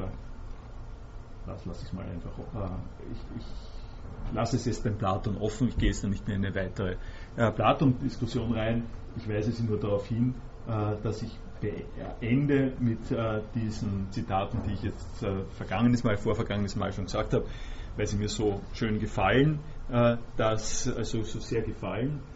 das 1.47 1.65
lasse 1.67 1.85
ich 1.87 1.93
mal 1.93 2.05
einfach. 2.05 2.39
Äh, 2.39 3.13
ich, 3.13 3.41
ich 3.41 4.35
lasse 4.35 4.57
es 4.57 4.65
jetzt 4.65 4.85
beim 4.85 4.97
Platon 4.97 5.37
offen, 5.37 5.69
ich 5.69 5.77
gehe 5.77 5.89
jetzt 5.89 6.05
nicht 6.05 6.27
in 6.29 6.35
eine 6.37 6.55
weitere 6.55 6.97
äh, 7.37 7.51
Platon-Diskussion 7.51 8.53
rein. 8.53 8.85
Ich 9.17 9.29
weise 9.29 9.53
Sie 9.53 9.63
nur 9.63 9.79
darauf 9.79 10.07
hin, 10.07 10.35
äh, 10.67 10.97
dass 11.03 11.23
ich 11.23 11.31
beende 12.21 12.73
mit 12.79 13.11
äh, 13.11 13.41
diesen 13.55 14.11
Zitaten, 14.11 14.59
die 14.67 14.75
ich 14.75 14.83
jetzt 14.83 15.23
äh, 15.23 15.45
vergangenes 15.57 16.05
Mal, 16.05 16.17
vorvergangenes 16.17 16.77
Mal 16.77 16.93
schon 16.93 17.05
gesagt 17.05 17.33
habe, 17.33 17.47
weil 17.97 18.07
sie 18.07 18.17
mir 18.17 18.29
so 18.29 18.61
schön 18.75 18.99
gefallen, 18.99 19.61
äh, 19.91 20.17
dass, 20.37 20.89
also 20.89 21.23
so 21.23 21.39
sehr 21.39 21.63
gefallen, 21.63 22.19
äh, 22.19 22.34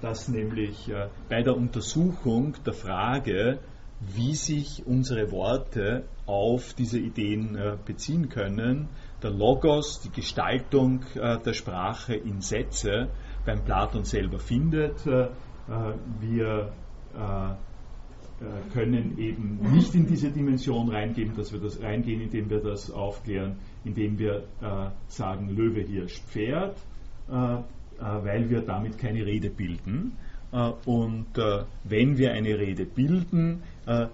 dass 0.00 0.28
nämlich 0.28 0.88
äh, 0.88 1.08
bei 1.28 1.42
der 1.42 1.56
Untersuchung 1.56 2.54
der 2.64 2.72
Frage, 2.72 3.58
wie 4.00 4.34
sich 4.34 4.84
unsere 4.86 5.30
Worte 5.30 6.04
auf 6.26 6.74
diese 6.74 6.98
Ideen 6.98 7.56
äh, 7.56 7.76
beziehen 7.84 8.28
können. 8.28 8.88
Der 9.22 9.30
Logos, 9.30 10.00
die 10.00 10.10
Gestaltung 10.10 11.04
äh, 11.14 11.38
der 11.38 11.52
Sprache 11.52 12.14
in 12.14 12.40
Sätze 12.40 13.08
beim 13.46 13.64
Platon 13.64 14.04
selber 14.04 14.38
findet. 14.38 15.06
Äh, 15.06 15.28
wir 16.20 16.72
können 18.72 19.18
eben 19.18 19.58
nicht 19.72 19.94
in 19.94 20.06
diese 20.06 20.30
Dimension 20.30 20.88
reingehen, 20.88 21.36
dass 21.36 21.52
wir 21.52 21.60
das 21.60 21.80
reingehen, 21.80 22.22
indem 22.22 22.50
wir 22.50 22.60
das 22.60 22.90
aufklären, 22.90 23.58
indem 23.84 24.18
wir 24.18 24.42
sagen 25.06 25.48
Löwe, 25.50 25.82
Hirsch, 25.82 26.20
Pferd, 26.22 26.76
weil 28.02 28.50
wir 28.50 28.62
damit 28.62 28.98
keine 28.98 29.24
Rede 29.24 29.48
bilden. 29.48 30.16
Und 30.84 31.28
wenn 31.84 32.18
wir 32.18 32.32
eine 32.32 32.58
Rede 32.58 32.84
bilden, 32.84 33.62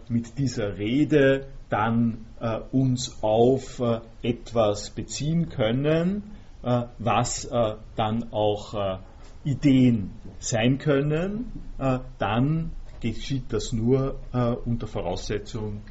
mit 0.09 0.39
dieser 0.39 0.77
Rede 0.77 1.47
dann 1.69 2.27
äh, 2.41 2.61
uns 2.73 3.23
auf 3.23 3.81
äh, 3.81 4.01
etwas 4.23 4.91
beziehen 4.91 5.49
können, 5.49 6.23
äh, 6.63 6.85
was 6.99 7.45
äh, 7.45 7.75
dann 7.97 8.33
auch 8.33 8.75
äh, 8.75 8.99
Ideen 9.45 10.11
sein 10.39 10.79
können, 10.79 11.53
äh, 11.79 11.99
dann 12.19 12.73
geschieht 13.01 13.53
das 13.53 13.73
nur 13.73 14.17
unter 14.65 14.89
Voraussetzung 14.89 15.83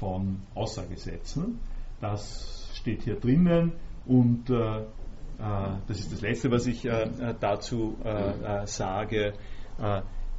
von 0.00 0.40
Aussagesätzen. 0.54 1.58
Das 2.00 2.70
steht 2.76 3.02
hier 3.02 3.20
drinnen 3.20 3.72
und 4.06 4.50
das 5.38 5.98
ist 5.98 6.12
das 6.12 6.20
Letzte, 6.20 6.50
was 6.50 6.66
ich 6.66 6.88
dazu 7.40 7.96
sage. 8.64 9.34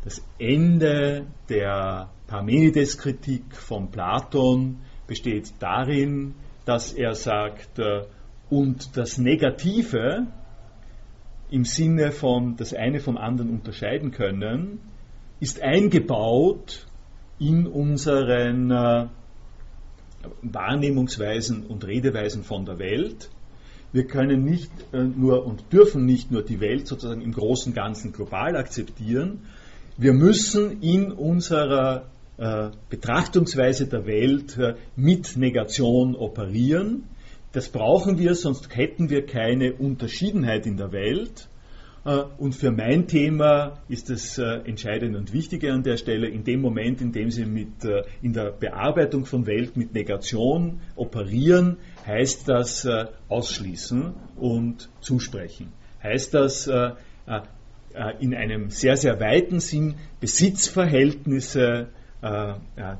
Das 0.06 0.22
Ende 0.38 1.26
der 1.50 2.10
Parmenides-Kritik 2.28 3.56
von 3.56 3.90
Platon 3.90 4.82
besteht 5.08 5.54
darin, 5.60 6.36
dass 6.66 6.94
er 6.94 7.16
sagt, 7.16 7.80
äh, 7.80 8.04
und 8.50 8.98
das 8.98 9.18
Negative 9.18 10.28
im 11.50 11.64
Sinne 11.64 12.12
von 12.12 12.56
das 12.56 12.74
eine 12.74 13.00
vom 13.00 13.18
anderen 13.18 13.52
unterscheiden 13.52 14.12
können, 14.12 14.80
ist 15.40 15.62
eingebaut 15.62 16.88
in 17.40 17.68
unseren 17.68 18.72
äh, 18.72 19.08
Wahrnehmungsweisen 20.42 21.66
und 21.66 21.86
Redeweisen 21.86 22.44
von 22.44 22.66
der 22.66 22.80
Welt. 22.80 23.30
Wir 23.96 24.08
können 24.08 24.44
nicht 24.44 24.70
äh, 24.92 25.06
nur 25.06 25.46
und 25.46 25.72
dürfen 25.72 26.06
nicht 26.06 26.30
nur 26.30 26.44
die 26.44 26.60
Welt 26.60 26.86
sozusagen 26.86 27.22
im 27.22 27.32
großen 27.32 27.74
Ganzen 27.74 28.12
global 28.12 28.58
akzeptieren. 28.58 29.44
Wir 29.96 30.12
müssen 30.12 30.82
in 30.82 31.14
unserer 31.14 32.08
äh, 32.36 32.72
Betrachtungsweise 32.90 33.88
der 33.88 34.06
Welt 34.06 34.58
äh, 34.58 34.74
mit 34.98 35.38
Negation 35.38 36.14
operieren. 36.14 37.06
Das 37.54 37.70
brauchen 37.70 38.20
wir, 38.20 38.36
sonst 38.36 38.76
hätten 38.76 39.10
wir 39.10 39.26
keine 39.26 39.72
Unterschiedenheit 39.72 40.66
in 40.66 40.76
der 40.76 40.92
Welt. 40.92 41.48
Äh, 42.06 42.24
und 42.38 42.54
für 42.56 42.72
mein 42.72 43.08
Thema 43.08 43.80
ist 43.90 44.10
das 44.10 44.38
äh, 44.38 44.60
Entscheidende 44.66 45.18
und 45.18 45.34
Wichtige 45.34 45.74
an 45.74 45.84
der 45.84 45.98
Stelle, 45.98 46.28
in 46.28 46.44
dem 46.44 46.62
Moment, 46.62 47.02
in 47.02 47.12
dem 47.12 47.32
Sie 47.32 47.46
mit, 47.46 47.84
äh, 47.84 48.04
in 48.22 48.34
der 48.34 48.52
Bearbeitung 48.52 49.26
von 49.26 49.48
Welt 49.48 49.76
mit 49.76 49.94
Negation 49.94 50.82
operieren, 50.96 51.78
heißt 52.06 52.48
das 52.48 52.88
ausschließen 53.30 54.14
und 54.36 54.90
zusprechen. 55.02 55.74
Heißt 56.04 56.36
das 56.36 56.68
in 58.20 58.36
einem 58.36 58.70
sehr, 58.70 58.96
sehr 58.96 59.20
weiten 59.20 59.60
Sinn 59.60 59.96
Besitzverhältnisse 60.20 61.88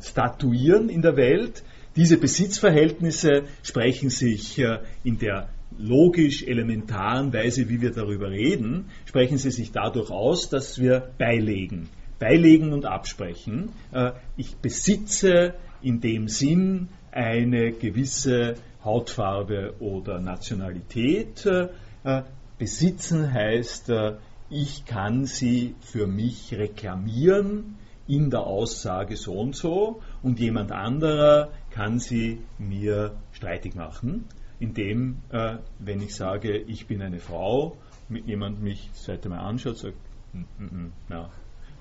statuieren 0.02 0.90
in 0.90 1.04
der 1.04 1.16
Welt. 1.18 1.64
Diese 1.96 2.18
Besitzverhältnisse 2.18 3.44
sprechen 3.62 4.10
sich 4.10 4.60
in 5.04 5.20
der 5.20 5.50
logisch 5.78 6.44
elementaren 6.44 7.34
Weise, 7.34 7.70
wie 7.70 7.82
wir 7.82 7.92
darüber 7.92 8.30
reden, 8.30 8.86
sprechen 9.06 9.38
sie 9.38 9.52
sich 9.52 9.72
dadurch 9.72 10.10
aus, 10.10 10.50
dass 10.50 10.80
wir 10.80 11.12
beilegen. 11.18 11.90
Beilegen 12.20 12.74
und 12.74 12.86
absprechen. 12.86 13.70
Äh, 13.92 14.12
ich 14.38 14.56
besitze 14.58 15.54
in 15.82 16.00
dem 16.02 16.28
Sinn 16.28 16.88
eine 17.12 17.72
gewisse 17.72 18.56
Hautfarbe 18.84 19.76
oder 19.80 20.20
Nationalität. 20.20 21.46
Äh, 21.46 22.24
besitzen 22.58 23.34
heißt, 23.34 23.90
äh, 23.90 24.14
ich 24.50 24.86
kann 24.86 25.26
sie 25.26 25.76
für 25.82 26.08
mich 26.08 26.54
reklamieren 26.54 27.76
in 28.08 28.30
der 28.30 28.42
Aussage 28.42 29.18
so 29.18 29.34
und 29.34 29.56
so 29.56 30.02
und 30.22 30.40
jemand 30.40 30.72
anderer 30.72 31.50
kann 31.72 32.00
sie 32.00 32.40
mir 32.60 33.16
streitig 33.34 33.76
machen 33.76 34.26
indem, 34.60 35.18
äh, 35.32 35.58
wenn 35.80 36.02
ich 36.02 36.16
sage, 36.16 36.58
ich 36.58 36.88
bin 36.88 37.02
eine 37.02 37.20
Frau, 37.20 37.78
jemand 38.10 38.62
mich 38.62 38.90
seit 38.94 39.26
einmal 39.26 39.40
anschaut, 39.40 39.78
sagt, 39.78 39.98
mm, 40.34 40.40
mm, 40.40 40.66
mm, 40.66 40.94
na, 41.10 41.30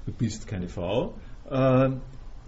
du 0.06 0.12
bist 0.12 0.46
keine 0.46 0.68
Frau. 0.68 1.14
Äh, 1.48 1.90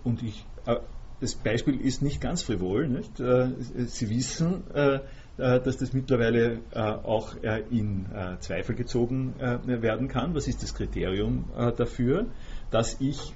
und 0.05 0.23
ich, 0.23 0.45
äh, 0.67 0.77
das 1.21 1.35
Beispiel 1.35 1.81
ist 1.81 2.03
nicht 2.03 2.21
ganz 2.21 2.43
frivol. 2.43 2.89
Nicht? 2.89 3.21
Äh, 3.21 3.49
Sie 3.87 4.11
wissen, 4.11 4.65
äh, 4.75 4.97
äh, 5.39 5.61
dass 5.61 5.79
das 5.79 5.93
mittlerweile 5.93 6.61
auch 6.73 7.35
in 7.71 8.07
Zweifel 8.41 8.75
gezogen 8.75 9.35
werden 9.39 10.09
kann. 10.09 10.35
Was 10.35 10.49
ist 10.49 10.63
das 10.63 10.75
Kriterium 10.75 11.45
dafür? 11.77 12.27
Dass 12.71 13.01
ich 13.01 13.35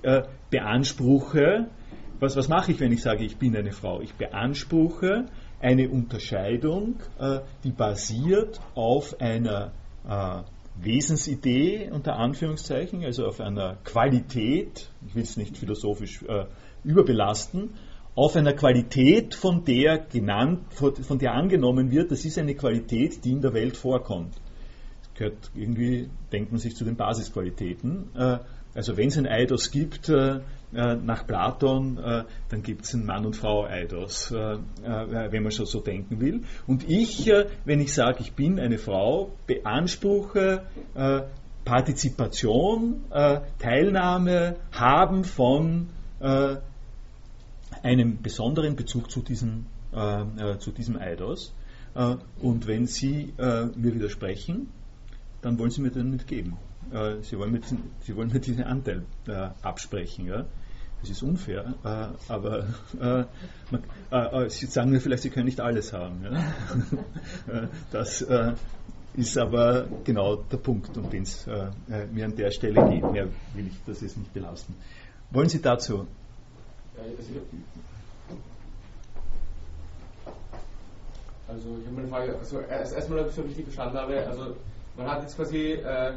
beanspruche, 0.50 1.68
was, 2.18 2.36
was 2.36 2.48
mache 2.48 2.72
ich, 2.72 2.80
wenn 2.80 2.92
ich 2.92 3.02
sage, 3.02 3.24
ich 3.24 3.36
bin 3.36 3.54
eine 3.54 3.72
Frau? 3.72 4.00
Ich 4.00 4.14
beanspruche, 4.14 5.26
eine 5.60 5.88
Unterscheidung, 5.88 6.96
äh, 7.18 7.40
die 7.64 7.70
basiert 7.70 8.60
auf 8.74 9.20
einer 9.20 9.72
äh, 10.08 10.42
Wesensidee 10.82 11.90
unter 11.90 12.16
Anführungszeichen, 12.16 13.04
also 13.04 13.26
auf 13.26 13.40
einer 13.40 13.76
Qualität, 13.84 14.90
ich 15.06 15.14
will 15.14 15.22
es 15.22 15.36
nicht 15.36 15.58
philosophisch 15.58 16.22
äh, 16.22 16.46
überbelasten, 16.82 17.74
auf 18.14 18.36
einer 18.36 18.54
Qualität, 18.54 19.34
von 19.34 19.64
der 19.64 19.98
genannt, 19.98 20.60
von 20.72 21.18
der 21.18 21.32
angenommen 21.32 21.90
wird, 21.90 22.10
das 22.10 22.24
ist 22.24 22.38
eine 22.38 22.54
Qualität, 22.54 23.24
die 23.24 23.32
in 23.32 23.40
der 23.40 23.54
Welt 23.54 23.76
vorkommt. 23.76 24.34
Das 25.02 25.14
gehört 25.14 25.50
irgendwie, 25.54 26.08
denkt 26.32 26.50
man 26.50 26.58
sich 26.58 26.74
zu 26.74 26.84
den 26.84 26.96
Basisqualitäten. 26.96 28.08
Also 28.74 28.96
wenn 28.96 29.08
es 29.08 29.16
ein 29.16 29.28
Eidos 29.28 29.70
gibt, 29.70 30.10
äh, 30.72 30.94
nach 30.94 31.26
Platon, 31.26 31.98
äh, 31.98 32.24
dann 32.48 32.62
gibt 32.62 32.84
es 32.84 32.94
einen 32.94 33.04
Mann- 33.04 33.26
und 33.26 33.34
Frau-Eidos, 33.34 34.30
äh, 34.30 34.52
äh, 34.54 34.58
wenn 35.32 35.42
man 35.42 35.50
schon 35.50 35.66
so 35.66 35.80
denken 35.80 36.20
will. 36.20 36.44
Und 36.68 36.88
ich, 36.88 37.30
wenn 37.64 37.80
ich 37.80 37.92
sage, 37.92 38.18
ich 38.20 38.34
bin 38.34 38.60
eine 38.60 38.78
Frau, 38.78 39.32
beanspruche 39.46 40.62
Partizipation, 41.64 43.04
Teilnahme, 43.58 44.56
Haben 44.72 45.24
von 45.24 45.88
einem 47.82 48.22
besonderen 48.22 48.76
Bezug 48.76 49.10
zu 49.10 49.20
diesem, 49.20 49.66
zu 50.58 50.70
diesem 50.70 50.98
Eidos. 50.98 51.52
und 52.40 52.66
wenn 52.66 52.86
Sie 52.86 53.32
mir 53.38 53.94
widersprechen, 53.94 54.68
dann 55.42 55.58
wollen 55.58 55.70
Sie 55.70 55.80
mir 55.80 55.90
den 55.90 56.10
nicht 56.10 56.26
geben. 56.26 56.56
Sie, 57.22 57.38
wollen 57.38 57.52
mir 57.52 58.40
diesen 58.40 58.64
Anteil 58.64 59.04
absprechen. 59.62 60.26
Ja? 60.26 60.46
Das 61.00 61.10
ist 61.10 61.22
unfair, 61.22 61.74
äh, 61.82 62.30
aber 62.30 62.66
äh, 63.00 63.24
man, 63.70 63.84
äh, 64.12 64.44
äh, 64.44 64.50
Sie 64.50 64.66
sagen 64.66 64.90
mir 64.90 65.00
vielleicht, 65.00 65.22
Sie 65.22 65.30
können 65.30 65.46
nicht 65.46 65.60
alles 65.60 65.92
haben. 65.92 66.22
Ja? 66.24 67.68
das 67.90 68.24
ist 69.14 69.38
aber 69.38 69.88
genau 70.04 70.36
der 70.36 70.58
Punkt, 70.58 70.96
um 70.96 71.10
den 71.10 71.22
es 71.22 71.46
mir 72.12 72.24
an 72.24 72.36
der 72.36 72.50
Stelle 72.50 72.88
geht. 72.90 73.10
Mehr 73.10 73.28
will 73.54 73.66
ich 73.66 73.76
das 73.86 74.02
jetzt 74.02 74.18
nicht 74.18 74.32
belasten. 74.32 74.74
Wollen 75.30 75.48
Sie 75.48 75.60
dazu? 75.60 76.06
Also 81.48 81.78
ich 81.80 81.86
habe 81.88 81.98
eine 81.98 82.08
Frage, 82.08 82.38
also 82.38 82.60
erstmal, 82.60 83.20
ob 83.20 83.28
ich 83.28 83.34
so 83.34 83.42
richtig 83.42 83.64
verstanden 83.64 83.98
habe, 83.98 84.26
also 84.26 84.54
man 84.96 85.10
hat 85.10 85.22
jetzt 85.22 85.34
quasi 85.36 85.72
äh, 85.72 86.12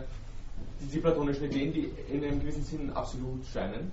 die 0.79 0.99
platonischen 0.99 1.45
Ideen, 1.45 1.73
die 1.73 1.91
in 2.11 2.23
einem 2.23 2.39
gewissen 2.39 2.63
Sinn 2.63 2.91
absolut 2.91 3.45
scheinen. 3.51 3.91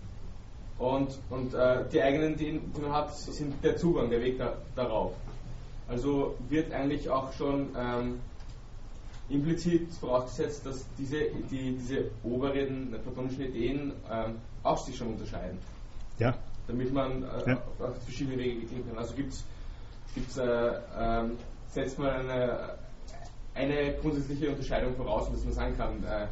Und, 0.81 1.19
und 1.29 1.53
äh, 1.53 1.85
die 1.93 2.01
eigenen 2.01 2.35
Ideen, 2.35 2.73
die 2.75 2.81
man 2.81 2.93
hat, 2.93 3.15
sind 3.15 3.63
der 3.63 3.77
Zugang, 3.77 4.09
der 4.09 4.23
Weg 4.23 4.39
da, 4.39 4.55
darauf. 4.75 5.13
Also 5.87 6.37
wird 6.49 6.73
eigentlich 6.73 7.11
auch 7.11 7.31
schon 7.35 7.69
ähm, 7.79 8.19
implizit 9.29 9.93
vorausgesetzt, 9.93 10.65
dass 10.65 10.87
diese, 10.99 11.19
die, 11.51 11.77
diese 11.77 12.11
oberen 12.25 12.97
platonischen 13.03 13.43
Ideen 13.43 13.93
ähm, 14.11 14.37
auch 14.63 14.79
sich 14.79 14.97
schon 14.97 15.09
unterscheiden. 15.09 15.59
Ja. 16.19 16.35
Damit 16.67 16.95
man 16.95 17.25
äh, 17.25 17.51
ja. 17.51 17.63
auf, 17.79 18.03
verschiedene 18.05 18.39
Wege 18.39 18.65
gehen 18.65 18.89
kann. 18.89 18.97
Also 18.97 19.15
gibt's, 19.15 19.45
gibt's, 20.15 20.39
äh, 20.39 20.73
ähm, 20.99 21.33
setzt 21.69 21.99
man 21.99 22.09
eine, 22.09 22.75
eine 23.55 23.95
grundsätzliche 24.01 24.49
Unterscheidung 24.49 24.97
voraus, 24.97 25.31
dass 25.31 25.45
man 25.45 25.53
sagen 25.53 25.77
kann, 25.77 26.05
äh, 26.05 26.27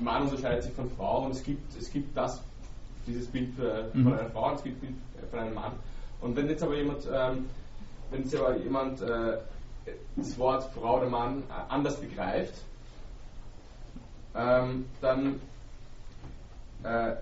Mann 0.00 0.24
unterscheidet 0.24 0.64
sich 0.64 0.72
von 0.72 0.90
Frau 0.90 1.24
und 1.26 1.32
es 1.32 1.42
gibt, 1.44 1.76
es 1.76 1.90
gibt 1.92 2.16
das, 2.16 2.42
dieses 3.06 3.26
Bild 3.28 3.56
mhm. 3.58 4.04
von 4.04 4.12
einer 4.18 4.30
Frau 4.30 4.44
ein 4.46 4.62
Bild 4.62 4.76
von 5.30 5.38
einem 5.38 5.54
Mann. 5.54 5.72
Und 6.20 6.36
wenn 6.36 6.48
jetzt 6.48 6.62
aber 6.62 6.76
jemand, 6.76 7.06
ähm, 7.12 7.46
wenn 8.10 8.22
jetzt 8.22 8.36
aber 8.36 8.56
jemand 8.56 9.00
äh, 9.00 9.38
das 10.16 10.38
Wort 10.38 10.64
Frau 10.74 10.98
oder 10.98 11.08
Mann 11.08 11.42
äh, 11.48 11.72
anders 11.72 11.96
begreift, 12.00 12.54
ähm, 14.34 14.86
dann, 15.00 15.40
äh, 16.82 17.14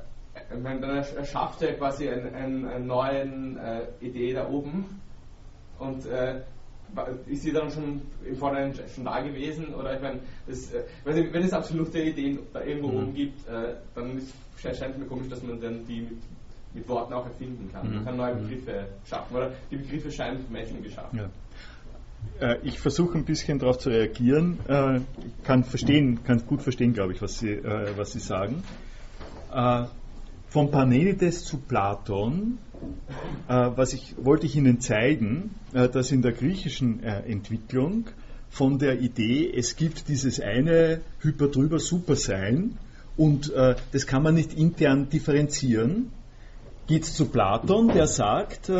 dann 0.50 0.82
erschafft 0.82 1.62
er 1.62 1.74
quasi 1.74 2.08
eine 2.08 2.32
ein, 2.34 2.66
ein 2.68 2.86
neue 2.86 3.22
äh, 3.22 4.04
Idee 4.04 4.34
da 4.34 4.48
oben 4.48 5.00
und 5.78 6.06
äh, 6.06 6.40
ist 7.26 7.42
sie 7.42 7.52
dann 7.52 7.70
schon 7.70 8.02
im 8.24 8.36
Vorhinein 8.36 8.74
schon 8.94 9.04
da 9.04 9.20
gewesen? 9.20 9.74
Oder 9.74 9.94
ich 9.96 10.02
meine, 10.02 10.16
äh, 10.16 11.32
wenn 11.32 11.42
es 11.42 11.52
absolute 11.52 12.00
Ideen 12.00 12.38
da 12.52 12.62
irgendwo 12.62 12.88
mhm. 12.88 12.96
oben 12.96 13.14
gibt, 13.14 13.48
äh, 13.48 13.74
dann 13.94 14.18
ist, 14.18 14.32
scheint 14.60 14.94
es 14.94 14.98
mir 14.98 15.06
komisch, 15.06 15.28
dass 15.28 15.42
man 15.42 15.60
dann 15.60 15.86
die 15.86 16.00
mit, 16.00 16.18
mit 16.74 16.88
Worten 16.88 17.12
auch 17.12 17.26
erfinden 17.26 17.70
kann. 17.72 17.88
Mhm. 17.88 17.94
Man 17.96 18.04
kann 18.04 18.16
neue 18.16 18.34
mhm. 18.34 18.48
Begriffe 18.48 18.86
schaffen, 19.04 19.36
oder 19.36 19.52
die 19.70 19.76
Begriffe 19.76 20.10
scheinen 20.10 20.44
Menschen 20.50 20.82
geschaffen. 20.82 21.18
Ja. 21.18 22.52
Äh, 22.52 22.58
ich 22.62 22.78
versuche 22.78 23.18
ein 23.18 23.24
bisschen 23.24 23.58
darauf 23.58 23.78
zu 23.78 23.90
reagieren. 23.90 24.58
Ich 24.68 25.44
kann 25.44 25.64
verstehen, 25.64 26.24
kann 26.24 26.44
gut 26.46 26.62
verstehen, 26.62 26.92
glaube 26.92 27.12
ich, 27.12 27.22
was 27.22 27.38
Sie, 27.38 27.62
was 27.62 28.12
Sie 28.12 28.20
sagen. 28.20 28.62
Von 30.56 30.70
Parmenides 30.70 31.44
zu 31.44 31.58
Platon 31.58 32.56
äh, 33.46 33.52
was 33.76 33.92
ich, 33.92 34.14
wollte 34.16 34.46
ich 34.46 34.56
Ihnen 34.56 34.80
zeigen, 34.80 35.50
äh, 35.74 35.86
dass 35.86 36.10
in 36.12 36.22
der 36.22 36.32
griechischen 36.32 37.04
äh, 37.04 37.30
Entwicklung 37.30 38.06
von 38.48 38.78
der 38.78 39.02
Idee, 39.02 39.52
es 39.54 39.76
gibt 39.76 40.08
dieses 40.08 40.40
eine 40.40 41.02
Hyperdrüber 41.20 41.78
Supersein 41.78 42.78
und 43.18 43.52
das 43.92 44.06
kann 44.06 44.22
man 44.22 44.34
nicht 44.34 44.54
intern 44.54 45.10
differenzieren, 45.10 46.10
geht 46.86 47.02
es 47.02 47.12
zu 47.12 47.26
Platon, 47.26 47.88
der 47.88 48.06
sagt, 48.06 48.70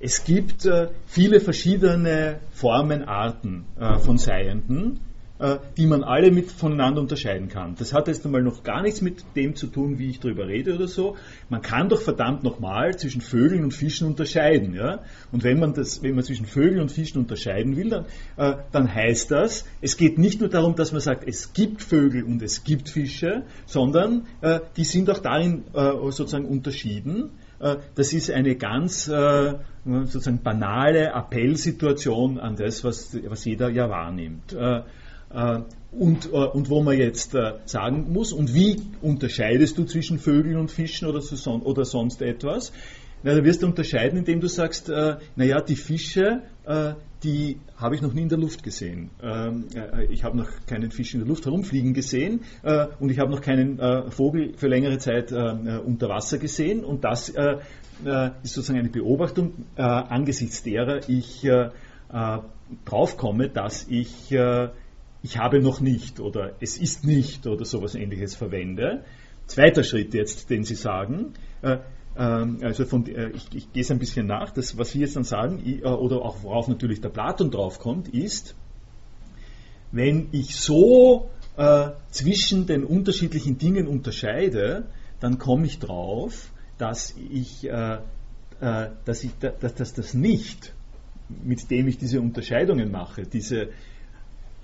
es 0.00 0.24
gibt 0.24 0.66
viele 1.06 1.40
verschiedene 1.40 2.38
Formen, 2.52 3.02
Arten 3.04 3.66
von 4.00 4.16
Seienden. 4.16 4.92
äh, 4.92 5.13
die 5.76 5.86
man 5.86 6.04
alle 6.04 6.30
mit 6.30 6.50
voneinander 6.50 7.00
unterscheiden 7.00 7.48
kann. 7.48 7.74
Das 7.76 7.92
hat 7.92 8.08
jetzt 8.08 8.24
einmal 8.24 8.42
noch 8.42 8.62
gar 8.62 8.82
nichts 8.82 9.02
mit 9.02 9.24
dem 9.36 9.56
zu 9.56 9.66
tun, 9.66 9.98
wie 9.98 10.10
ich 10.10 10.20
darüber 10.20 10.46
rede 10.46 10.74
oder 10.74 10.88
so. 10.88 11.16
Man 11.48 11.60
kann 11.60 11.88
doch 11.88 12.00
verdammt 12.00 12.44
nochmal 12.44 12.96
zwischen 12.96 13.20
Vögeln 13.20 13.64
und 13.64 13.72
Fischen 13.72 14.06
unterscheiden. 14.06 14.74
Ja? 14.74 15.00
Und 15.32 15.44
wenn 15.44 15.58
man, 15.58 15.74
das, 15.74 16.02
wenn 16.02 16.14
man 16.14 16.24
zwischen 16.24 16.46
Vögeln 16.46 16.80
und 16.80 16.90
Fischen 16.90 17.18
unterscheiden 17.18 17.76
will, 17.76 17.90
dann, 17.90 18.04
äh, 18.36 18.56
dann 18.72 18.92
heißt 18.92 19.30
das, 19.30 19.66
es 19.80 19.96
geht 19.96 20.18
nicht 20.18 20.40
nur 20.40 20.48
darum, 20.48 20.76
dass 20.76 20.92
man 20.92 21.00
sagt, 21.00 21.26
es 21.26 21.52
gibt 21.52 21.82
Vögel 21.82 22.22
und 22.24 22.42
es 22.42 22.64
gibt 22.64 22.88
Fische, 22.88 23.42
sondern 23.66 24.26
äh, 24.40 24.60
die 24.76 24.84
sind 24.84 25.10
auch 25.10 25.18
darin 25.18 25.64
äh, 25.74 25.92
sozusagen 26.10 26.46
unterschieden. 26.46 27.30
Äh, 27.60 27.76
das 27.94 28.12
ist 28.12 28.30
eine 28.30 28.56
ganz 28.56 29.08
äh, 29.08 29.54
sozusagen 29.84 30.42
banale 30.42 31.12
Appellsituation 31.14 32.38
an 32.38 32.56
das, 32.56 32.84
was, 32.84 33.16
was 33.28 33.44
jeder 33.44 33.68
ja 33.68 33.90
wahrnimmt. 33.90 34.56
Äh, 35.34 35.60
und, 35.92 36.26
und 36.26 36.70
wo 36.70 36.82
man 36.82 36.98
jetzt 36.98 37.36
sagen 37.66 38.12
muss, 38.12 38.32
und 38.32 38.52
wie 38.52 38.82
unterscheidest 39.00 39.78
du 39.78 39.84
zwischen 39.84 40.18
Vögeln 40.18 40.56
und 40.56 40.72
Fischen 40.72 41.06
oder, 41.06 41.20
so, 41.20 41.52
oder 41.52 41.84
sonst 41.84 42.20
etwas? 42.20 42.72
Na, 43.26 43.34
da 43.34 43.42
wirst 43.42 43.62
du 43.62 43.66
unterscheiden, 43.66 44.18
indem 44.18 44.40
du 44.40 44.48
sagst, 44.48 44.90
äh, 44.90 45.16
naja, 45.34 45.62
die 45.62 45.76
Fische, 45.76 46.42
äh, 46.66 46.92
die 47.22 47.58
habe 47.74 47.94
ich 47.94 48.02
noch 48.02 48.12
nie 48.12 48.20
in 48.20 48.28
der 48.28 48.36
Luft 48.36 48.62
gesehen. 48.62 49.08
Ähm, 49.22 49.64
äh, 49.74 50.04
ich 50.12 50.24
habe 50.24 50.36
noch 50.36 50.50
keinen 50.66 50.90
Fisch 50.90 51.14
in 51.14 51.20
der 51.20 51.28
Luft 51.28 51.46
herumfliegen 51.46 51.94
gesehen 51.94 52.42
äh, 52.62 52.86
und 53.00 53.08
ich 53.08 53.18
habe 53.18 53.30
noch 53.30 53.40
keinen 53.40 53.78
äh, 53.78 54.10
Vogel 54.10 54.52
für 54.58 54.68
längere 54.68 54.98
Zeit 54.98 55.32
äh, 55.32 55.78
unter 55.82 56.10
Wasser 56.10 56.36
gesehen. 56.36 56.84
Und 56.84 57.04
das 57.04 57.30
ist 57.30 58.54
sozusagen 58.54 58.80
eine 58.80 58.90
Beobachtung, 58.90 59.52
angesichts 59.76 60.64
derer 60.64 61.08
ich 61.08 61.48
draufkomme, 62.84 63.48
dass 63.48 63.86
ich, 63.88 64.34
ich 65.24 65.38
habe 65.38 65.60
noch 65.60 65.80
nicht 65.80 66.20
oder 66.20 66.52
es 66.60 66.76
ist 66.76 67.04
nicht 67.04 67.46
oder 67.46 67.64
sowas 67.64 67.94
ähnliches 67.94 68.34
verwende. 68.34 69.04
Zweiter 69.46 69.82
Schritt 69.82 70.12
jetzt, 70.12 70.50
den 70.50 70.64
Sie 70.64 70.74
sagen, 70.74 71.32
ähm, 71.62 72.58
also 72.60 72.84
von, 72.84 73.06
äh, 73.06 73.30
ich, 73.30 73.48
ich 73.54 73.72
gehe 73.72 73.82
es 73.82 73.90
ein 73.90 73.98
bisschen 73.98 74.26
nach, 74.26 74.50
das, 74.50 74.76
was 74.76 74.90
Sie 74.90 75.00
jetzt 75.00 75.16
dann 75.16 75.24
sagen, 75.24 75.62
äh, 75.64 75.86
oder 75.86 76.20
auch 76.20 76.42
worauf 76.42 76.68
natürlich 76.68 77.00
der 77.00 77.08
Platon 77.08 77.50
draufkommt, 77.50 78.08
ist, 78.08 78.54
wenn 79.92 80.28
ich 80.32 80.56
so 80.56 81.30
äh, 81.56 81.88
zwischen 82.10 82.66
den 82.66 82.84
unterschiedlichen 82.84 83.56
Dingen 83.56 83.88
unterscheide, 83.88 84.88
dann 85.20 85.38
komme 85.38 85.64
ich 85.64 85.78
drauf, 85.78 86.50
dass 86.76 87.14
ich, 87.30 87.64
äh, 87.66 87.94
äh, 88.60 88.88
dass, 89.06 89.24
ich 89.24 89.32
dass, 89.38 89.74
dass 89.74 89.94
das 89.94 90.12
nicht, 90.12 90.74
mit 91.42 91.70
dem 91.70 91.88
ich 91.88 91.96
diese 91.96 92.20
Unterscheidungen 92.20 92.90
mache, 92.90 93.22
diese 93.22 93.70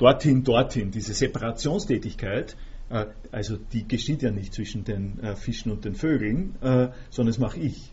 dorthin, 0.01 0.43
dorthin, 0.45 0.91
diese 0.91 1.13
Separationstätigkeit, 1.13 2.57
äh, 2.89 3.07
also 3.31 3.57
die 3.57 3.87
geschieht 3.87 4.23
ja 4.23 4.31
nicht 4.31 4.55
zwischen 4.55 4.85
den 4.85 5.21
äh, 5.21 5.37
Fischen 5.37 5.71
und 5.71 5.85
den 5.85 5.95
Vögeln, 5.95 6.57
äh, 6.63 6.89
sondern 7.11 7.33
das 7.33 7.39
mache 7.39 7.61
ich. 7.61 7.93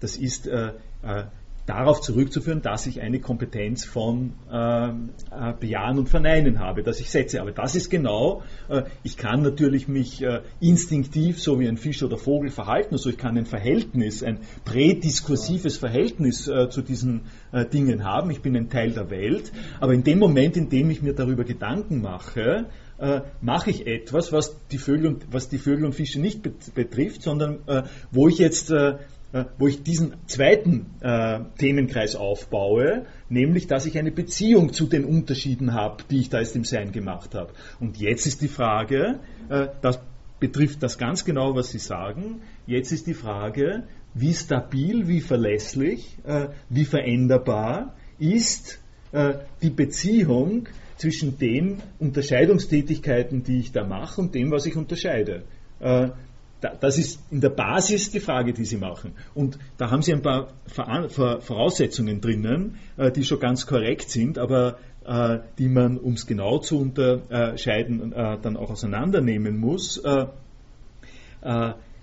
das 0.00 0.16
ist 0.16 0.48
darauf 1.66 2.00
zurückzuführen, 2.00 2.62
dass 2.62 2.86
ich 2.86 3.00
eine 3.00 3.20
Kompetenz 3.20 3.84
von 3.84 4.34
äh, 4.50 4.92
Bejahen 5.58 5.98
und 5.98 6.08
Verneinen 6.08 6.60
habe, 6.60 6.84
dass 6.84 7.00
ich 7.00 7.10
setze. 7.10 7.40
Aber 7.40 7.50
das 7.50 7.74
ist 7.74 7.90
genau, 7.90 8.42
äh, 8.68 8.84
ich 9.02 9.16
kann 9.16 9.42
natürlich 9.42 9.88
mich 9.88 10.22
äh, 10.22 10.42
instinktiv 10.60 11.42
so 11.42 11.58
wie 11.58 11.68
ein 11.68 11.76
Fisch 11.76 12.02
oder 12.02 12.18
Vogel 12.18 12.50
verhalten, 12.50 12.94
also 12.94 13.10
ich 13.10 13.18
kann 13.18 13.36
ein 13.36 13.46
Verhältnis, 13.46 14.22
ein 14.22 14.38
prädiskursives 14.64 15.76
Verhältnis 15.76 16.44
zu 16.44 16.82
diesen 16.82 17.22
Dingen 17.72 18.04
haben. 18.04 18.30
Ich 18.30 18.40
bin 18.40 18.56
ein 18.56 18.68
Teil 18.68 18.92
der 18.92 19.10
Welt. 19.10 19.52
Aber 19.80 19.92
in 19.92 20.04
dem 20.04 20.18
Moment, 20.18 20.56
in 20.56 20.68
dem 20.68 20.90
ich 20.90 21.02
mir 21.02 21.14
darüber 21.14 21.44
Gedanken 21.44 22.00
mache, 22.00 22.66
äh, 22.98 23.20
mache 23.40 23.70
ich 23.70 23.86
etwas, 23.86 24.32
was 24.32 24.56
die, 24.68 24.78
Vögel 24.78 25.08
und, 25.08 25.26
was 25.30 25.48
die 25.48 25.58
Vögel 25.58 25.84
und 25.84 25.94
Fische 25.94 26.20
nicht 26.20 26.42
betrifft, 26.74 27.22
sondern 27.22 27.58
äh, 27.66 27.82
wo 28.10 28.28
ich 28.28 28.38
jetzt 28.38 28.70
äh, 28.70 28.90
äh, 28.90 28.96
wo 29.58 29.66
ich 29.66 29.82
diesen 29.82 30.14
zweiten 30.26 30.86
äh, 31.00 31.40
Themenkreis 31.58 32.16
aufbaue, 32.16 33.06
nämlich 33.28 33.66
dass 33.66 33.86
ich 33.86 33.98
eine 33.98 34.12
Beziehung 34.12 34.72
zu 34.72 34.86
den 34.86 35.04
Unterschieden 35.04 35.74
habe, 35.74 36.04
die 36.10 36.20
ich 36.20 36.30
da 36.30 36.40
jetzt 36.40 36.56
im 36.56 36.64
Sein 36.64 36.92
gemacht 36.92 37.34
habe. 37.34 37.52
Und 37.80 37.98
jetzt 37.98 38.26
ist 38.26 38.40
die 38.40 38.48
Frage, 38.48 39.20
äh, 39.48 39.68
das 39.82 40.00
betrifft 40.38 40.82
das 40.82 40.98
ganz 40.98 41.24
genau, 41.24 41.54
was 41.54 41.70
Sie 41.70 41.78
sagen, 41.78 42.42
jetzt 42.66 42.92
ist 42.92 43.06
die 43.06 43.14
Frage, 43.14 43.84
wie 44.14 44.32
stabil, 44.32 45.08
wie 45.08 45.20
verlässlich, 45.20 46.16
äh, 46.24 46.48
wie 46.68 46.84
veränderbar 46.84 47.94
ist 48.18 48.80
die 49.62 49.70
Beziehung 49.70 50.68
zwischen 50.98 51.38
den 51.38 51.78
Unterscheidungstätigkeiten, 52.00 53.44
die 53.44 53.60
ich 53.60 53.72
da 53.72 53.86
mache 53.86 54.20
und 54.20 54.34
dem, 54.34 54.50
was 54.50 54.66
ich 54.66 54.76
unterscheide. 54.76 55.44
Äh, 56.60 56.70
das 56.80 56.98
ist 56.98 57.20
in 57.30 57.40
der 57.40 57.50
Basis 57.50 58.10
die 58.10 58.20
Frage, 58.20 58.52
die 58.52 58.64
Sie 58.64 58.76
machen. 58.76 59.12
Und 59.34 59.58
da 59.78 59.90
haben 59.90 60.02
Sie 60.02 60.12
ein 60.12 60.22
paar 60.22 60.48
Voraussetzungen 60.70 62.20
drinnen, 62.20 62.76
äh, 62.96 63.10
die 63.10 63.24
schon 63.24 63.40
ganz 63.40 63.66
korrekt 63.66 64.10
sind, 64.10 64.38
aber 64.38 64.78
äh, 65.04 65.38
die 65.58 65.68
man, 65.68 65.98
um 65.98 66.14
es 66.14 66.26
genau 66.26 66.58
zu 66.58 66.78
unterscheiden, 66.78 68.10
dann 68.10 68.56
auch 68.56 68.70
auseinandernehmen 68.70 69.56
muss. 69.58 70.02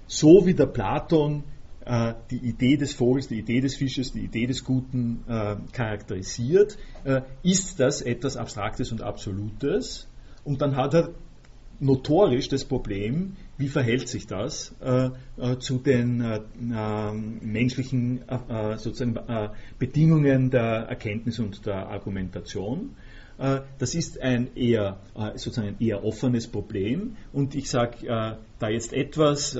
So 0.08 0.45
wie 0.45 0.54
der 0.54 0.68
Platon 0.68 1.43
äh, 1.86 2.14
die 2.32 2.38
Idee 2.38 2.78
des 2.78 2.93
Vogels, 2.93 3.28
die 3.28 3.39
Idee 3.39 3.60
des 3.60 3.76
Fisches, 3.76 4.14
die 4.14 4.22
Idee 4.22 4.45
des 4.45 4.64
Guten 4.64 5.24
äh, 5.28 5.56
charakterisiert, 5.74 6.78
äh, 7.04 7.22
ist 7.43 7.80
das 7.80 8.01
etwas 8.01 8.38
Abstraktes 8.38 8.91
und 8.91 9.01
Absolutes. 9.01 10.08
Und 10.45 10.62
dann 10.62 10.76
hat 10.78 10.93
er 10.93 11.10
notorisch 11.80 12.47
das 12.47 12.64
Problem, 12.64 13.36
wie 13.58 13.68
verhält 13.68 14.08
sich 14.08 14.28
das 14.28 14.74
äh, 14.82 15.10
äh, 15.38 15.58
zu 15.60 15.78
den 15.78 16.22
äh, 16.22 17.12
menschlichen 17.14 18.22
sozusagen 18.78 19.20
Bedingungen 19.80 20.49
der 20.49 20.88
Erkenntnis 20.89 21.39
und 21.39 21.66
der 21.66 21.88
Argumentation. 21.88 22.95
Das 23.38 23.95
ist 23.95 24.22
ein 24.22 24.56
eher, 24.56 24.99
sozusagen 25.36 25.70
ein 25.70 25.76
eher 25.80 26.04
offenes 26.04 26.47
Problem 26.47 27.18
und 27.34 27.56
ich 27.56 27.70
sage 27.70 28.38
da 28.60 28.70
jetzt 28.70 28.93
etwas, 28.93 29.56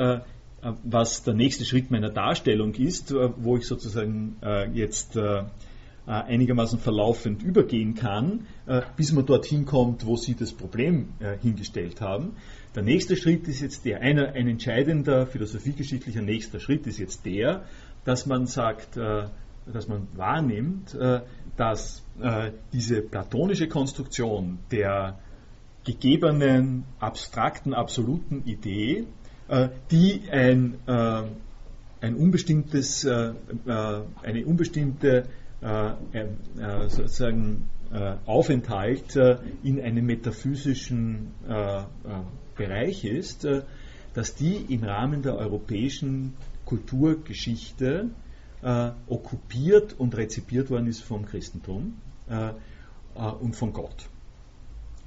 äh, 0.64 0.76
was 0.84 1.24
der 1.24 1.34
nächste 1.34 1.66
Schritt 1.66 1.92
meiner 1.92 2.10
Darstellung 2.10 2.74
ist, 2.76 3.12
äh, 3.12 3.30
wo 3.38 3.58
ich 3.58 3.66
sozusagen 3.66 4.38
äh, 4.42 4.70
jetzt 4.72 5.18
einigermaßen 6.06 6.80
verlaufend 6.80 7.44
übergehen 7.44 7.96
kann, 7.96 8.46
bis 8.98 9.14
man 9.14 9.26
dorthin 9.26 9.66
kommt, 9.66 10.06
wo 10.06 10.18
Sie 10.18 10.36
das 10.36 10.52
Problem 10.52 11.14
hingestellt 11.42 12.02
haben. 12.02 12.34
Der 12.76 12.84
nächste 12.84 13.16
Schritt 13.16 13.48
ist 13.48 13.62
jetzt 13.62 13.86
der, 13.86 14.02
ein, 14.02 14.20
ein 14.20 14.48
entscheidender 14.48 15.26
philosophiegeschichtlicher 15.26 16.22
nächster 16.22 16.60
Schritt 16.60 16.88
ist 16.88 17.00
jetzt 17.00 17.26
der, 17.26 17.64
dass 18.04 18.26
man 18.26 18.48
sagt, 18.48 18.98
dass 18.98 19.88
man 19.88 20.08
wahrnimmt, 20.16 20.98
dass 21.56 22.04
diese 22.74 23.02
platonische 23.02 23.70
Konstruktion 23.70 24.60
der 24.72 25.20
gegebenen, 25.86 26.84
abstrakten, 27.00 27.74
absoluten 27.74 28.44
Idee 28.46 29.06
äh, 29.48 29.70
die 29.92 30.24
ein, 30.32 30.76
äh, 30.88 31.24
ein 32.02 32.16
unbestimmtes, 32.16 33.04
äh, 33.04 33.34
eine 33.66 34.46
unbestimmte 34.46 35.26
sozusagen 36.88 37.70
Aufenthalt 38.26 39.16
in 39.64 39.80
einem 39.82 40.06
metaphysischen 40.06 41.32
Bereich 42.56 43.06
ist, 43.06 43.48
dass 44.14 44.36
die 44.36 44.56
im 44.70 44.84
Rahmen 44.84 45.22
der 45.22 45.36
europäischen 45.36 46.34
Kulturgeschichte 46.66 48.10
okkupiert 49.08 49.94
und 49.98 50.18
rezipiert 50.18 50.70
worden 50.70 50.88
ist 50.88 51.02
vom 51.02 51.26
Christentum 51.26 51.94
und 53.16 53.56
von 53.56 53.74
Gott. 53.74 54.10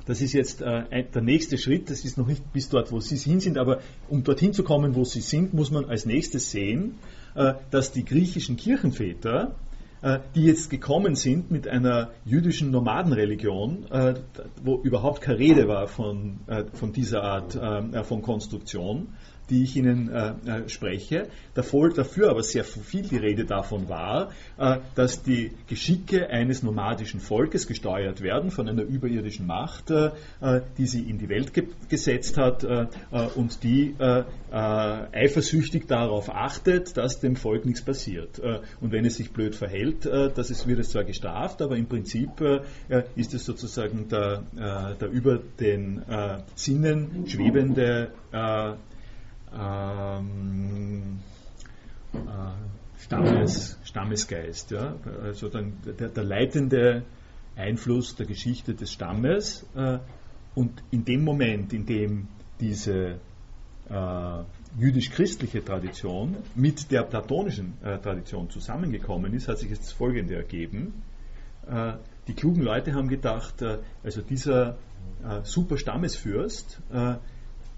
Das 0.07 0.21
ist 0.21 0.33
jetzt 0.33 0.63
äh, 0.63 1.05
der 1.13 1.23
nächste 1.23 1.59
Schritt. 1.59 1.91
Das 1.91 2.05
ist 2.05 2.17
noch 2.17 2.29
nicht 2.29 2.53
bis 2.53 2.69
dort, 2.69 2.93
wo 2.93 3.01
Sie 3.01 3.17
hin 3.17 3.41
sind, 3.41 3.59
aber 3.59 3.81
um 4.09 4.23
dorthin 4.23 4.53
zu 4.53 4.63
kommen, 4.63 4.95
wo 4.95 5.05
Sie 5.05 5.21
sind, 5.21 5.53
muss 5.53 5.73
man 5.73 5.85
als 5.87 6.07
nächstes 6.07 6.53
sehen, 6.53 6.95
äh, 7.35 7.55
dass 7.73 7.91
die 7.91 8.05
griechischen 8.05 8.57
Kirchenväter, 8.57 9.51
äh, 9.51 9.66
die 10.35 10.45
jetzt 10.45 10.71
gekommen 10.71 11.17
sind 11.17 11.51
mit 11.51 11.67
einer 11.67 12.11
jüdischen 12.25 12.71
Nomadenreligion, 12.71 13.87
äh, 13.91 14.15
wo 14.63 14.77
überhaupt 14.77 15.21
keine 15.21 15.39
Rede 15.39 15.69
war 15.69 15.89
von, 15.89 16.41
äh, 16.47 16.65
von 16.73 16.93
dieser 16.93 17.23
Art 17.23 17.57
äh, 17.57 18.05
von 18.05 18.23
Konstruktion, 18.23 19.09
die 19.51 19.63
ich 19.63 19.77
Ihnen 19.77 20.11
äh, 20.11 20.35
äh, 20.45 20.69
spreche. 20.69 21.29
Dafür 21.55 22.31
aber 22.31 22.43
sehr 22.43 22.65
viel 22.65 23.03
die 23.03 23.17
Rede 23.17 23.45
davon 23.45 23.89
war, 23.89 24.31
äh, 24.59 24.79
dass 24.95 25.23
die 25.23 25.53
Geschicke 25.69 26.29
eines 26.31 26.63
nomadischen 26.63 27.21
Volkes 27.21 27.67
gesteuert 27.67 28.21
werden 28.21 28.51
von 28.51 28.69
einer 28.69 28.83
überirdischen 28.83 29.47
Macht, 29.47 29.91
äh, 29.91 30.11
äh, 30.41 30.61
die 30.79 30.87
sie 30.87 31.09
in 31.09 31.19
die 31.19 31.29
Welt 31.29 31.53
ge 31.55 31.67
gesetzt 31.89 32.37
hat 32.37 32.65
äh, 32.65 32.87
und 33.35 33.63
die 33.63 33.95
eifersüchtig 34.51 35.87
darauf 35.87 36.31
achtet, 36.35 36.97
dass 36.97 37.21
dem 37.21 37.37
Volk 37.37 37.65
nichts 37.67 37.83
passiert. 37.83 38.41
und 38.81 38.93
wenn 38.93 39.05
es 39.05 39.17
sich 39.17 39.33
blöd 39.33 39.55
verhält, 39.55 40.07
das 40.07 40.51
ist, 40.51 40.67
wird 40.67 40.79
es 40.79 40.91
zwar 40.91 41.05
gestraft, 41.05 41.61
aber 41.63 41.77
im 41.77 41.87
Prinzip 41.87 42.41
ist 43.17 43.35
es 43.35 43.45
sozusagen 43.45 44.09
der, 44.09 44.43
der 45.01 45.09
über 45.11 45.41
den 45.61 46.03
Sinnen 46.55 47.27
schwebende 47.27 48.11
ähm, 49.59 51.21
äh, 52.13 52.19
Stammes, 53.03 53.79
Stammesgeist. 53.85 54.71
Ja? 54.71 54.97
Also 55.23 55.49
dann 55.49 55.75
der, 55.85 56.09
der, 56.09 56.25
leitende 56.25 57.05
Einfluss 57.55 58.17
der 58.17 58.27
Geschichte 58.27 58.75
des 58.75 58.93
Stammes. 58.93 59.67
Äh, 59.75 59.99
und 60.55 60.83
in 60.91 61.05
dem 61.05 61.23
Moment, 61.23 61.73
in 61.73 61.87
dem 61.87 62.29
diese 62.61 63.21
äh, 63.89 64.43
jüdisch-christliche 64.79 65.65
Tradition 65.65 66.37
mit 66.55 66.91
der 66.91 67.03
platonischen 67.03 67.75
äh, 67.83 67.99
Tradition 67.99 68.51
zusammengekommen 68.51 69.33
ist, 69.35 69.49
hat 69.49 69.59
sich 69.59 69.71
jetzt 69.71 69.85
das 69.85 69.93
Folgende 69.93 70.35
ergeben. 70.35 71.03
Äh, 71.67 71.95
die 72.27 72.35
klugen 72.35 72.63
Leute 72.63 72.95
haben 72.95 73.09
gedacht, 73.09 73.63
äh, 73.63 73.79
also 74.03 74.23
dieser 74.23 74.77
super 75.45 75.79
Stammesfürst, 75.79 76.81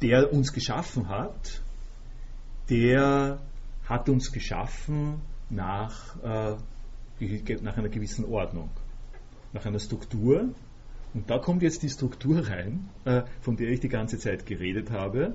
der 0.02 0.32
uns 0.32 0.52
geschaffen 0.52 1.08
hat, 1.08 1.62
der 2.70 3.38
hat 3.84 4.08
uns 4.08 4.32
geschaffen 4.32 5.20
nach, 5.50 6.16
äh, 6.22 6.56
nach 7.62 7.76
einer 7.76 7.88
gewissen 7.88 8.24
Ordnung, 8.26 8.70
nach 9.52 9.64
einer 9.64 9.78
Struktur. 9.78 10.50
Und 11.14 11.30
da 11.30 11.38
kommt 11.38 11.62
jetzt 11.62 11.82
die 11.82 11.88
Struktur 11.88 12.46
rein, 12.46 12.88
äh, 13.04 13.22
von 13.40 13.56
der 13.56 13.70
ich 13.70 13.80
die 13.80 13.88
ganze 13.88 14.18
Zeit 14.18 14.44
geredet 14.44 14.90
habe. 14.90 15.34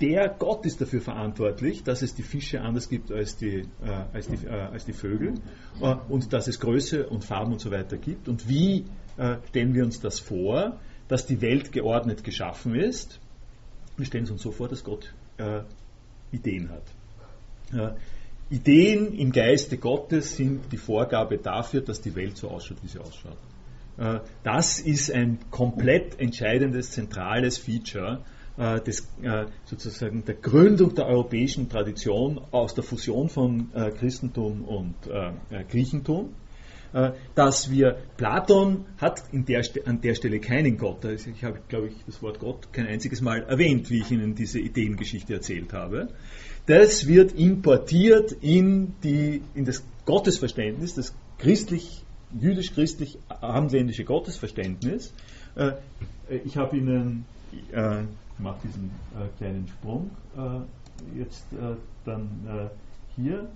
Der 0.00 0.28
Gott 0.28 0.66
ist 0.66 0.80
dafür 0.80 1.00
verantwortlich, 1.00 1.84
dass 1.84 2.02
es 2.02 2.14
die 2.14 2.22
Fische 2.22 2.60
anders 2.60 2.88
gibt 2.88 3.10
als 3.10 3.36
die, 3.36 3.60
äh, 3.82 4.04
als 4.12 4.26
die, 4.26 4.46
äh, 4.46 4.50
als 4.50 4.84
die 4.84 4.92
Vögel 4.92 5.34
äh, 5.80 5.94
und 6.08 6.32
dass 6.32 6.48
es 6.48 6.60
Größe 6.60 7.08
und 7.08 7.24
Farben 7.24 7.52
und 7.52 7.60
so 7.60 7.70
weiter 7.70 7.96
gibt. 7.96 8.28
Und 8.28 8.48
wie 8.48 8.84
äh, 9.16 9.36
stellen 9.48 9.74
wir 9.74 9.84
uns 9.84 10.00
das 10.00 10.18
vor, 10.18 10.78
dass 11.08 11.26
die 11.26 11.40
Welt 11.40 11.72
geordnet 11.72 12.24
geschaffen 12.24 12.74
ist? 12.74 13.20
Wir 13.96 14.06
stellen 14.06 14.24
es 14.24 14.30
uns 14.30 14.42
so 14.42 14.50
vor, 14.50 14.68
dass 14.68 14.84
Gott 14.84 15.14
Ideen 16.32 16.70
hat. 16.70 17.96
Ideen 18.50 19.14
im 19.14 19.32
Geiste 19.32 19.78
Gottes 19.78 20.36
sind 20.36 20.72
die 20.72 20.76
Vorgabe 20.76 21.38
dafür, 21.38 21.80
dass 21.80 22.00
die 22.00 22.14
Welt 22.14 22.36
so 22.36 22.48
ausschaut, 22.48 22.78
wie 22.82 22.88
sie 22.88 22.98
ausschaut. 22.98 23.38
Äh, 23.98 24.20
das 24.42 24.80
ist 24.80 25.10
ein 25.10 25.38
komplett 25.50 26.18
entscheidendes, 26.20 26.92
zentrales 26.92 27.58
Feature 27.58 28.20
äh, 28.56 28.80
des, 28.80 29.08
äh, 29.22 29.46
sozusagen 29.64 30.24
der 30.24 30.34
Gründung 30.34 30.94
der 30.94 31.06
europäischen 31.06 31.68
Tradition 31.68 32.40
aus 32.50 32.74
der 32.74 32.84
Fusion 32.84 33.28
von 33.28 33.70
Christentum 33.98 34.64
und 34.64 34.94
Griechentum. 35.70 36.34
Äh, 36.92 37.12
dass 37.34 37.70
wir, 37.70 37.96
Platon 38.18 38.84
hat 38.98 39.22
der, 39.32 39.62
an 39.86 40.00
der 40.02 40.14
Stelle 40.14 40.40
keinen 40.40 40.76
Gott. 40.76 41.04
Ich 41.04 41.42
habe, 41.42 41.58
glaube 41.68 41.88
ich, 41.88 41.94
das 42.04 42.20
Wort 42.22 42.38
Gott 42.38 42.70
kein 42.72 42.86
einziges 42.86 43.22
Mal 43.22 43.44
erwähnt, 43.44 43.88
wie 43.88 44.00
ich 44.00 44.10
Ihnen 44.10 44.34
diese 44.34 44.60
Ideengeschichte 44.60 45.32
erzählt 45.32 45.72
habe. 45.72 46.08
Das 46.66 47.06
wird 47.06 47.32
importiert 47.32 48.32
in, 48.32 48.94
die, 49.02 49.42
in 49.54 49.64
das 49.64 49.82
Gottesverständnis, 50.04 50.94
das 50.94 51.14
christlich, 51.38 52.04
jüdisch-christlich 52.38 53.18
abendländische 53.28 54.04
Gottesverständnis. 54.04 55.14
Äh, 55.54 55.72
ich 56.44 56.58
habe 56.58 56.76
Ihnen, 56.76 57.24
äh, 57.72 58.02
ich 58.02 58.38
mache 58.38 58.58
diesen 58.64 58.90
kleinen 59.38 59.68
Sprung 59.68 60.10
jetzt 61.18 61.44
dann 62.06 62.70
hier. 63.14 63.50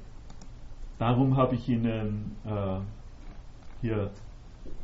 Darum 0.98 1.36
habe 1.36 1.54
ich 1.54 1.68
Ihnen 1.68 2.36
hier 3.86 4.10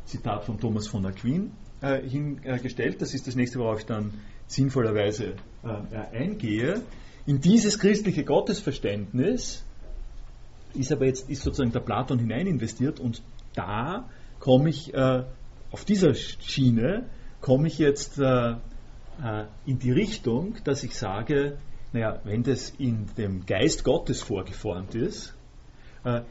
Zitat 0.04 0.44
von 0.44 0.60
Thomas 0.60 0.86
von 0.86 1.04
Aquin 1.06 1.52
äh, 1.80 2.00
hingestellt. 2.08 3.02
Das 3.02 3.14
ist 3.14 3.26
das 3.26 3.34
nächste, 3.34 3.58
worauf 3.58 3.80
ich 3.80 3.86
dann 3.86 4.14
sinnvollerweise 4.46 5.34
äh, 5.64 6.16
eingehe. 6.16 6.82
In 7.26 7.40
dieses 7.40 7.78
christliche 7.78 8.24
Gottesverständnis 8.24 9.64
ist 10.74 10.92
aber 10.92 11.06
jetzt 11.06 11.28
ist 11.28 11.42
sozusagen 11.42 11.72
der 11.72 11.80
Platon 11.80 12.18
hinein 12.18 12.46
investiert 12.46 13.00
und 13.00 13.22
da 13.54 14.08
komme 14.38 14.70
ich 14.70 14.94
äh, 14.94 15.24
auf 15.70 15.84
dieser 15.84 16.14
Schiene 16.14 17.06
komme 17.40 17.66
ich 17.66 17.78
jetzt 17.78 18.18
äh, 18.18 18.52
äh, 18.52 18.56
in 19.66 19.78
die 19.78 19.92
Richtung, 19.92 20.56
dass 20.64 20.82
ich 20.84 20.94
sage, 20.94 21.58
naja, 21.92 22.20
wenn 22.24 22.42
das 22.42 22.70
in 22.70 23.06
dem 23.18 23.44
Geist 23.46 23.84
Gottes 23.84 24.22
vorgeformt 24.22 24.94
ist, 24.94 25.34
äh, 26.04 26.22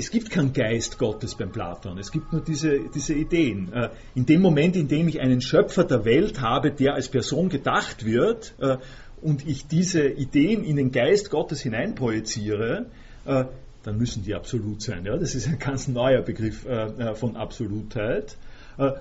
es 0.00 0.10
gibt 0.10 0.30
keinen 0.30 0.54
Geist 0.54 0.98
Gottes 0.98 1.34
beim 1.34 1.52
Platon, 1.52 1.98
es 1.98 2.10
gibt 2.10 2.32
nur 2.32 2.40
diese, 2.40 2.88
diese 2.88 3.12
Ideen. 3.12 3.70
Äh, 3.72 3.90
in 4.14 4.24
dem 4.24 4.40
Moment, 4.40 4.74
in 4.74 4.88
dem 4.88 5.08
ich 5.08 5.20
einen 5.20 5.42
Schöpfer 5.42 5.84
der 5.84 6.06
Welt 6.06 6.40
habe, 6.40 6.70
der 6.70 6.94
als 6.94 7.08
Person 7.08 7.50
gedacht 7.50 8.06
wird, 8.06 8.54
äh, 8.60 8.78
und 9.20 9.46
ich 9.46 9.66
diese 9.66 10.08
Ideen 10.08 10.64
in 10.64 10.76
den 10.76 10.90
Geist 10.90 11.28
Gottes 11.28 11.60
hineinprojiziere, 11.60 12.86
äh, 13.26 13.44
dann 13.82 13.98
müssen 13.98 14.24
die 14.24 14.34
absolut 14.34 14.80
sein. 14.80 15.04
Das 15.04 15.34
ist 15.34 15.46
ein 15.46 15.58
ganz 15.58 15.86
neuer 15.88 16.22
Begriff 16.22 16.66
von 17.14 17.36
Absolutheit. 17.36 18.36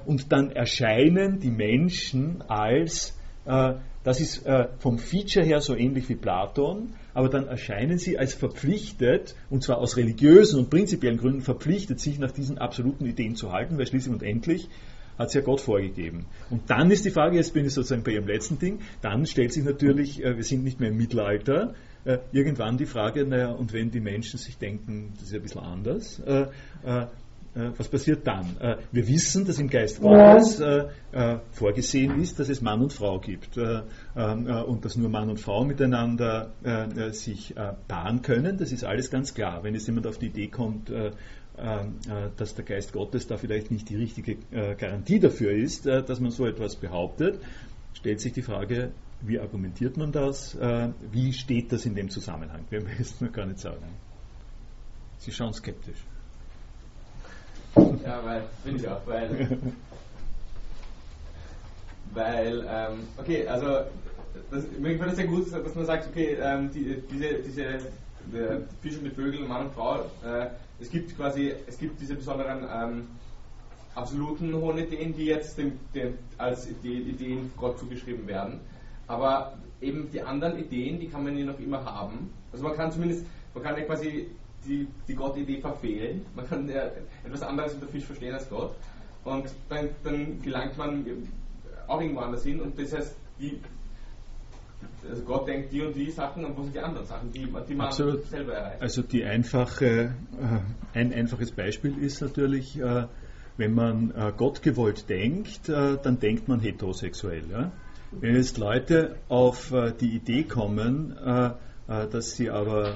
Und 0.05 0.31
dann 0.31 0.51
erscheinen 0.51 1.41
die 1.41 1.51
Menschen 1.51 2.41
als, 2.47 3.18
das 3.45 4.19
ist 4.19 4.45
vom 4.79 4.97
Feature 4.97 5.45
her 5.45 5.61
so 5.61 5.75
ähnlich 5.75 6.09
wie 6.09 6.15
Platon, 6.15 6.93
aber 7.13 7.29
dann 7.29 7.47
erscheinen 7.47 7.97
sie 7.97 8.17
als 8.17 8.33
verpflichtet, 8.33 9.35
und 9.49 9.63
zwar 9.63 9.79
aus 9.79 9.97
religiösen 9.97 10.59
und 10.59 10.69
prinzipiellen 10.69 11.17
Gründen 11.17 11.41
verpflichtet, 11.41 11.99
sich 11.99 12.19
nach 12.19 12.31
diesen 12.31 12.57
absoluten 12.57 13.05
Ideen 13.05 13.35
zu 13.35 13.51
halten, 13.51 13.77
weil 13.77 13.87
schließlich 13.87 14.13
und 14.13 14.23
endlich 14.23 14.69
hat 15.19 15.27
es 15.27 15.33
ja 15.33 15.41
Gott 15.41 15.59
vorgegeben. 15.59 16.25
Und 16.49 16.69
dann 16.69 16.89
ist 16.89 17.03
die 17.03 17.11
Frage, 17.11 17.35
jetzt 17.35 17.53
bin 17.53 17.65
ich 17.65 17.73
sozusagen 17.73 18.03
bei 18.03 18.11
Ihrem 18.11 18.27
letzten 18.27 18.57
Ding, 18.57 18.79
dann 19.01 19.25
stellt 19.25 19.51
sich 19.51 19.65
natürlich, 19.65 20.23
äh, 20.23 20.37
wir 20.37 20.43
sind 20.43 20.63
nicht 20.63 20.79
mehr 20.79 20.89
im 20.89 20.97
Mittelalter, 20.97 21.73
äh, 22.05 22.19
irgendwann 22.31 22.77
die 22.77 22.85
Frage, 22.85 23.25
naja, 23.25 23.51
und 23.51 23.73
wenn 23.73 23.91
die 23.91 23.99
Menschen 23.99 24.39
sich 24.39 24.57
denken, 24.57 25.11
das 25.15 25.23
ist 25.23 25.31
ja 25.33 25.39
ein 25.39 25.43
bisschen 25.43 25.61
anders, 25.61 26.19
äh, 26.19 26.45
äh, 26.85 27.07
was 27.53 27.87
passiert 27.87 28.25
dann? 28.27 28.57
Äh, 28.59 28.77
wir 28.91 29.07
wissen, 29.07 29.45
dass 29.45 29.59
im 29.59 29.69
Geist 29.69 30.01
Gottes 30.01 30.59
äh, 30.59 30.87
vorgesehen 31.51 32.19
ist, 32.21 32.39
dass 32.39 32.49
es 32.49 32.61
Mann 32.61 32.81
und 32.81 32.93
Frau 32.93 33.19
gibt 33.19 33.57
und 33.57 34.85
dass 34.85 34.95
nur 34.95 35.09
Mann 35.09 35.29
und 35.29 35.39
Frau 35.39 35.65
miteinander 35.65 36.51
sich 37.11 37.55
paaren 37.87 38.21
können. 38.21 38.57
Das 38.57 38.71
ist 38.71 38.83
alles 38.83 39.09
ganz 39.09 39.33
klar. 39.33 39.63
Wenn 39.63 39.73
jetzt 39.73 39.87
jemand 39.87 40.05
auf 40.05 40.19
die 40.19 40.27
Idee 40.27 40.47
kommt, 40.47 40.91
dass 42.37 42.55
der 42.55 42.65
Geist 42.65 42.93
Gottes 42.93 43.25
da 43.27 43.37
vielleicht 43.37 43.71
nicht 43.71 43.89
die 43.89 43.95
richtige 43.95 44.37
Garantie 44.77 45.19
dafür 45.19 45.51
ist, 45.51 45.87
dass 45.87 46.19
man 46.19 46.31
so 46.31 46.45
etwas 46.45 46.75
behauptet, 46.75 47.39
stellt 47.93 48.19
sich 48.19 48.33
die 48.33 48.43
Frage, 48.43 48.91
wie 49.21 49.39
argumentiert 49.39 49.97
man 49.97 50.11
das? 50.11 50.55
Wie 51.11 51.33
steht 51.33 51.71
das 51.71 51.85
in 51.85 51.95
dem 51.95 52.09
Zusammenhang? 52.09 52.65
Wir 52.69 52.83
müssen 52.83 53.25
nur 53.25 53.31
gar 53.31 53.47
nicht 53.47 53.59
sagen. 53.59 53.85
Sie 55.17 55.31
schauen 55.31 55.53
skeptisch. 55.53 55.97
Ja, 58.05 58.21
weil, 58.23 58.43
finde 58.63 58.79
ich 58.79 58.87
auch, 58.87 59.01
weil, 59.05 59.57
weil, 62.13 62.65
ähm, 62.69 63.07
okay, 63.17 63.47
also, 63.47 63.81
das, 64.51 64.63
mir 64.79 64.93
gefällt 64.93 65.11
es 65.11 65.17
sehr 65.17 65.27
gut, 65.27 65.51
dass 65.51 65.75
man 65.75 65.85
sagt, 65.85 66.07
okay, 66.07 66.37
ähm, 66.41 66.71
die, 66.71 67.01
diese, 67.11 67.33
diese 67.39 67.79
die 68.31 68.63
Fische 68.81 69.01
mit 69.01 69.13
Vögeln, 69.13 69.47
Mann 69.47 69.65
und 69.65 69.73
Frau, 69.73 70.01
äh, 70.23 70.47
es 70.79 70.89
gibt 70.89 71.15
quasi, 71.15 71.53
es 71.67 71.77
gibt 71.77 71.99
diese 71.99 72.15
besonderen 72.15 72.65
ähm, 72.71 73.07
absoluten 73.95 74.53
hohen 74.53 74.77
Ideen, 74.77 75.15
die 75.15 75.25
jetzt 75.25 75.57
dem, 75.57 75.79
dem, 75.93 76.17
als 76.37 76.67
die 76.83 77.01
Ideen 77.01 77.51
Gott 77.57 77.79
zugeschrieben 77.79 78.27
werden. 78.27 78.59
Aber 79.07 79.57
eben 79.81 80.09
die 80.11 80.21
anderen 80.21 80.59
Ideen, 80.59 80.99
die 80.99 81.07
kann 81.07 81.23
man 81.23 81.37
ja 81.37 81.45
noch 81.45 81.59
immer 81.59 81.83
haben. 81.83 82.31
Also 82.51 82.63
man 82.63 82.75
kann 82.75 82.91
zumindest, 82.91 83.25
man 83.53 83.63
kann 83.63 83.77
ja 83.77 83.83
quasi 83.83 84.27
die, 84.65 84.87
die 85.07 85.15
Gott-Idee 85.15 85.61
verfehlen. 85.61 86.25
Man 86.35 86.47
kann 86.47 86.67
ja 86.69 86.91
etwas 87.23 87.41
anderes 87.41 87.73
unter 87.73 87.87
Fisch 87.87 88.05
verstehen 88.05 88.33
als 88.33 88.49
Gott. 88.49 88.75
Und 89.23 89.45
dann, 89.69 89.89
dann 90.03 90.41
gelangt 90.41 90.77
man 90.77 91.05
auch 91.87 92.01
irgendwo 92.01 92.21
anders 92.21 92.43
hin. 92.43 92.61
Und 92.61 92.79
das 92.79 92.93
heißt, 92.93 93.15
die, 93.39 93.59
also 95.09 95.23
Gott 95.23 95.47
denkt 95.47 95.71
die 95.73 95.81
und 95.81 95.95
die 95.95 96.11
Sachen 96.11 96.45
und 96.45 96.57
wo 96.57 96.63
sind 96.63 96.75
die 96.75 96.79
anderen 96.79 97.05
Sachen, 97.05 97.31
die, 97.31 97.47
die 97.67 97.75
man 97.75 97.87
Absolut. 97.87 98.25
selber 98.27 98.53
erreicht. 98.53 98.81
Also 98.81 99.01
die 99.01 99.23
einfache, 99.23 99.85
äh, 99.85 100.97
ein 100.97 101.13
einfaches 101.13 101.51
Beispiel 101.51 101.97
ist 101.97 102.21
natürlich, 102.21 102.79
äh, 102.79 103.07
wenn 103.57 103.73
man 103.73 104.11
äh, 104.11 104.31
Gott 104.35 104.61
gewollt 104.61 105.09
denkt, 105.09 105.69
äh, 105.69 105.97
dann 106.01 106.19
denkt 106.19 106.47
man 106.47 106.59
heterosexuell. 106.59 107.43
Ja? 107.51 107.71
Wenn 108.11 108.35
jetzt 108.35 108.57
Leute 108.57 109.17
auf 109.27 109.71
äh, 109.71 109.91
die 109.91 110.15
Idee 110.15 110.43
kommen, 110.43 111.15
äh, 111.17 111.51
dass 112.11 112.35
sie 112.35 112.51
aber 112.51 112.93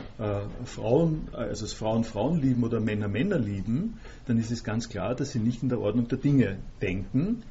Frauen, 0.66 1.30
also 1.34 1.66
dass 1.66 1.74
Frauen 1.74 2.04
Frauen 2.04 2.40
lieben 2.40 2.64
oder 2.64 2.80
Männer 2.80 3.08
Männer 3.08 3.40
lieben, 3.40 4.00
dann 4.28 4.38
ist 4.38 4.52
es 4.52 4.64
ganz 4.64 4.88
klar, 4.88 5.16
dass 5.16 5.32
sie 5.32 5.40
nicht 5.40 5.64
in 5.64 5.70
der 5.70 5.80
Ordnung 5.80 6.08
der 6.08 6.20
Dinge 6.20 6.58
denken 6.80 7.42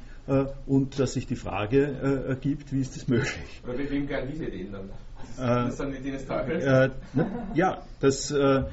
und 0.65 0.99
dass 0.99 1.13
sich 1.13 1.27
die 1.27 1.35
Frage 1.35 2.25
ergibt, 2.29 2.71
wie 2.71 2.79
ist 2.79 2.95
das 2.95 3.09
möglich? 3.09 3.61
Wie 3.65 3.89
wem 3.89 4.07
gehören 4.07 4.29
diese 4.31 4.45
Ideen 4.45 4.71
dann? 4.71 4.89
Das, 5.35 5.77
sind 5.77 5.91
die 5.91 5.97
Ideen 5.97 6.13
des 6.13 6.25
Teufels? 6.25 6.91
ja, 7.55 7.81
das 7.99 8.31
äh, 8.31 8.63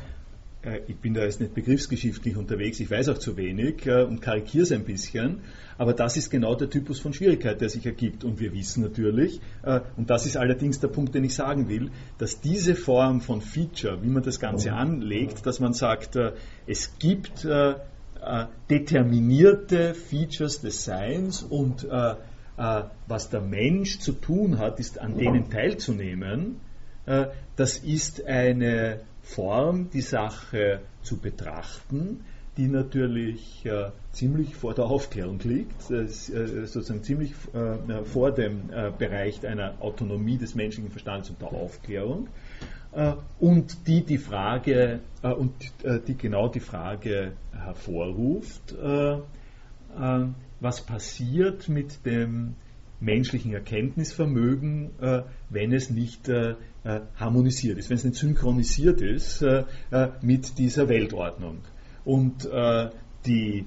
ich 0.87 0.97
bin 0.97 1.15
da 1.15 1.23
jetzt 1.23 1.41
nicht 1.41 1.55
begriffsgeschichtlich 1.55 2.37
unterwegs, 2.37 2.81
ich 2.81 2.91
weiß 2.91 3.09
auch 3.09 3.19
zu 3.19 3.39
wenig 3.39 3.87
äh, 3.87 4.03
und 4.03 4.21
karikiere 4.21 4.65
es 4.65 4.73
ein 4.73 4.85
bisschen, 4.85 5.41
aber 5.79 5.95
das 5.95 6.19
ist 6.19 6.29
genau 6.29 6.55
der 6.55 6.69
Typus 6.69 7.01
von 7.01 7.15
Schwierigkeit, 7.15 7.63
der 7.63 7.71
sich 7.71 7.87
ergibt. 7.87 8.25
Und 8.25 8.41
wir 8.41 8.53
wissen 8.53 8.83
natürlich, 8.83 9.41
äh, 9.63 9.81
und 9.97 10.11
das 10.11 10.27
ist 10.27 10.37
allerdings 10.37 10.79
der 10.79 10.89
Punkt, 10.89 11.15
den 11.15 11.25
ich 11.25 11.35
sagen 11.35 11.71
will, 11.71 11.91
dass 12.19 12.43
diese 12.43 12.75
Form 12.75 13.23
von 13.23 13.41
Feature, 13.41 14.03
wie 14.03 14.09
man 14.09 14.23
das 14.23 14.39
Ganze 14.39 14.75
anlegt, 14.75 15.47
dass 15.47 15.61
man 15.61 15.73
sagt, 15.73 16.19
es 16.67 16.99
gibt 16.99 17.47
determinierte 18.69 19.95
Features 19.95 20.61
des 20.61 20.85
Seins 20.85 21.43
und 21.43 21.87
was 21.89 23.31
der 23.31 23.41
Mensch 23.41 24.01
zu 24.01 24.13
tun 24.13 24.59
hat, 24.59 24.79
ist 24.79 24.99
an 24.99 25.17
denen 25.17 25.49
teilzunehmen, 25.49 26.57
das 27.57 27.79
ist 27.79 28.27
eine 28.27 29.01
Form, 29.35 29.91
die 29.91 30.01
Sache 30.01 30.81
zu 31.03 31.19
betrachten, 31.19 32.25
die 32.57 32.69
natürlich 32.69 33.65
äh, 33.65 33.91
ziemlich 34.13 34.57
vor 34.57 34.75
der 34.75 34.87
Aufklärung 34.87 35.39
liegt, 35.45 35.91
äh, 35.91 36.07
sozusagen 36.07 37.03
ziemlich 37.03 37.33
äh, 37.55 38.05
vor 38.05 38.33
dem 38.33 38.71
äh, 38.71 38.91
Bereich 38.97 39.47
einer 39.47 39.81
Autonomie 39.81 40.37
des 40.37 40.55
menschlichen 40.55 40.91
Verstandes 40.91 41.31
und 41.31 41.41
der 41.41 41.53
Aufklärung. 41.53 42.29
Äh, 42.93 43.15
und 43.39 43.87
die 43.87 44.05
die 44.05 44.19
Frage 44.19 45.01
äh, 45.23 45.33
und 45.33 45.53
die 46.09 46.17
genau 46.17 46.49
die 46.49 46.61
Frage 46.61 47.33
hervorruft, 47.53 48.75
was 50.61 50.83
passiert 50.83 51.69
mit 51.69 52.05
dem 52.05 52.55
menschlichen 53.01 53.53
Erkenntnisvermögen, 53.53 54.91
äh, 55.01 55.23
wenn 55.49 55.73
es 55.73 55.91
nicht 55.91 56.29
äh, 56.29 56.51
äh, 56.51 56.55
harmonisiert 57.17 57.79
ist, 57.79 57.91
wenn 57.91 57.97
es 57.97 58.05
nicht 58.05 58.17
synchronisiert 58.17 59.01
ist 59.01 59.45
mit 60.23 60.59
dieser 60.59 60.89
Weltordnung. 60.89 61.59
Und 62.05 62.49
die 63.27 63.67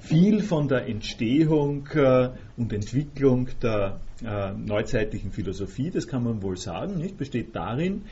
viel 0.00 0.42
von 0.42 0.68
der 0.68 0.88
Entstehung 0.88 1.88
und 2.56 2.72
Entwicklung 2.72 3.48
der 3.62 4.00
neuzeitlichen 4.56 5.30
Philosophie, 5.30 5.90
das 5.90 6.08
kann 6.08 6.24
man 6.24 6.42
wohl 6.42 6.56
sagen, 6.56 6.98
nicht, 6.98 7.16
besteht 7.16 7.54
darin, 7.54 8.02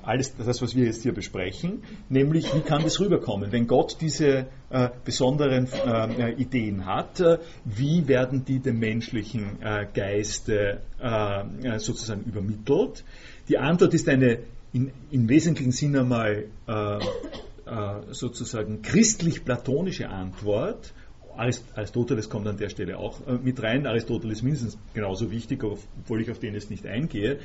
alles 0.03 0.35
das, 0.37 0.61
was 0.61 0.77
wir 0.77 0.85
jetzt 0.85 1.03
hier 1.03 1.13
besprechen, 1.13 1.83
nämlich 2.09 2.55
wie 2.55 2.61
kann 2.61 2.83
das 2.83 3.01
rüberkommen? 3.01 3.53
Wenn 3.53 3.67
Gott 3.67 3.97
diese 4.01 4.47
äh, 4.71 4.91
besonderen 5.05 5.67
äh, 5.67 6.33
Ideen 6.33 6.87
hat, 6.87 7.21
äh, 7.21 7.39
wie 7.65 8.07
werden 8.07 8.45
die 8.45 8.61
dem 8.61 8.79
menschlichen 8.79 9.63
äh, 9.63 9.87
Geiste 9.93 10.81
äh, 11.01 11.41
äh, 11.69 11.79
sozusagen 11.79 12.25
übermittelt? 12.25 13.05
Die 13.49 13.59
Antwort 13.59 13.95
ist 13.95 14.09
eine 14.09 14.41
in, 14.73 14.93
im 15.11 15.29
wesentlichen 15.29 15.73
Sinne 15.73 16.01
einmal 16.01 16.47
sozusagen 18.11 18.83
christlich-platonische 18.83 20.09
Antwort. 20.09 20.93
Aristoteles 21.37 22.29
kommt 22.29 22.47
an 22.47 22.57
der 22.57 22.69
Stelle 22.69 22.99
auch 22.99 23.21
mit 23.43 23.63
rein. 23.63 23.87
Aristoteles 23.87 24.43
mindestens 24.43 24.77
genauso 24.93 25.31
wichtig, 25.31 25.63
obwohl 25.63 26.21
ich 26.21 26.31
auf 26.31 26.41
den 26.41 26.55
jetzt 26.55 26.71
nicht 26.71 26.87
eingehe. 26.87 27.39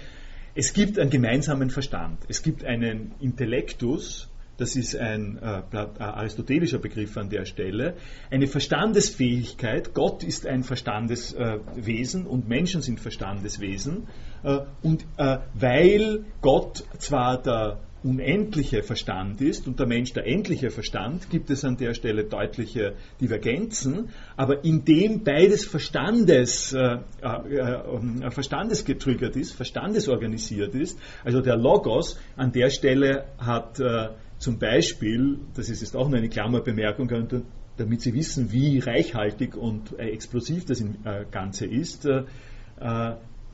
Es 0.56 0.74
gibt 0.74 1.00
einen 1.00 1.10
gemeinsamen 1.10 1.70
Verstand. 1.70 2.20
Es 2.28 2.42
gibt 2.44 2.64
einen 2.64 3.14
Intellektus, 3.20 4.30
das 4.60 4.76
ist 4.76 4.96
ein 4.96 5.38
äh, 5.42 5.62
äh, 5.72 5.88
aristotelischer 6.00 6.80
Begriff 6.80 7.16
an 7.18 7.30
der 7.30 7.46
Stelle, 7.46 7.96
eine 8.30 8.46
Verstandesfähigkeit. 8.48 9.94
Gott 9.94 10.22
ist 10.22 10.46
ein 10.46 10.64
Verstandeswesen 10.64 12.26
äh, 12.26 12.28
und 12.28 12.50
Menschen 12.50 12.82
sind 12.82 13.00
Verstandeswesen. 13.00 14.08
Äh, 14.44 14.60
und 14.82 15.06
äh, 15.16 15.38
weil 15.54 16.26
Gott 16.42 16.84
zwar 16.98 17.42
der 17.42 17.80
unendliche 18.04 18.82
Verstand 18.82 19.42
ist 19.42 19.68
und 19.68 19.80
der 19.80 19.88
Mensch 19.88 20.14
der 20.14 20.26
endliche 20.26 20.70
Verstand, 20.70 21.30
gibt 21.30 21.50
es 21.50 21.66
an 21.66 21.76
der 21.78 21.94
Stelle 21.94 22.24
deutliche 22.24 22.96
Divergenzen, 23.20 24.10
aber 24.38 24.64
indem 24.64 25.24
beides 25.24 25.66
Verstandes, 25.66 26.72
äh, 26.74 27.00
äh, 27.22 27.58
äh, 27.58 28.32
Verstandesgetriggert 28.32 29.36
ist, 29.36 29.52
verstandesorganisiert 29.54 30.76
ist, 30.76 30.98
also 31.26 31.42
der 31.42 31.58
Logos 31.58 32.18
an 32.38 32.54
der 32.54 32.70
Stelle 32.70 33.26
hat 33.38 33.80
äh, 33.80 34.10
zum 34.38 34.60
Beispiel, 34.60 35.40
das 35.56 35.70
ist 35.70 35.82
jetzt 35.82 35.96
auch 35.96 36.08
nur 36.08 36.18
eine 36.18 36.30
Klammerbemerkung, 36.30 37.44
damit 37.76 38.02
Sie 38.02 38.14
wissen, 38.14 38.54
wie 38.54 38.80
reichhaltig 38.80 39.58
und 39.58 40.00
äh, 40.00 40.10
explosiv 40.12 40.66
das 40.66 40.80
äh, 40.80 41.26
Ganze 41.30 41.66
ist, 41.66 42.08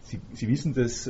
Sie, 0.01 0.21
Sie, 0.33 0.47
wissen, 0.47 0.75
dass 0.75 1.09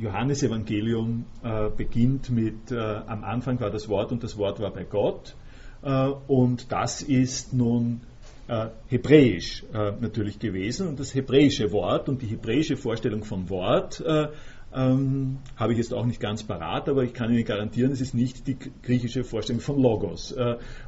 Johannesevangelium 0.00 1.26
äh, 1.42 1.70
beginnt 1.70 2.30
mit, 2.30 2.72
äh, 2.72 2.78
am 2.78 3.24
Anfang 3.24 3.60
war 3.60 3.70
das 3.70 3.88
Wort 3.88 4.12
und 4.12 4.22
das 4.22 4.36
Wort 4.38 4.60
war 4.60 4.72
bei 4.72 4.84
Gott. 4.84 5.34
Äh, 5.82 6.08
und 6.26 6.72
das 6.72 7.02
ist 7.02 7.52
nun 7.52 8.00
äh, 8.48 8.68
hebräisch 8.88 9.64
äh, 9.72 9.92
natürlich 10.00 10.38
gewesen. 10.38 10.88
Und 10.88 11.00
das 11.00 11.14
hebräische 11.14 11.70
Wort 11.72 12.08
und 12.08 12.22
die 12.22 12.26
hebräische 12.26 12.76
Vorstellung 12.76 13.24
vom 13.24 13.48
Wort 13.50 14.00
äh, 14.00 14.28
ähm, 14.72 15.38
habe 15.56 15.72
ich 15.72 15.78
jetzt 15.78 15.92
auch 15.92 16.06
nicht 16.06 16.20
ganz 16.20 16.44
parat, 16.44 16.88
aber 16.88 17.02
ich 17.02 17.12
kann 17.12 17.32
Ihnen 17.32 17.44
garantieren, 17.44 17.90
es 17.90 18.00
ist 18.00 18.14
nicht 18.14 18.46
die 18.46 18.56
griechische 18.82 19.24
Vorstellung 19.24 19.60
von 19.60 19.82
Logos. 19.82 20.32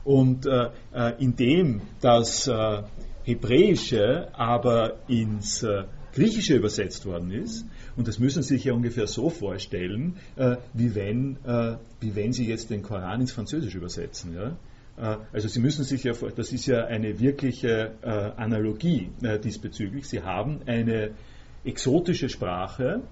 und 0.05 0.49
indem 1.19 1.81
das 2.01 2.49
Hebräische 3.25 4.29
aber 4.35 5.01
ins 5.09 5.67
Griechische 6.13 6.57
übersetzt 6.57 7.07
worden 7.07 7.31
ist, 7.31 7.67
und 7.97 8.07
das 8.09 8.19
müssen 8.19 8.43
Sie 8.43 8.55
sich 8.57 8.65
ja 8.65 8.75
ungefähr 8.75 9.07
so 9.07 9.31
vorstellen, 9.31 10.17
äh, 10.37 10.57
wie, 10.75 10.95
wenn, 10.95 11.37
äh, 11.45 11.77
wie 12.01 12.15
wenn 12.15 12.33
Sie 12.33 12.47
jetzt 12.47 12.71
den 12.71 12.83
Koran 12.83 13.21
ins 13.21 13.33
Französische 13.33 13.79
übersetzen. 13.79 14.35
Ja? 14.35 14.57
Äh, 14.97 15.19
also 15.33 15.49
Sie 15.49 15.61
müssen 15.61 15.85
sich 15.85 16.05
ja, 16.05 16.13
das 16.13 16.53
ist 16.53 16.67
ja 16.67 16.85
eine 16.85 17.19
wirkliche 17.19 17.95
äh, 18.03 18.09
Analogie 18.09 19.11
äh, 19.23 19.39
diesbezüglich. 19.39 20.07
Sie 20.07 20.23
haben 20.23 20.61
eine 20.67 21.13
exotische 21.65 22.29
Sprache, 22.29 23.03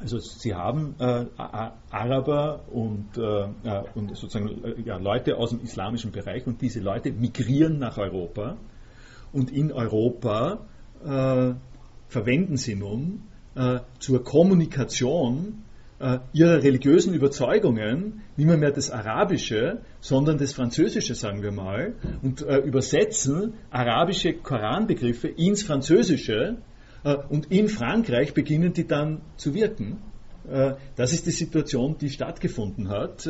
also 0.00 0.18
Sie 0.18 0.54
haben 0.54 0.94
äh, 0.98 1.26
Araber 1.36 2.62
und, 2.70 3.18
äh, 3.18 3.82
und 3.94 4.16
sozusagen 4.16 4.64
äh, 4.64 4.80
ja, 4.80 4.96
Leute 4.96 5.36
aus 5.36 5.50
dem 5.50 5.60
islamischen 5.60 6.10
Bereich 6.10 6.46
und 6.46 6.62
diese 6.62 6.80
Leute 6.80 7.12
migrieren 7.12 7.78
nach 7.78 7.98
Europa 7.98 8.56
und 9.32 9.50
in 9.50 9.72
Europa 9.72 10.66
verwenden 12.10 12.56
sie 12.56 12.74
nun 12.74 13.22
äh, 13.54 13.80
zur 13.98 14.22
Kommunikation 14.22 15.64
ihrer 16.32 16.62
religiösen 16.62 17.12
Überzeugungen 17.12 18.22
nicht 18.38 18.46
mehr, 18.46 18.56
mehr 18.56 18.70
das 18.70 18.90
Arabische, 18.90 19.82
sondern 20.00 20.38
das 20.38 20.54
Französische, 20.54 21.14
sagen 21.14 21.42
wir 21.42 21.52
mal, 21.52 21.92
und 22.22 22.40
äh, 22.40 22.56
übersetzen 22.56 23.52
arabische 23.70 24.32
Koranbegriffe 24.32 25.28
ins 25.28 25.62
Französische 25.62 26.56
äh, 27.04 27.16
und 27.28 27.52
in 27.52 27.68
Frankreich 27.68 28.32
beginnen 28.32 28.72
die 28.72 28.86
dann 28.86 29.20
zu 29.36 29.52
wirken. 29.52 29.98
Äh, 30.50 30.72
das 30.96 31.12
ist 31.12 31.26
die 31.26 31.32
Situation, 31.32 31.96
die 32.00 32.08
stattgefunden 32.08 32.88
hat 32.88 33.28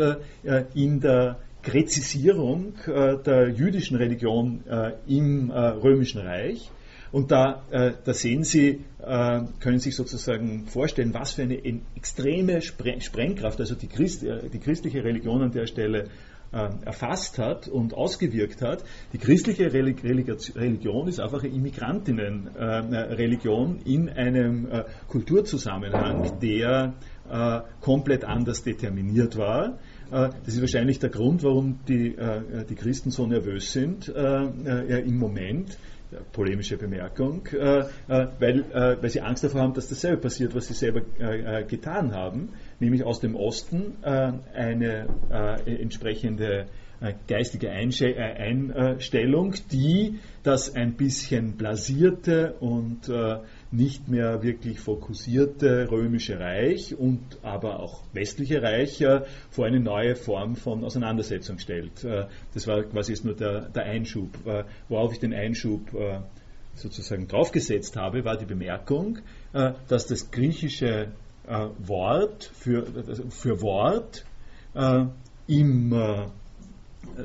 in 0.75 1.01
der 1.01 1.41
Gräzisierung 1.63 2.75
der 2.87 3.49
jüdischen 3.49 3.97
Religion 3.97 4.63
im 5.07 5.51
Römischen 5.51 6.21
Reich 6.21 6.71
und 7.13 7.31
da, 7.31 7.63
äh, 7.71 7.93
da 8.05 8.15
sehen 8.15 8.45
Sie, 8.45 8.85
äh, 9.03 9.41
können 9.61 9.81
sich 9.81 9.97
sozusagen 9.97 10.67
vorstellen, 10.67 11.15
was 11.15 11.33
für 11.33 11.43
eine 11.43 11.61
extreme 11.97 12.63
Sprengkraft, 12.63 13.61
also 13.61 13.75
die, 13.75 13.89
Christ, 13.89 14.23
äh, 14.23 14.49
die 14.49 14.61
christliche 14.61 15.03
Religion 15.03 15.43
an 15.43 15.51
der 15.51 15.67
Stelle 15.67 16.05
äh, 16.53 16.69
erfasst 16.85 17.39
hat 17.39 17.69
und 17.69 17.95
ausgewirkt 17.95 18.61
hat. 18.61 18.83
Die 19.13 19.19
christliche 19.19 19.73
Religion 19.73 21.07
ist 21.07 21.21
einfach 21.21 21.45
eine 21.45 21.55
Immigrantinnenreligion 21.55 23.83
in 23.85 24.09
einem 24.09 24.69
äh, 24.69 24.83
Kulturzusammenhang, 25.07 26.41
der 26.41 26.95
äh, 27.31 27.61
komplett 27.81 28.25
anders 28.25 28.65
determiniert 28.65 29.37
war. 29.37 29.79
Das 30.11 30.49
ist 30.49 30.61
wahrscheinlich 30.61 30.99
der 30.99 31.11
Grund, 31.11 31.45
warum 31.45 31.79
die, 31.87 32.17
die 32.69 32.75
Christen 32.75 33.13
so 33.13 33.29
nervös 33.29 33.71
sind 33.71 34.09
im 34.09 35.17
Moment 35.17 35.79
polemische 36.33 36.77
Bemerkung, 36.77 37.47
äh, 37.53 37.81
äh, 37.81 37.85
weil, 38.39 38.61
äh, 38.73 39.03
weil 39.03 39.11
sie 39.11 39.21
Angst 39.21 39.45
davor 39.45 39.61
haben, 39.63 39.75
dass 39.75 39.89
dasselbe 39.89 40.23
passiert, 40.23 40.55
was 40.55 40.67
sie 40.67 40.75
selber 40.75 41.01
getan 41.63 42.15
haben, 42.15 42.51
nämlich 42.79 43.05
aus 43.05 43.21
dem 43.21 43.35
Osten 43.37 43.97
eine 44.03 45.07
entsprechende 45.65 46.67
geistige 47.29 47.71
Einstellung, 47.71 49.55
die 49.71 50.19
das 50.43 50.75
ein 50.75 50.95
bisschen 50.95 51.57
blasierte 51.57 52.55
und 52.61 53.11
nicht 53.73 54.09
mehr 54.09 54.43
wirklich 54.43 54.81
fokussierte 54.81 55.91
römische 55.91 56.41
Reich 56.41 56.97
und 56.97 57.21
aber 57.43 57.79
auch 57.81 58.03
westliche 58.13 58.63
Reich 58.63 59.01
äh, 59.01 59.23
vor 59.51 59.67
eine 59.67 59.79
neue 59.79 60.17
Form 60.17 60.57
von 60.57 60.83
Auseinandersetzung 60.83 61.59
stellt. 61.59 62.03
Äh, 62.03 62.27
das 62.53 62.67
war 62.67 62.83
quasi 62.83 63.13
jetzt 63.13 63.25
nur 63.25 63.37
der, 63.37 63.69
der 63.69 63.85
Einschub. 63.85 64.45
Äh, 64.45 64.65
worauf 64.89 65.13
ich 65.13 65.21
den 65.21 65.33
Einschub 65.33 65.81
sozusagen 66.75 67.29
draufgesetzt 67.29 67.97
habe, 67.97 68.25
war 68.25 68.37
die 68.37 68.47
Bemerkung, 68.47 69.19
dass 69.53 70.07
das 70.07 70.31
griechische 70.31 71.09
Wort 71.79 72.51
für, 72.55 72.87
für 73.31 73.61
Wort 73.61 74.25
im 75.47 75.91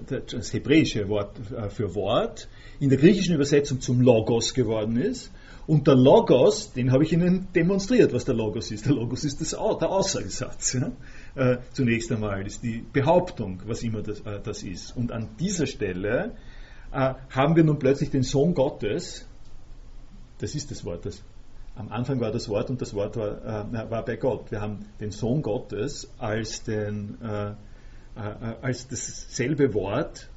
das 0.07 0.53
hebräische 0.53 1.07
Wort 1.09 1.37
für 1.69 1.95
Wort 1.95 2.47
in 2.79 2.89
der 2.89 2.97
griechischen 2.97 3.35
Übersetzung 3.35 3.81
zum 3.81 4.01
Logos 4.01 4.53
geworden 4.53 4.97
ist 4.97 5.31
und 5.67 5.87
der 5.87 5.95
Logos, 5.95 6.73
den 6.73 6.91
habe 6.91 7.03
ich 7.03 7.13
Ihnen 7.13 7.47
demonstriert, 7.55 8.13
was 8.13 8.25
der 8.25 8.35
Logos 8.35 8.71
ist. 8.71 8.85
Der 8.85 8.93
Logos 8.93 9.23
ist 9.23 9.41
das, 9.41 9.51
der 9.51 9.89
Aussagesatz. 9.89 10.73
Ja? 10.73 10.91
Äh, 11.35 11.57
zunächst 11.73 12.11
einmal 12.11 12.45
ist 12.45 12.61
die 12.63 12.83
Behauptung, 12.93 13.61
was 13.65 13.81
immer 13.81 14.03
das, 14.03 14.19
äh, 14.21 14.39
das 14.43 14.61
ist. 14.61 14.95
Und 14.95 15.11
an 15.11 15.29
dieser 15.39 15.65
Stelle 15.65 16.35
äh, 16.91 17.13
haben 17.31 17.55
wir 17.55 17.63
nun 17.63 17.79
plötzlich 17.79 18.11
den 18.11 18.21
Sohn 18.21 18.53
Gottes, 18.53 19.27
das 20.37 20.53
ist 20.53 20.69
das 20.69 20.85
Wort, 20.85 21.05
das, 21.05 21.23
am 21.75 21.91
Anfang 21.91 22.19
war 22.19 22.31
das 22.31 22.47
Wort 22.47 22.69
und 22.69 22.81
das 22.81 22.93
Wort 22.93 23.17
war, 23.17 23.73
äh, 23.73 23.89
war 23.89 24.05
bei 24.05 24.17
Gott. 24.17 24.51
Wir 24.51 24.61
haben 24.61 24.85
den 24.99 25.11
Sohn 25.11 25.41
Gottes 25.41 26.11
als 26.19 26.63
den 26.63 27.17
äh, 27.21 27.53
äh, 28.15 28.55
als 28.61 28.87
dasselbe 28.87 29.73
Wort 29.73 30.29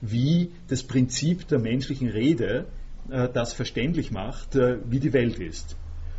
wie 0.00 0.50
das 0.66 0.82
Prinzip 0.82 1.46
der 1.46 1.60
menschlichen 1.60 2.08
Rede 2.08 2.66
das 3.10 3.52
verständlich 3.52 4.10
macht, 4.10 4.54
äh, 4.54 4.78
wie 4.84 5.00
die 5.00 5.12
Welt 5.12 5.38
ist. 5.38 5.76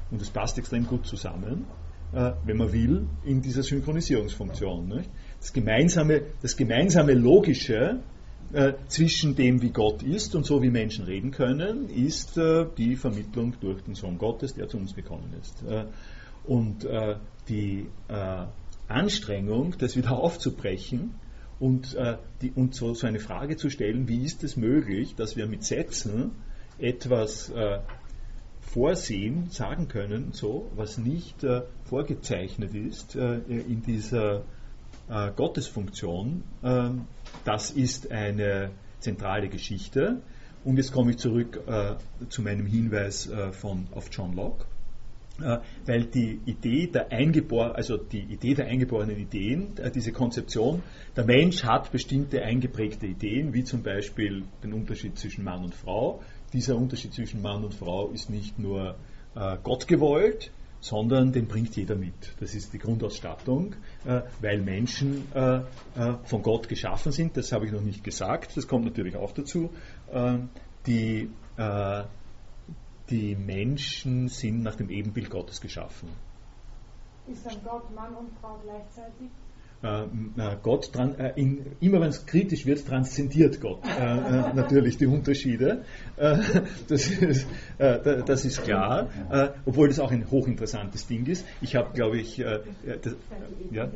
Und 0.10 0.22
das 0.22 0.30
passt 0.30 0.58
extrem 0.58 0.86
gut 0.86 1.08
zusammen, 1.08 1.66
äh, 2.14 2.34
wenn 2.46 2.58
man 2.58 2.74
will, 2.74 3.08
in 3.24 3.42
dieser 3.42 3.64
Synchronisierungsfunktion. 3.64 5.06
Das 5.40 5.54
gemeinsame, 5.54 6.24
das 6.42 6.56
gemeinsame 6.56 7.14
Logische 7.14 8.00
zwischen 8.90 9.34
dem, 9.38 9.62
wie 9.62 9.70
Gott 9.70 10.04
ist 10.04 10.36
und 10.36 10.46
so, 10.46 10.62
wie 10.62 10.70
Menschen 10.70 11.06
reden 11.06 11.32
können, 11.32 11.88
ist 11.88 12.38
die 12.78 12.98
Vermittlung 12.98 13.56
durch 13.62 13.82
den 13.84 13.96
Sohn 13.96 14.18
Gottes, 14.18 14.54
der 14.56 14.68
zu 14.68 14.76
uns 14.76 14.94
gekommen 14.94 15.34
ist. 15.40 15.64
Und 16.44 16.86
die 17.48 17.88
Anstrengung, 18.90 19.76
das 19.78 19.96
wieder 19.96 20.12
aufzubrechen, 20.20 21.14
und, 21.62 21.96
die, 22.42 22.52
und 22.52 22.76
so, 22.76 22.94
so, 22.94 23.08
eine 23.08 23.20
Frage 23.20 23.56
zu 23.56 23.70
stellen, 23.70 24.10
wie 24.10 24.22
ist 24.22 24.44
es 24.44 24.58
möglich, 24.58 25.16
dass 25.16 25.38
wir 25.38 25.48
mit 25.48 25.64
Sätzen 25.64 26.32
etwas 26.82 27.50
äh, 27.50 27.80
vorsehen, 28.60 29.50
sagen 29.50 29.88
können, 29.88 30.32
so, 30.32 30.72
was 30.76 30.98
nicht 30.98 31.44
äh, 31.44 31.62
vorgezeichnet 31.86 32.74
ist 32.74 33.16
äh, 33.16 33.36
in 33.36 33.82
dieser 33.82 34.44
äh, 35.10 35.32
Gottesfunktion. 35.36 36.44
Ähm, 36.64 37.06
das 37.44 37.72
ist 37.72 38.12
eine 38.12 38.72
zentrale 39.00 39.50
Geschichte. 39.50 40.22
Und 40.64 40.78
jetzt 40.78 40.92
komme 40.92 41.12
ich 41.12 41.18
zurück 41.18 41.60
äh, 41.68 41.96
zu 42.30 42.44
meinem 42.44 42.66
Hinweis 42.66 43.28
äh, 43.28 43.52
von, 43.52 43.88
auf 43.92 44.10
John 44.12 44.34
Locke 44.36 44.66
weil 45.86 46.06
die 46.06 46.40
Idee 46.46 46.88
der 46.88 47.12
eingeborenen, 47.12 47.76
also 47.76 47.98
die 47.98 48.22
Idee 48.22 48.54
der 48.54 48.68
eingeborenen 48.68 49.18
Ideen, 49.18 49.74
diese 49.94 50.12
Konzeption, 50.12 50.84
der 51.16 51.26
Mensch 51.26 51.64
hat 51.64 51.92
bestimmte 51.92 52.44
eingeprägte 52.44 53.08
Ideen, 53.08 53.54
wie 53.54 53.64
zum 53.64 53.84
Beispiel 53.84 54.44
den 54.64 54.74
Unterschied 54.74 55.18
zwischen 55.18 55.44
Mann 55.44 55.64
und 55.64 55.74
Frau, 55.74 56.22
dieser 56.54 56.76
Unterschied 56.76 57.14
zwischen 57.14 57.42
Mann 57.42 57.64
und 57.64 57.74
Frau 57.74 58.10
ist 58.10 58.30
nicht 58.30 58.60
nur 58.60 58.96
äh, 59.36 59.58
Gott 59.64 59.88
gewollt, 59.88 60.52
sondern 60.82 61.32
den 61.32 61.48
bringt 61.48 61.76
jeder 61.76 61.96
mit. 61.96 62.34
Das 62.40 62.56
ist 62.56 62.74
die 62.74 62.80
Grundausstattung, 62.80 63.76
äh, 64.06 64.22
weil 64.42 64.62
Menschen 64.62 65.32
äh, 65.34 65.58
äh, 65.58 65.64
von 66.24 66.42
Gott 66.42 66.68
geschaffen 66.68 67.12
sind. 67.12 67.38
Das 67.38 67.52
habe 67.52 67.68
ich 67.68 67.72
noch 67.72 67.82
nicht 67.82 68.04
gesagt, 68.04 68.58
das 68.58 68.68
kommt 68.68 68.86
natürlich 68.86 69.16
auch 69.16 69.32
dazu. 69.32 69.70
Äh, 70.12 70.40
die, 70.88 71.30
äh, 71.58 72.04
die 73.10 73.36
Menschen 73.36 74.28
sind 74.28 74.64
nach 74.64 74.76
dem 74.76 74.90
Ebenbild 74.90 75.30
Gottes 75.30 75.62
geschaffen. 75.62 76.10
Ist 77.28 77.46
dann 77.46 77.64
Gott 77.64 77.94
Mann 77.94 78.16
und 78.16 78.32
Frau 78.42 78.60
gleichzeitig? 78.64 79.30
Äh, 79.84 80.58
Gott, 80.62 80.92
äh, 80.96 81.34
in, 81.36 81.66
immer 81.80 82.02
wenn 82.02 82.10
es 82.10 82.26
kritisch 82.28 82.68
wird, 82.68 82.86
transzendiert 82.86 83.60
Gott 83.60 83.84
äh, 83.86 84.50
äh 84.50 84.54
natürlich 84.54 84.98
die 84.98 85.08
Unterschiede. 85.08 85.86
Äh, 86.18 86.38
das, 86.88 87.08
ist, 87.08 87.48
äh, 87.80 88.24
das, 88.24 88.46
ist, 88.46 88.64
klar, 88.64 89.10
obwohl 89.66 89.88
das 89.88 90.00
auch 90.00 90.12
ein 90.12 90.30
hochinteressantes 90.30 91.08
Ding 91.08 91.26
ist. 91.26 91.46
Ich 91.62 91.76
habe, 91.76 91.94
glaube 91.94 92.20
ich, 92.20 92.38
das, 92.38 93.16
ja. 93.72 93.86
ja 93.86 93.90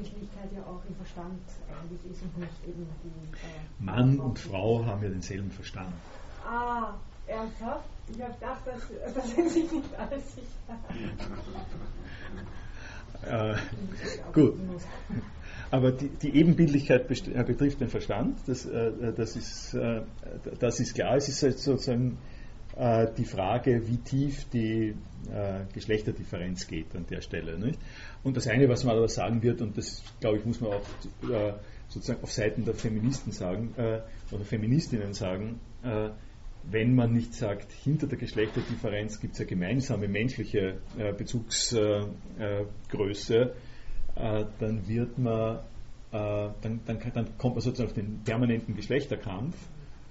auch 0.65 0.81
im 0.87 0.95
Verstand 0.95 1.39
eigentlich 1.69 2.11
ist 2.11 2.23
und 2.23 2.39
nicht 2.39 2.67
eben 2.67 2.87
die. 3.03 3.83
Mann 3.83 4.19
und 4.19 4.39
Frau 4.39 4.85
haben 4.85 5.03
ja 5.03 5.09
denselben 5.09 5.51
Verstand. 5.51 5.93
Ah, 6.43 6.95
ernsthaft? 7.27 7.85
Ich 8.07 8.21
habe 8.21 8.33
gedacht, 8.33 8.61
dass, 8.65 9.13
das 9.13 9.29
sind 9.35 9.49
sich 9.49 9.71
nicht 9.71 9.95
alle 9.95 10.19
sicher. 10.19 10.79
gut. 14.33 14.55
Aber 15.75 15.91
die, 15.91 16.07
die 16.07 16.33
Ebenbildlichkeit 16.33 17.11
äh, 17.11 17.43
betrifft 17.43 17.81
den 17.81 17.89
Verstand, 17.89 18.37
das, 18.47 18.65
äh, 18.65 19.11
das, 19.13 19.35
ist, 19.35 19.73
äh, 19.73 20.03
das 20.57 20.79
ist 20.79 20.95
klar. 20.95 21.17
Es 21.17 21.27
ist 21.27 21.43
halt 21.43 21.59
sozusagen 21.59 22.17
die 23.17 23.23
Frage, 23.23 23.87
wie 23.87 23.99
tief 23.99 24.49
die 24.49 24.95
Geschlechterdifferenz 25.73 26.67
geht 26.67 26.93
an 26.93 27.05
der 27.09 27.21
Stelle. 27.21 27.57
Nicht? 27.57 27.79
Und 28.21 28.35
das 28.35 28.49
eine, 28.49 28.67
was 28.67 28.83
man 28.83 28.97
aber 28.97 29.07
sagen 29.07 29.41
wird, 29.43 29.61
und 29.61 29.77
das 29.77 30.03
glaube 30.19 30.39
ich, 30.39 30.45
muss 30.45 30.59
man 30.59 30.73
auch 30.73 30.85
sozusagen 31.87 32.21
auf 32.21 32.33
Seiten 32.33 32.65
der 32.65 32.73
Feministen 32.73 33.31
sagen 33.31 33.73
oder 34.29 34.43
Feministinnen 34.43 35.13
sagen, 35.13 35.61
wenn 36.69 36.95
man 36.95 37.13
nicht 37.13 37.33
sagt, 37.33 37.71
hinter 37.71 38.07
der 38.07 38.17
Geschlechterdifferenz 38.17 39.21
gibt 39.21 39.35
es 39.35 39.39
eine 39.39 39.47
gemeinsame 39.47 40.09
menschliche 40.09 40.79
Bezugsgröße, 41.17 43.53
äh, 44.15 44.45
dann 44.59 44.87
wird 44.87 45.17
man, 45.17 45.57
äh, 46.11 46.49
dann, 46.61 46.79
dann, 46.85 46.99
dann, 47.13 47.37
kommt 47.37 47.55
man 47.55 47.61
sozusagen 47.61 47.89
auf 47.89 47.93
den 47.93 48.21
permanenten 48.23 48.75
Geschlechterkampf, 48.75 49.55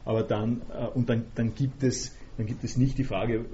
aber 0.04 0.22
dann, 0.22 0.62
äh, 0.72 0.86
und 0.88 1.08
dann, 1.08 1.24
dann 1.34 1.54
gibt 1.54 1.82
es 1.82 2.16
dann 2.36 2.46
gibt 2.46 2.64
es 2.64 2.76
nicht 2.76 2.98
die 2.98 3.04
Frage, 3.04 3.44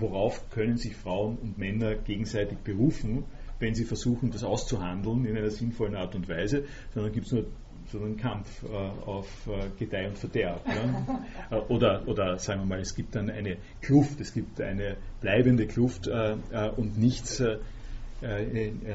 worauf 0.00 0.50
können 0.50 0.76
sich 0.76 0.96
Frauen 0.96 1.38
und 1.38 1.56
Männer 1.56 1.94
gegenseitig 1.94 2.58
berufen, 2.58 3.22
wenn 3.60 3.76
sie 3.76 3.84
versuchen, 3.84 4.32
das 4.32 4.42
auszuhandeln 4.42 5.24
in 5.24 5.36
einer 5.36 5.52
sinnvollen 5.52 5.94
Art 5.94 6.16
und 6.16 6.28
Weise, 6.28 6.64
sondern 6.92 7.12
gibt 7.12 7.26
es 7.26 7.32
nur 7.32 7.44
so 7.92 8.00
einen 8.00 8.16
Kampf 8.16 8.64
auf 9.06 9.48
Gedeih 9.78 10.08
und 10.08 10.18
Verderb. 10.18 10.66
Ne? 10.66 11.22
oder, 11.68 12.08
oder 12.08 12.40
sagen 12.40 12.62
wir 12.62 12.66
mal, 12.66 12.80
es 12.80 12.96
gibt 12.96 13.14
dann 13.14 13.30
eine 13.30 13.58
Kluft, 13.82 14.20
es 14.20 14.34
gibt 14.34 14.60
eine 14.60 14.96
bleibende 15.20 15.68
Kluft 15.68 16.08
und 16.08 16.98
nichts 16.98 17.38
äh, 17.38 17.52
äh, 17.52 17.58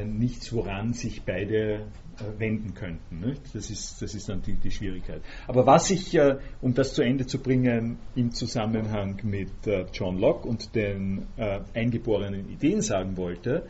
nichts, 0.06 0.52
woran 0.54 0.94
sich 0.94 1.24
beide 1.24 1.86
äh, 2.20 2.40
wenden 2.40 2.74
könnten. 2.74 3.22
Nicht? 3.22 3.41
Das, 3.54 3.70
ist, 3.70 4.02
das 4.02 4.14
ist 4.14 4.30
dann 4.30 4.41
die, 4.41 4.54
die 4.54 4.70
Schwierigkeit. 4.70 5.22
Aber 5.48 5.66
was 5.66 5.90
ich, 5.90 6.14
äh, 6.14 6.38
um 6.62 6.74
das 6.74 6.94
zu 6.94 7.02
Ende 7.02 7.26
zu 7.26 7.40
bringen, 7.40 7.98
im 8.16 8.32
Zusammenhang 8.32 9.20
mit 9.24 9.66
äh, 9.66 9.86
John 9.91 10.20
Locke 10.20 10.48
und 10.48 10.76
den 10.76 11.26
äh, 11.38 11.62
eingeborenen 11.74 12.50
Ideen 12.50 12.82
sagen 12.82 13.18
wollte, 13.18 13.68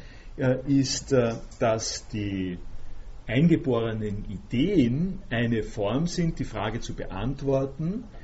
ist, 0.66 1.16
dass 1.60 2.08
die 2.08 2.58
eingeborenen 3.28 4.26
Ideen 4.26 5.20
eine 5.30 5.62
Form 5.62 6.08
sind, 6.08 6.40
die 6.40 6.44
Frage 6.44 6.80
zu 6.80 6.96
beantworten, 6.96 8.04
äh, 8.04 8.23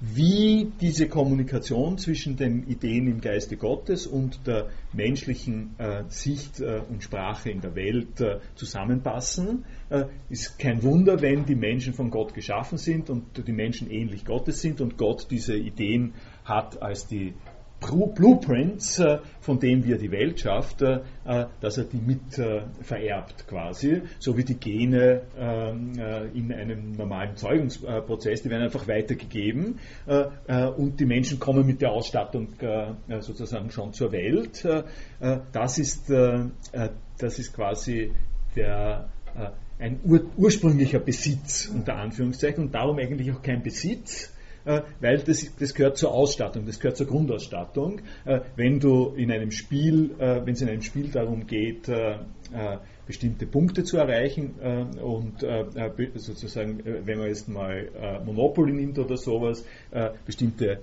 wie 0.00 0.70
diese 0.80 1.08
Kommunikation 1.08 1.98
zwischen 1.98 2.36
den 2.36 2.68
Ideen 2.68 3.08
im 3.08 3.20
Geiste 3.20 3.56
Gottes 3.56 4.06
und 4.06 4.46
der 4.46 4.68
menschlichen 4.92 5.74
äh, 5.78 6.04
Sicht 6.08 6.60
äh, 6.60 6.80
und 6.88 7.02
Sprache 7.02 7.50
in 7.50 7.60
der 7.60 7.74
Welt 7.74 8.22
zusammenpassen. 8.54 9.64
Ist 10.28 10.58
kein 10.58 10.82
Wunder, 10.82 11.22
wenn 11.22 11.46
die 11.46 11.54
Menschen 11.54 11.94
von 11.94 12.10
Gott 12.10 12.34
geschaffen 12.34 12.76
sind 12.76 13.08
und 13.08 13.46
die 13.46 13.52
Menschen 13.52 13.90
ähnlich 13.90 14.26
Gottes 14.26 14.60
sind 14.60 14.82
und 14.82 14.98
Gott 14.98 15.28
diese 15.30 15.56
Ideen 15.56 16.12
hat 16.44 16.82
als 16.82 17.06
die 17.06 17.32
Blueprints, 17.80 18.98
äh, 18.98 19.18
von 19.40 19.60
dem 19.60 19.84
wir 19.84 19.98
die 19.98 20.10
Welt 20.10 20.40
schafft, 20.40 20.82
äh, 20.82 21.00
dass 21.60 21.78
er 21.78 21.84
die 21.84 21.98
mit 21.98 22.38
äh, 22.38 22.62
vererbt 22.82 23.46
quasi, 23.46 24.02
so 24.18 24.36
wie 24.36 24.44
die 24.44 24.56
Gene 24.56 25.22
ähm, 25.38 25.92
in 26.34 26.52
einem 26.52 26.92
normalen 26.92 27.36
Zeugungsprozess, 27.36 28.42
die 28.42 28.50
werden 28.50 28.64
einfach 28.64 28.86
weitergegeben 28.88 29.78
und 30.76 31.00
die 31.00 31.04
Menschen 31.04 31.38
kommen 31.38 31.66
mit 31.66 31.80
der 31.80 31.92
Ausstattung 31.92 32.48
sozusagen 33.20 33.70
schon 33.70 33.92
zur 33.92 34.12
Welt. 34.12 34.66
Das 35.52 35.78
ist, 35.78 36.10
das 36.10 37.38
ist 37.38 37.52
quasi 37.54 38.12
der, 38.56 39.08
ein 39.78 40.00
ur 40.04 40.20
ursprünglicher 40.36 40.98
Besitz 40.98 41.70
unter 41.72 41.96
Anführungszeichen 41.96 42.64
und 42.64 42.74
darum 42.74 42.98
eigentlich 42.98 43.32
auch 43.32 43.42
kein 43.42 43.62
Besitz, 43.62 44.32
weil 45.00 45.18
das, 45.18 45.56
das 45.58 45.74
gehört 45.74 45.96
zur 45.96 46.12
Ausstattung, 46.12 46.66
das 46.66 46.78
gehört 46.78 46.96
zur 46.96 47.06
Grundausstattung. 47.06 48.02
Äh, 48.24 48.40
wenn 48.56 48.80
du 48.80 49.14
in 49.16 49.32
einem 49.32 49.50
Spiel, 49.50 50.10
äh, 50.18 50.44
wenn 50.44 50.52
es 50.52 50.60
in 50.60 50.68
einem 50.68 50.82
Spiel 50.82 51.08
darum 51.10 51.46
geht, 51.46 51.90
bestimmte 53.06 53.46
Punkte 53.46 53.84
zu 53.84 53.98
erreichen 53.98 54.54
und 55.02 55.44
sozusagen, 56.14 56.82
wenn 57.04 57.18
man 57.18 57.28
jetzt 57.28 57.46
mal 57.46 58.22
Monopoly 58.24 58.72
nimmt 58.72 58.98
oder 58.98 59.18
sowas, 59.18 59.66
bestimmte 60.24 60.80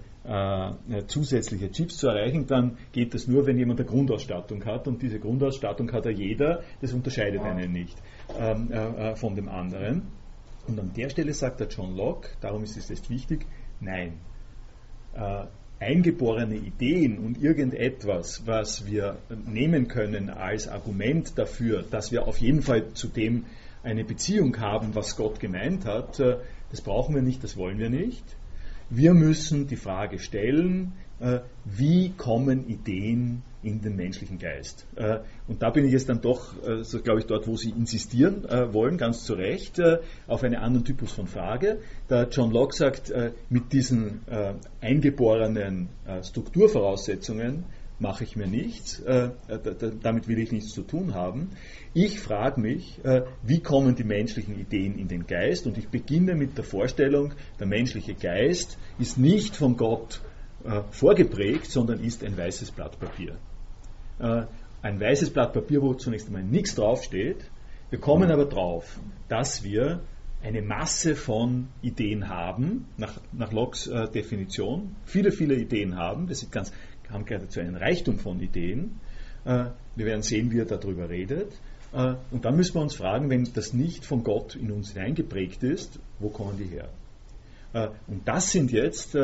zusätzliche 1.08 1.72
Chips 1.72 1.98
zu 1.98 2.08
erreichen, 2.08 2.46
dann 2.46 2.78
geht 2.92 3.16
das 3.16 3.28
nur, 3.28 3.48
wenn 3.48 3.58
jemand 3.58 3.80
eine 3.80 3.90
Grundausstattung 3.90 4.64
hat 4.66 4.88
und 4.88 5.02
diese 5.02 5.20
Grundausstattung 5.20 5.92
hat 5.92 6.06
ja 6.06 6.12
jeder, 6.12 6.62
das 6.82 6.94
unterscheidet 6.94 7.42
einen 7.42 7.72
nicht 7.72 7.98
ähm, 8.40 8.70
von 9.16 9.36
dem 9.36 9.50
anderen. 9.50 10.04
Und 10.68 10.80
an 10.80 10.92
der 10.96 11.10
Stelle 11.10 11.34
sagt 11.34 11.60
der 11.60 11.68
John 11.68 11.96
Locke, 11.96 12.30
darum 12.42 12.64
ist 12.64 12.76
es 12.78 12.90
jetzt 12.90 13.10
wichtig, 13.10 13.46
Nein. 13.80 14.20
Äh, 15.14 15.46
eingeborene 15.80 16.56
Ideen 16.56 17.20
und 17.20 17.42
irgendetwas, 17.42 18.44
was 18.46 18.86
wir 18.86 19.18
nehmen 19.46 19.88
können 19.88 20.30
als 20.30 20.68
Argument 20.68 21.38
dafür, 21.38 21.84
dass 21.84 22.12
wir 22.12 22.28
auf 22.28 22.38
jeden 22.38 22.62
Fall 22.62 22.94
zu 22.94 23.08
dem 23.08 23.46
eine 23.84 24.04
Beziehung 24.04 24.58
haben, 24.60 24.96
was 24.96 25.16
Gott 25.16 25.40
gemeint 25.40 25.86
hat, 25.86 26.20
äh, 26.20 26.38
das 26.72 26.82
brauchen 26.82 27.16
wir 27.16 27.22
nicht, 27.22 27.44
das 27.44 27.56
wollen 27.56 27.78
wir 27.78 27.90
nicht. 27.90 28.24
Wir 28.90 29.14
müssen 29.14 29.68
die 29.68 29.76
Frage 29.76 30.20
stellen, 30.20 30.94
wie 31.66 32.12
kommen 32.18 32.68
Ideen 32.68 33.42
in 33.66 33.82
den 33.82 33.96
menschlichen 33.96 34.38
Geist. 34.38 34.86
Äh, 34.96 35.20
und 35.48 35.62
da 35.62 35.72
bin 35.72 35.86
ich 35.86 35.92
jetzt 35.92 36.08
dann 36.08 36.22
doch, 36.22 36.54
äh, 36.64 36.84
so 36.84 37.02
glaube 37.02 37.20
ich, 37.20 37.26
dort, 37.26 37.48
wo 37.48 37.58
Sie 37.58 37.72
insistieren 37.72 38.44
wollen, 38.72 38.98
ganz 38.98 39.24
zu 39.24 39.34
Recht, 39.34 39.82
auf 40.28 40.44
einen 40.44 40.56
anderen 40.56 40.86
Typus 40.86 41.12
von 41.12 41.26
Frage. 41.28 41.80
Der 42.10 42.30
John 42.30 42.52
Locke 42.52 42.76
sagt, 42.76 43.12
mit 43.50 43.74
diesen 43.74 44.22
eingeborenen 44.82 45.90
Strukturvoraussetzungen 46.22 47.66
mache 48.00 48.24
ich 48.24 48.36
mir 48.36 48.48
nichts, 48.48 49.02
damit 50.04 50.28
will 50.28 50.40
ich 50.40 50.52
nichts 50.52 50.74
zu 50.74 50.84
tun 50.84 51.16
haben. 51.16 51.50
Ich 51.94 52.20
frage 52.20 52.62
mich, 52.62 53.00
wie 53.44 53.62
kommen 53.62 53.96
die 53.96 54.04
menschlichen 54.04 54.60
Ideen 54.60 55.00
in 55.00 55.08
den 55.08 55.26
Geist? 55.26 55.66
Und 55.66 55.78
ich 55.78 55.88
beginne 55.88 56.36
mit 56.36 56.58
der 56.58 56.66
Vorstellung, 56.66 57.34
der 57.60 57.68
menschliche 57.68 58.14
Geist 58.14 58.78
ist 59.00 59.18
nicht 59.18 59.56
von 59.56 59.76
Gott 59.78 60.22
äh, 60.66 60.82
vorgeprägt, 60.92 61.68
sondern 61.68 62.00
ist 62.00 62.24
ein 62.24 62.38
weißes 62.38 62.72
Blatt 62.72 63.00
Papier. 63.00 63.38
Äh, 64.20 64.44
ein 64.82 65.00
weißes 65.00 65.32
Blatt 65.32 65.54
Papier, 65.54 65.82
wo 65.82 65.94
zunächst 65.94 66.28
einmal 66.28 66.44
nichts 66.44 66.76
draufsteht. 66.76 67.50
Wir 67.90 68.00
kommen 68.00 68.32
aber 68.32 68.46
drauf, 68.46 69.00
dass 69.30 69.64
wir 69.64 70.02
eine 70.44 70.62
Masse 70.62 71.16
von 71.16 71.70
Ideen 71.82 72.30
haben, 72.30 72.88
nach, 72.98 73.20
nach 73.32 73.52
Locks 73.52 73.88
äh, 73.88 74.08
Definition, 74.10 74.96
viele, 75.06 75.32
viele 75.32 75.56
Ideen 75.56 75.96
haben. 75.96 76.28
Das 76.28 76.44
ist 76.44 76.52
ganz, 76.52 76.72
haben 77.10 77.26
geradezu 77.26 77.60
einen 77.60 77.76
Reichtum 77.76 78.20
von 78.20 78.40
Ideen. 78.40 79.00
Äh, 79.44 79.66
wir 79.96 80.06
werden 80.06 80.22
sehen, 80.22 80.52
wie 80.52 80.60
er 80.60 80.66
darüber 80.66 81.10
redet. 81.10 81.52
Äh, 81.94 82.16
und 82.32 82.46
dann 82.46 82.56
müssen 82.56 82.76
wir 82.76 82.82
uns 82.82 82.96
fragen, 82.96 83.30
wenn 83.30 83.48
das 83.54 83.74
nicht 83.74 84.06
von 84.06 84.24
Gott 84.24 84.56
in 84.56 84.72
uns 84.72 84.94
hineingeprägt 84.94 85.64
ist, 85.64 86.00
wo 86.20 86.30
kommen 86.30 86.58
die 86.58 86.66
her? 86.66 86.90
Äh, 87.74 87.90
und 88.08 88.28
das 88.28 88.52
sind 88.52 88.72
jetzt 88.72 89.18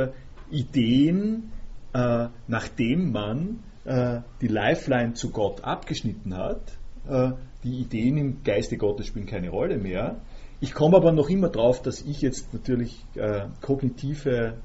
Ideen, 0.52 1.52
äh, 1.94 2.28
nachdem 2.48 3.12
man 3.12 3.60
äh, 3.86 4.22
die 4.42 4.48
Lifeline 4.48 5.14
zu 5.14 5.32
Gott 5.32 5.64
abgeschnitten 5.64 6.36
hat. 6.36 6.62
Äh, 7.08 7.32
die 7.64 7.80
Ideen 7.80 8.18
im 8.18 8.44
Geiste 8.44 8.78
Gottes 8.78 9.08
spielen 9.08 9.26
keine 9.26 9.50
Rolle 9.50 9.78
mehr. 9.78 10.22
Ich 10.60 10.74
komme 10.74 10.98
aber 10.98 11.12
noch 11.12 11.30
immer 11.30 11.50
drauf, 11.50 11.82
dass 11.82 12.02
ich 12.02 12.22
jetzt 12.22 12.54
natürlich 12.54 13.04
äh, 13.16 13.48
kognitive 13.62 14.58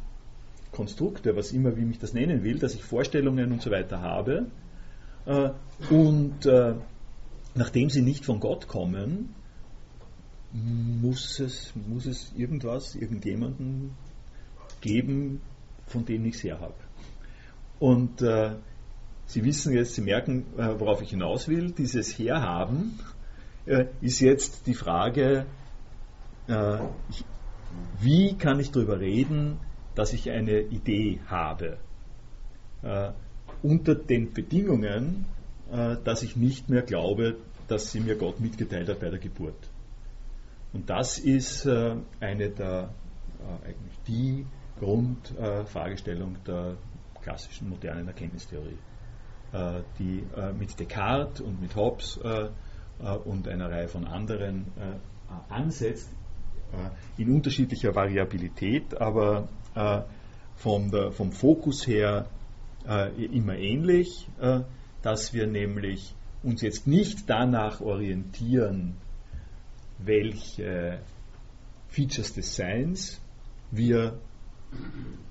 Konstrukte, 0.72 1.36
was 1.36 1.52
immer, 1.52 1.76
wie 1.76 1.84
mich 1.84 1.98
das 1.98 2.12
nennen 2.12 2.42
will, 2.42 2.58
dass 2.58 2.74
ich 2.74 2.84
Vorstellungen 2.84 3.52
und 3.52 3.62
so 3.62 3.70
weiter 3.70 4.02
habe. 4.02 4.46
Äh, 5.24 5.50
und 5.90 6.44
äh, 6.44 6.74
nachdem 7.54 7.88
sie 7.88 8.02
nicht 8.02 8.24
von 8.24 8.40
Gott 8.40 8.68
kommen, 8.68 9.34
muss 10.52 11.40
es, 11.40 11.72
muss 11.74 12.06
es 12.06 12.32
irgendwas, 12.36 12.94
irgendjemanden 12.94 13.92
geben, 14.80 15.40
von 15.86 16.04
dem 16.04 16.24
ich 16.26 16.36
es 16.36 16.44
her 16.44 16.60
habe. 16.60 16.74
Und 17.78 18.22
äh, 18.22 18.56
Sie 19.26 19.44
wissen 19.44 19.74
jetzt, 19.74 19.94
Sie 19.94 20.02
merken, 20.02 20.46
äh, 20.56 20.78
worauf 20.78 21.02
ich 21.02 21.10
hinaus 21.10 21.48
will. 21.48 21.72
Dieses 21.72 22.16
Herhaben 22.16 22.98
äh, 23.66 23.86
ist 24.00 24.20
jetzt 24.20 24.66
die 24.68 24.74
Frage, 24.74 25.46
äh, 26.48 26.78
ich, 27.10 27.24
wie 28.00 28.34
kann 28.34 28.60
ich 28.60 28.70
darüber 28.70 29.00
reden, 29.00 29.58
dass 29.96 30.12
ich 30.12 30.30
eine 30.30 30.60
Idee 30.60 31.20
habe? 31.26 31.78
Äh, 32.82 33.10
unter 33.62 33.96
den 33.96 34.32
Bedingungen, 34.32 35.26
äh, 35.72 35.96
dass 36.04 36.22
ich 36.22 36.36
nicht 36.36 36.70
mehr 36.70 36.82
glaube, 36.82 37.36
dass 37.66 37.90
sie 37.90 37.98
mir 37.98 38.16
Gott 38.16 38.38
mitgeteilt 38.38 38.88
hat 38.88 39.00
bei 39.00 39.10
der 39.10 39.18
Geburt. 39.18 39.58
Und 40.72 40.88
das 40.88 41.18
ist 41.18 41.66
eine 41.66 42.50
der, 42.50 42.90
eigentlich 43.64 43.98
die 44.06 44.46
Grundfragestellung 44.78 46.36
der 46.46 46.76
klassischen 47.26 47.68
modernen 47.68 48.06
Erkenntnistheorie, 48.06 48.78
äh, 49.52 49.82
die 49.98 50.22
äh, 50.36 50.52
mit 50.52 50.78
Descartes 50.78 51.40
und 51.40 51.60
mit 51.60 51.74
Hobbes 51.74 52.20
äh, 52.22 52.48
und 53.24 53.48
einer 53.48 53.70
Reihe 53.70 53.88
von 53.88 54.06
anderen 54.06 54.72
ansetzt, 55.50 56.08
in 57.18 57.34
unterschiedlicher 57.34 57.94
Variabilität, 57.94 58.98
aber 58.98 59.48
vom, 60.54 60.90
der, 60.90 61.12
vom 61.12 61.30
Fokus 61.30 61.86
her 61.86 62.24
immer 63.18 63.56
ähnlich, 63.58 64.26
dass 65.02 65.34
wir 65.34 65.46
nämlich 65.46 66.14
uns 66.42 66.62
jetzt 66.62 66.86
nicht 66.86 67.28
danach 67.28 67.82
orientieren, 67.82 68.94
welche 69.98 71.00
Features 71.88 72.32
des 72.32 72.56
Seins 72.56 73.20
wir 73.70 74.18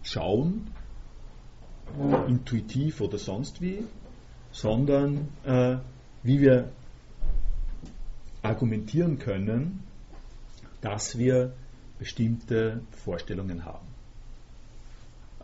schauen, 0.03 0.67
intuitiv 2.27 3.01
oder 3.01 3.17
sonst 3.17 3.61
wie, 3.61 3.83
sondern 4.51 5.27
äh, 5.43 5.77
wie 6.23 6.41
wir 6.41 6.71
argumentieren 8.41 9.19
können, 9.19 9.83
dass 10.81 11.17
wir 11.17 11.53
bestimmte 11.99 12.81
Vorstellungen 13.03 13.65
haben. 13.65 13.87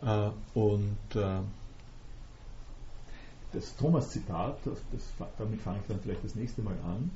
Äh, 0.02 0.58
und 0.58 0.96
äh, 1.14 1.40
das 3.52 3.76
Thomas-Zitat, 3.76 4.58
damit 5.38 5.60
fange 5.60 5.78
ich 5.80 5.86
dann 5.88 6.00
vielleicht 6.00 6.24
das 6.24 6.34
nächste 6.34 6.62
Mal 6.62 6.76
an, 6.84 7.10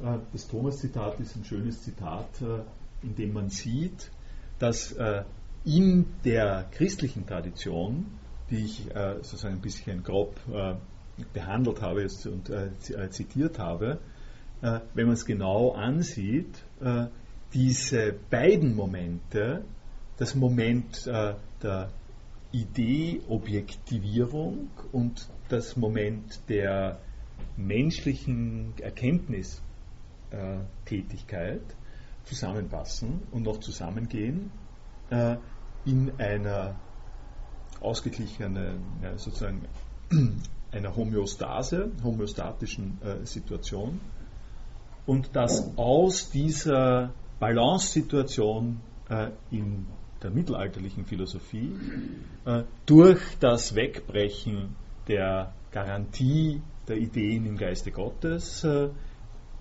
äh, 0.00 0.18
das 0.32 0.48
Thomas-Zitat 0.48 1.20
ist 1.20 1.36
ein 1.36 1.44
schönes 1.44 1.82
Zitat, 1.82 2.28
äh, 2.40 2.62
in 3.02 3.14
dem 3.16 3.32
man 3.32 3.50
sieht, 3.50 4.10
dass 4.58 4.92
äh, 4.92 5.24
in 5.64 6.06
der 6.24 6.66
christlichen 6.72 7.24
Tradition, 7.26 8.06
die 8.50 8.64
ich 8.64 8.90
äh, 8.94 9.14
sozusagen 9.16 9.56
ein 9.56 9.60
bisschen 9.60 10.02
grob 10.02 10.40
äh, 10.52 10.74
behandelt 11.32 11.80
habe 11.82 12.06
und 12.26 12.50
äh, 12.50 12.66
äh, 12.66 13.10
zitiert 13.10 13.58
habe, 13.58 13.98
äh, 14.60 14.80
wenn 14.94 15.06
man 15.06 15.14
es 15.14 15.24
genau 15.24 15.70
ansieht, 15.72 16.62
äh, 16.80 17.06
diese 17.54 18.14
beiden 18.30 18.74
Momente, 18.74 19.64
das 20.16 20.34
Moment 20.34 21.04
der 21.04 21.90
Idee-Objektivierung 22.52 24.70
und 24.90 25.28
das 25.50 25.76
Moment 25.76 26.40
der 26.48 26.98
menschlichen 27.58 28.72
Erkenntnistätigkeit 28.80 31.60
zusammenpassen 32.24 33.20
und 33.32 33.42
noch 33.42 33.60
zusammengehen 33.60 34.50
in 35.84 36.12
einer 36.18 36.76
ausgeglichenen, 37.80 38.80
sozusagen 39.16 39.66
einer 40.72 40.96
Homöostase, 40.96 41.92
homöostatischen 42.02 42.98
äh, 43.02 43.26
Situation. 43.26 44.00
Und 45.06 45.34
dass 45.36 45.76
aus 45.76 46.30
dieser 46.30 47.12
Balance-Situation 47.40 48.80
äh, 49.08 49.30
in 49.50 49.86
der 50.22 50.30
mittelalterlichen 50.30 51.04
Philosophie 51.04 51.72
äh, 52.44 52.62
durch 52.86 53.20
das 53.40 53.74
Wegbrechen 53.74 54.76
der 55.08 55.52
Garantie 55.72 56.62
der 56.86 56.96
Ideen 56.96 57.46
im 57.46 57.56
Geiste 57.56 57.90
Gottes 57.90 58.66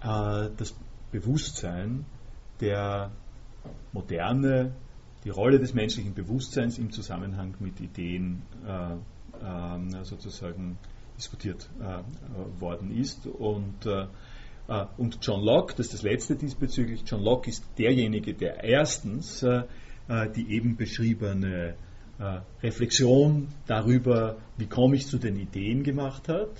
das 0.02 0.76
Bewusstsein 1.12 2.06
der 2.60 3.12
Moderne, 3.92 4.74
die 5.24 5.30
Rolle 5.30 5.60
des 5.60 5.74
menschlichen 5.74 6.14
Bewusstseins 6.14 6.78
im 6.78 6.92
Zusammenhang 6.92 7.56
mit 7.60 7.80
Ideen 7.80 8.42
äh, 8.66 8.94
äh, 9.44 10.04
sozusagen 10.04 10.78
diskutiert 11.18 11.70
äh, 11.80 12.60
worden 12.60 12.92
ist. 12.96 13.28
Und, 13.28 13.86
äh, 13.86 14.08
äh, 14.68 14.86
und 14.98 15.20
John 15.22 15.44
Locke, 15.44 15.76
das 15.78 15.88
ist 15.88 15.94
das 15.96 16.02
letzte 16.02 16.36
diesbezüglich, 16.36 17.04
John 17.06 17.24
Locke 17.24 17.50
ist 17.50 17.64
derjenige, 17.78 18.34
der 18.34 18.64
erstens 18.64 19.44
äh, 19.44 19.64
die 20.36 20.52
eben 20.52 20.76
beschriebene 20.76 21.76
Reflexion 22.62 23.48
darüber, 23.66 24.38
wie 24.58 24.68
komme 24.68 24.96
ich 24.96 25.08
zu 25.08 25.18
den 25.18 25.38
Ideen 25.38 25.82
gemacht 25.82 26.28
hat. 26.28 26.52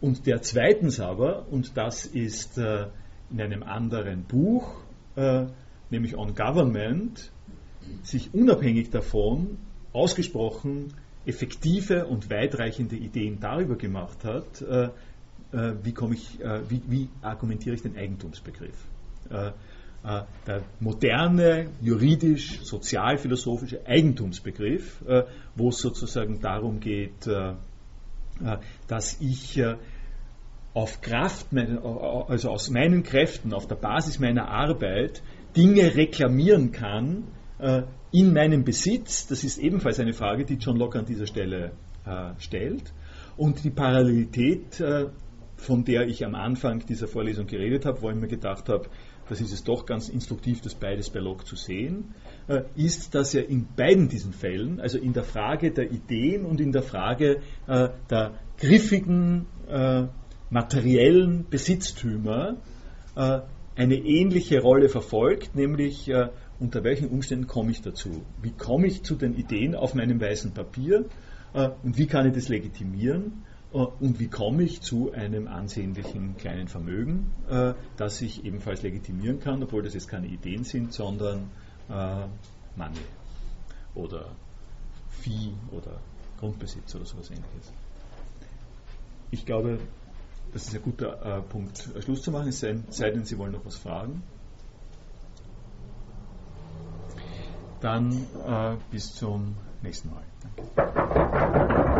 Und 0.00 0.26
der 0.26 0.40
zweitens 0.40 0.98
aber, 0.98 1.46
und 1.50 1.76
das 1.76 2.06
ist 2.06 2.56
in 2.56 3.40
einem 3.40 3.62
anderen 3.64 4.24
Buch, 4.24 4.80
nämlich 5.90 6.16
On 6.16 6.34
Government, 6.34 7.32
sich 8.02 8.32
unabhängig 8.34 8.90
davon 8.90 9.58
ausgesprochen 9.92 10.92
effektive 11.26 12.06
und 12.06 12.30
weitreichende 12.30 12.96
Ideen 12.96 13.38
darüber 13.40 13.76
gemacht 13.76 14.24
hat, 14.24 14.62
äh, 14.62 14.88
äh, 15.52 15.74
wie, 15.82 15.94
ich, 16.14 16.40
äh, 16.40 16.60
wie, 16.70 16.82
wie, 16.86 17.08
argumentiere 17.22 17.74
ich 17.74 17.82
den 17.82 17.96
Eigentumsbegriff. 17.96 18.76
Äh, 19.30 19.48
äh, 20.04 20.22
der 20.46 20.62
moderne, 20.80 21.70
juridisch, 21.82 22.60
sozialphilosophische 22.62 23.86
Eigentumsbegriff, 23.86 25.02
äh, 25.06 25.24
wo 25.54 25.68
es 25.68 25.78
sozusagen 25.78 26.40
darum 26.40 26.80
geht, 26.80 27.28
dass 28.86 29.20
ich 29.20 29.60
auf 30.72 31.00
Kraft, 31.00 31.48
also 31.52 32.50
aus 32.50 32.70
meinen 32.70 33.02
Kräften, 33.02 33.52
auf 33.52 33.66
der 33.66 33.74
Basis 33.74 34.20
meiner 34.20 34.46
Arbeit 34.46 35.24
Dinge 35.56 35.96
reklamieren 35.96 36.70
kann, 36.70 37.24
in 38.12 38.32
meinem 38.32 38.64
Besitz, 38.64 39.26
das 39.26 39.42
ist 39.42 39.58
ebenfalls 39.58 39.98
eine 39.98 40.12
Frage, 40.12 40.44
die 40.44 40.54
John 40.54 40.76
Locke 40.76 40.98
an 40.98 41.06
dieser 41.06 41.26
Stelle 41.26 41.72
äh, 42.08 42.32
stellt. 42.38 42.92
Und 43.36 43.62
die 43.64 43.70
Parallelität, 43.70 44.80
äh, 44.80 45.06
von 45.56 45.84
der 45.84 46.08
ich 46.08 46.24
am 46.24 46.34
Anfang 46.34 46.84
dieser 46.86 47.06
Vorlesung 47.06 47.46
geredet 47.46 47.84
habe, 47.84 48.00
wo 48.00 48.10
ich 48.10 48.16
mir 48.16 48.28
gedacht 48.28 48.68
habe, 48.68 48.88
das 49.28 49.40
ist 49.40 49.52
es 49.52 49.62
doch 49.62 49.84
ganz 49.84 50.08
instruktiv, 50.08 50.62
das 50.62 50.74
beides 50.74 51.10
bei 51.10 51.20
Locke 51.20 51.44
zu 51.44 51.54
sehen, 51.54 52.14
äh, 52.46 52.62
ist, 52.76 53.14
dass 53.14 53.34
er 53.34 53.48
in 53.48 53.66
beiden 53.76 54.08
diesen 54.08 54.32
Fällen, 54.32 54.80
also 54.80 54.98
in 54.98 55.12
der 55.12 55.24
Frage 55.24 55.70
der 55.70 55.92
Ideen 55.92 56.46
und 56.46 56.60
in 56.60 56.72
der 56.72 56.82
Frage 56.82 57.42
äh, 57.66 57.90
der 58.08 58.38
griffigen 58.56 59.46
äh, 59.68 60.06
materiellen 60.50 61.46
Besitztümer, 61.48 62.56
eine 63.14 63.96
ähnliche 63.96 64.60
Rolle 64.60 64.88
verfolgt, 64.88 65.56
nämlich 65.56 66.08
unter 66.60 66.82
welchen 66.82 67.08
Umständen 67.08 67.46
komme 67.46 67.70
ich 67.70 67.82
dazu? 67.82 68.22
Wie 68.42 68.50
komme 68.50 68.86
ich 68.86 69.04
zu 69.04 69.14
den 69.14 69.34
Ideen 69.34 69.74
auf 69.74 69.94
meinem 69.94 70.20
weißen 70.20 70.52
Papier 70.52 71.04
äh, 71.54 71.70
und 71.82 71.98
wie 71.98 72.06
kann 72.06 72.26
ich 72.26 72.34
das 72.34 72.48
legitimieren? 72.48 73.44
Äh, 73.72 73.78
und 73.78 74.18
wie 74.18 74.28
komme 74.28 74.64
ich 74.64 74.80
zu 74.80 75.12
einem 75.12 75.46
ansehnlichen 75.46 76.36
kleinen 76.36 76.68
Vermögen, 76.68 77.30
äh, 77.48 77.74
das 77.96 78.20
ich 78.22 78.44
ebenfalls 78.44 78.82
legitimieren 78.82 79.40
kann, 79.40 79.62
obwohl 79.62 79.82
das 79.82 79.94
jetzt 79.94 80.08
keine 80.08 80.26
Ideen 80.26 80.64
sind, 80.64 80.92
sondern 80.92 81.50
Money 82.76 82.98
oder 83.94 84.26
Vieh 85.08 85.54
oder 85.70 86.02
Grundbesitz 86.38 86.94
oder 86.94 87.06
sowas 87.06 87.30
ähnliches. 87.30 87.72
Ich 89.30 89.46
glaube, 89.46 89.78
das 90.52 90.66
ist 90.68 90.74
ein 90.74 90.82
guter 90.82 91.42
Punkt, 91.48 91.88
Schluss 92.04 92.20
zu 92.20 92.30
machen, 92.30 92.48
es 92.48 92.60
sei 92.60 93.10
denn, 93.10 93.24
Sie 93.24 93.38
wollen 93.38 93.52
noch 93.52 93.64
was 93.64 93.76
fragen. 93.76 94.22
Dann 97.80 98.26
äh, 98.46 98.76
bis 98.90 99.14
zum 99.14 99.54
nächsten 99.82 100.10
Mal. 100.10 100.22
Danke. 100.42 101.97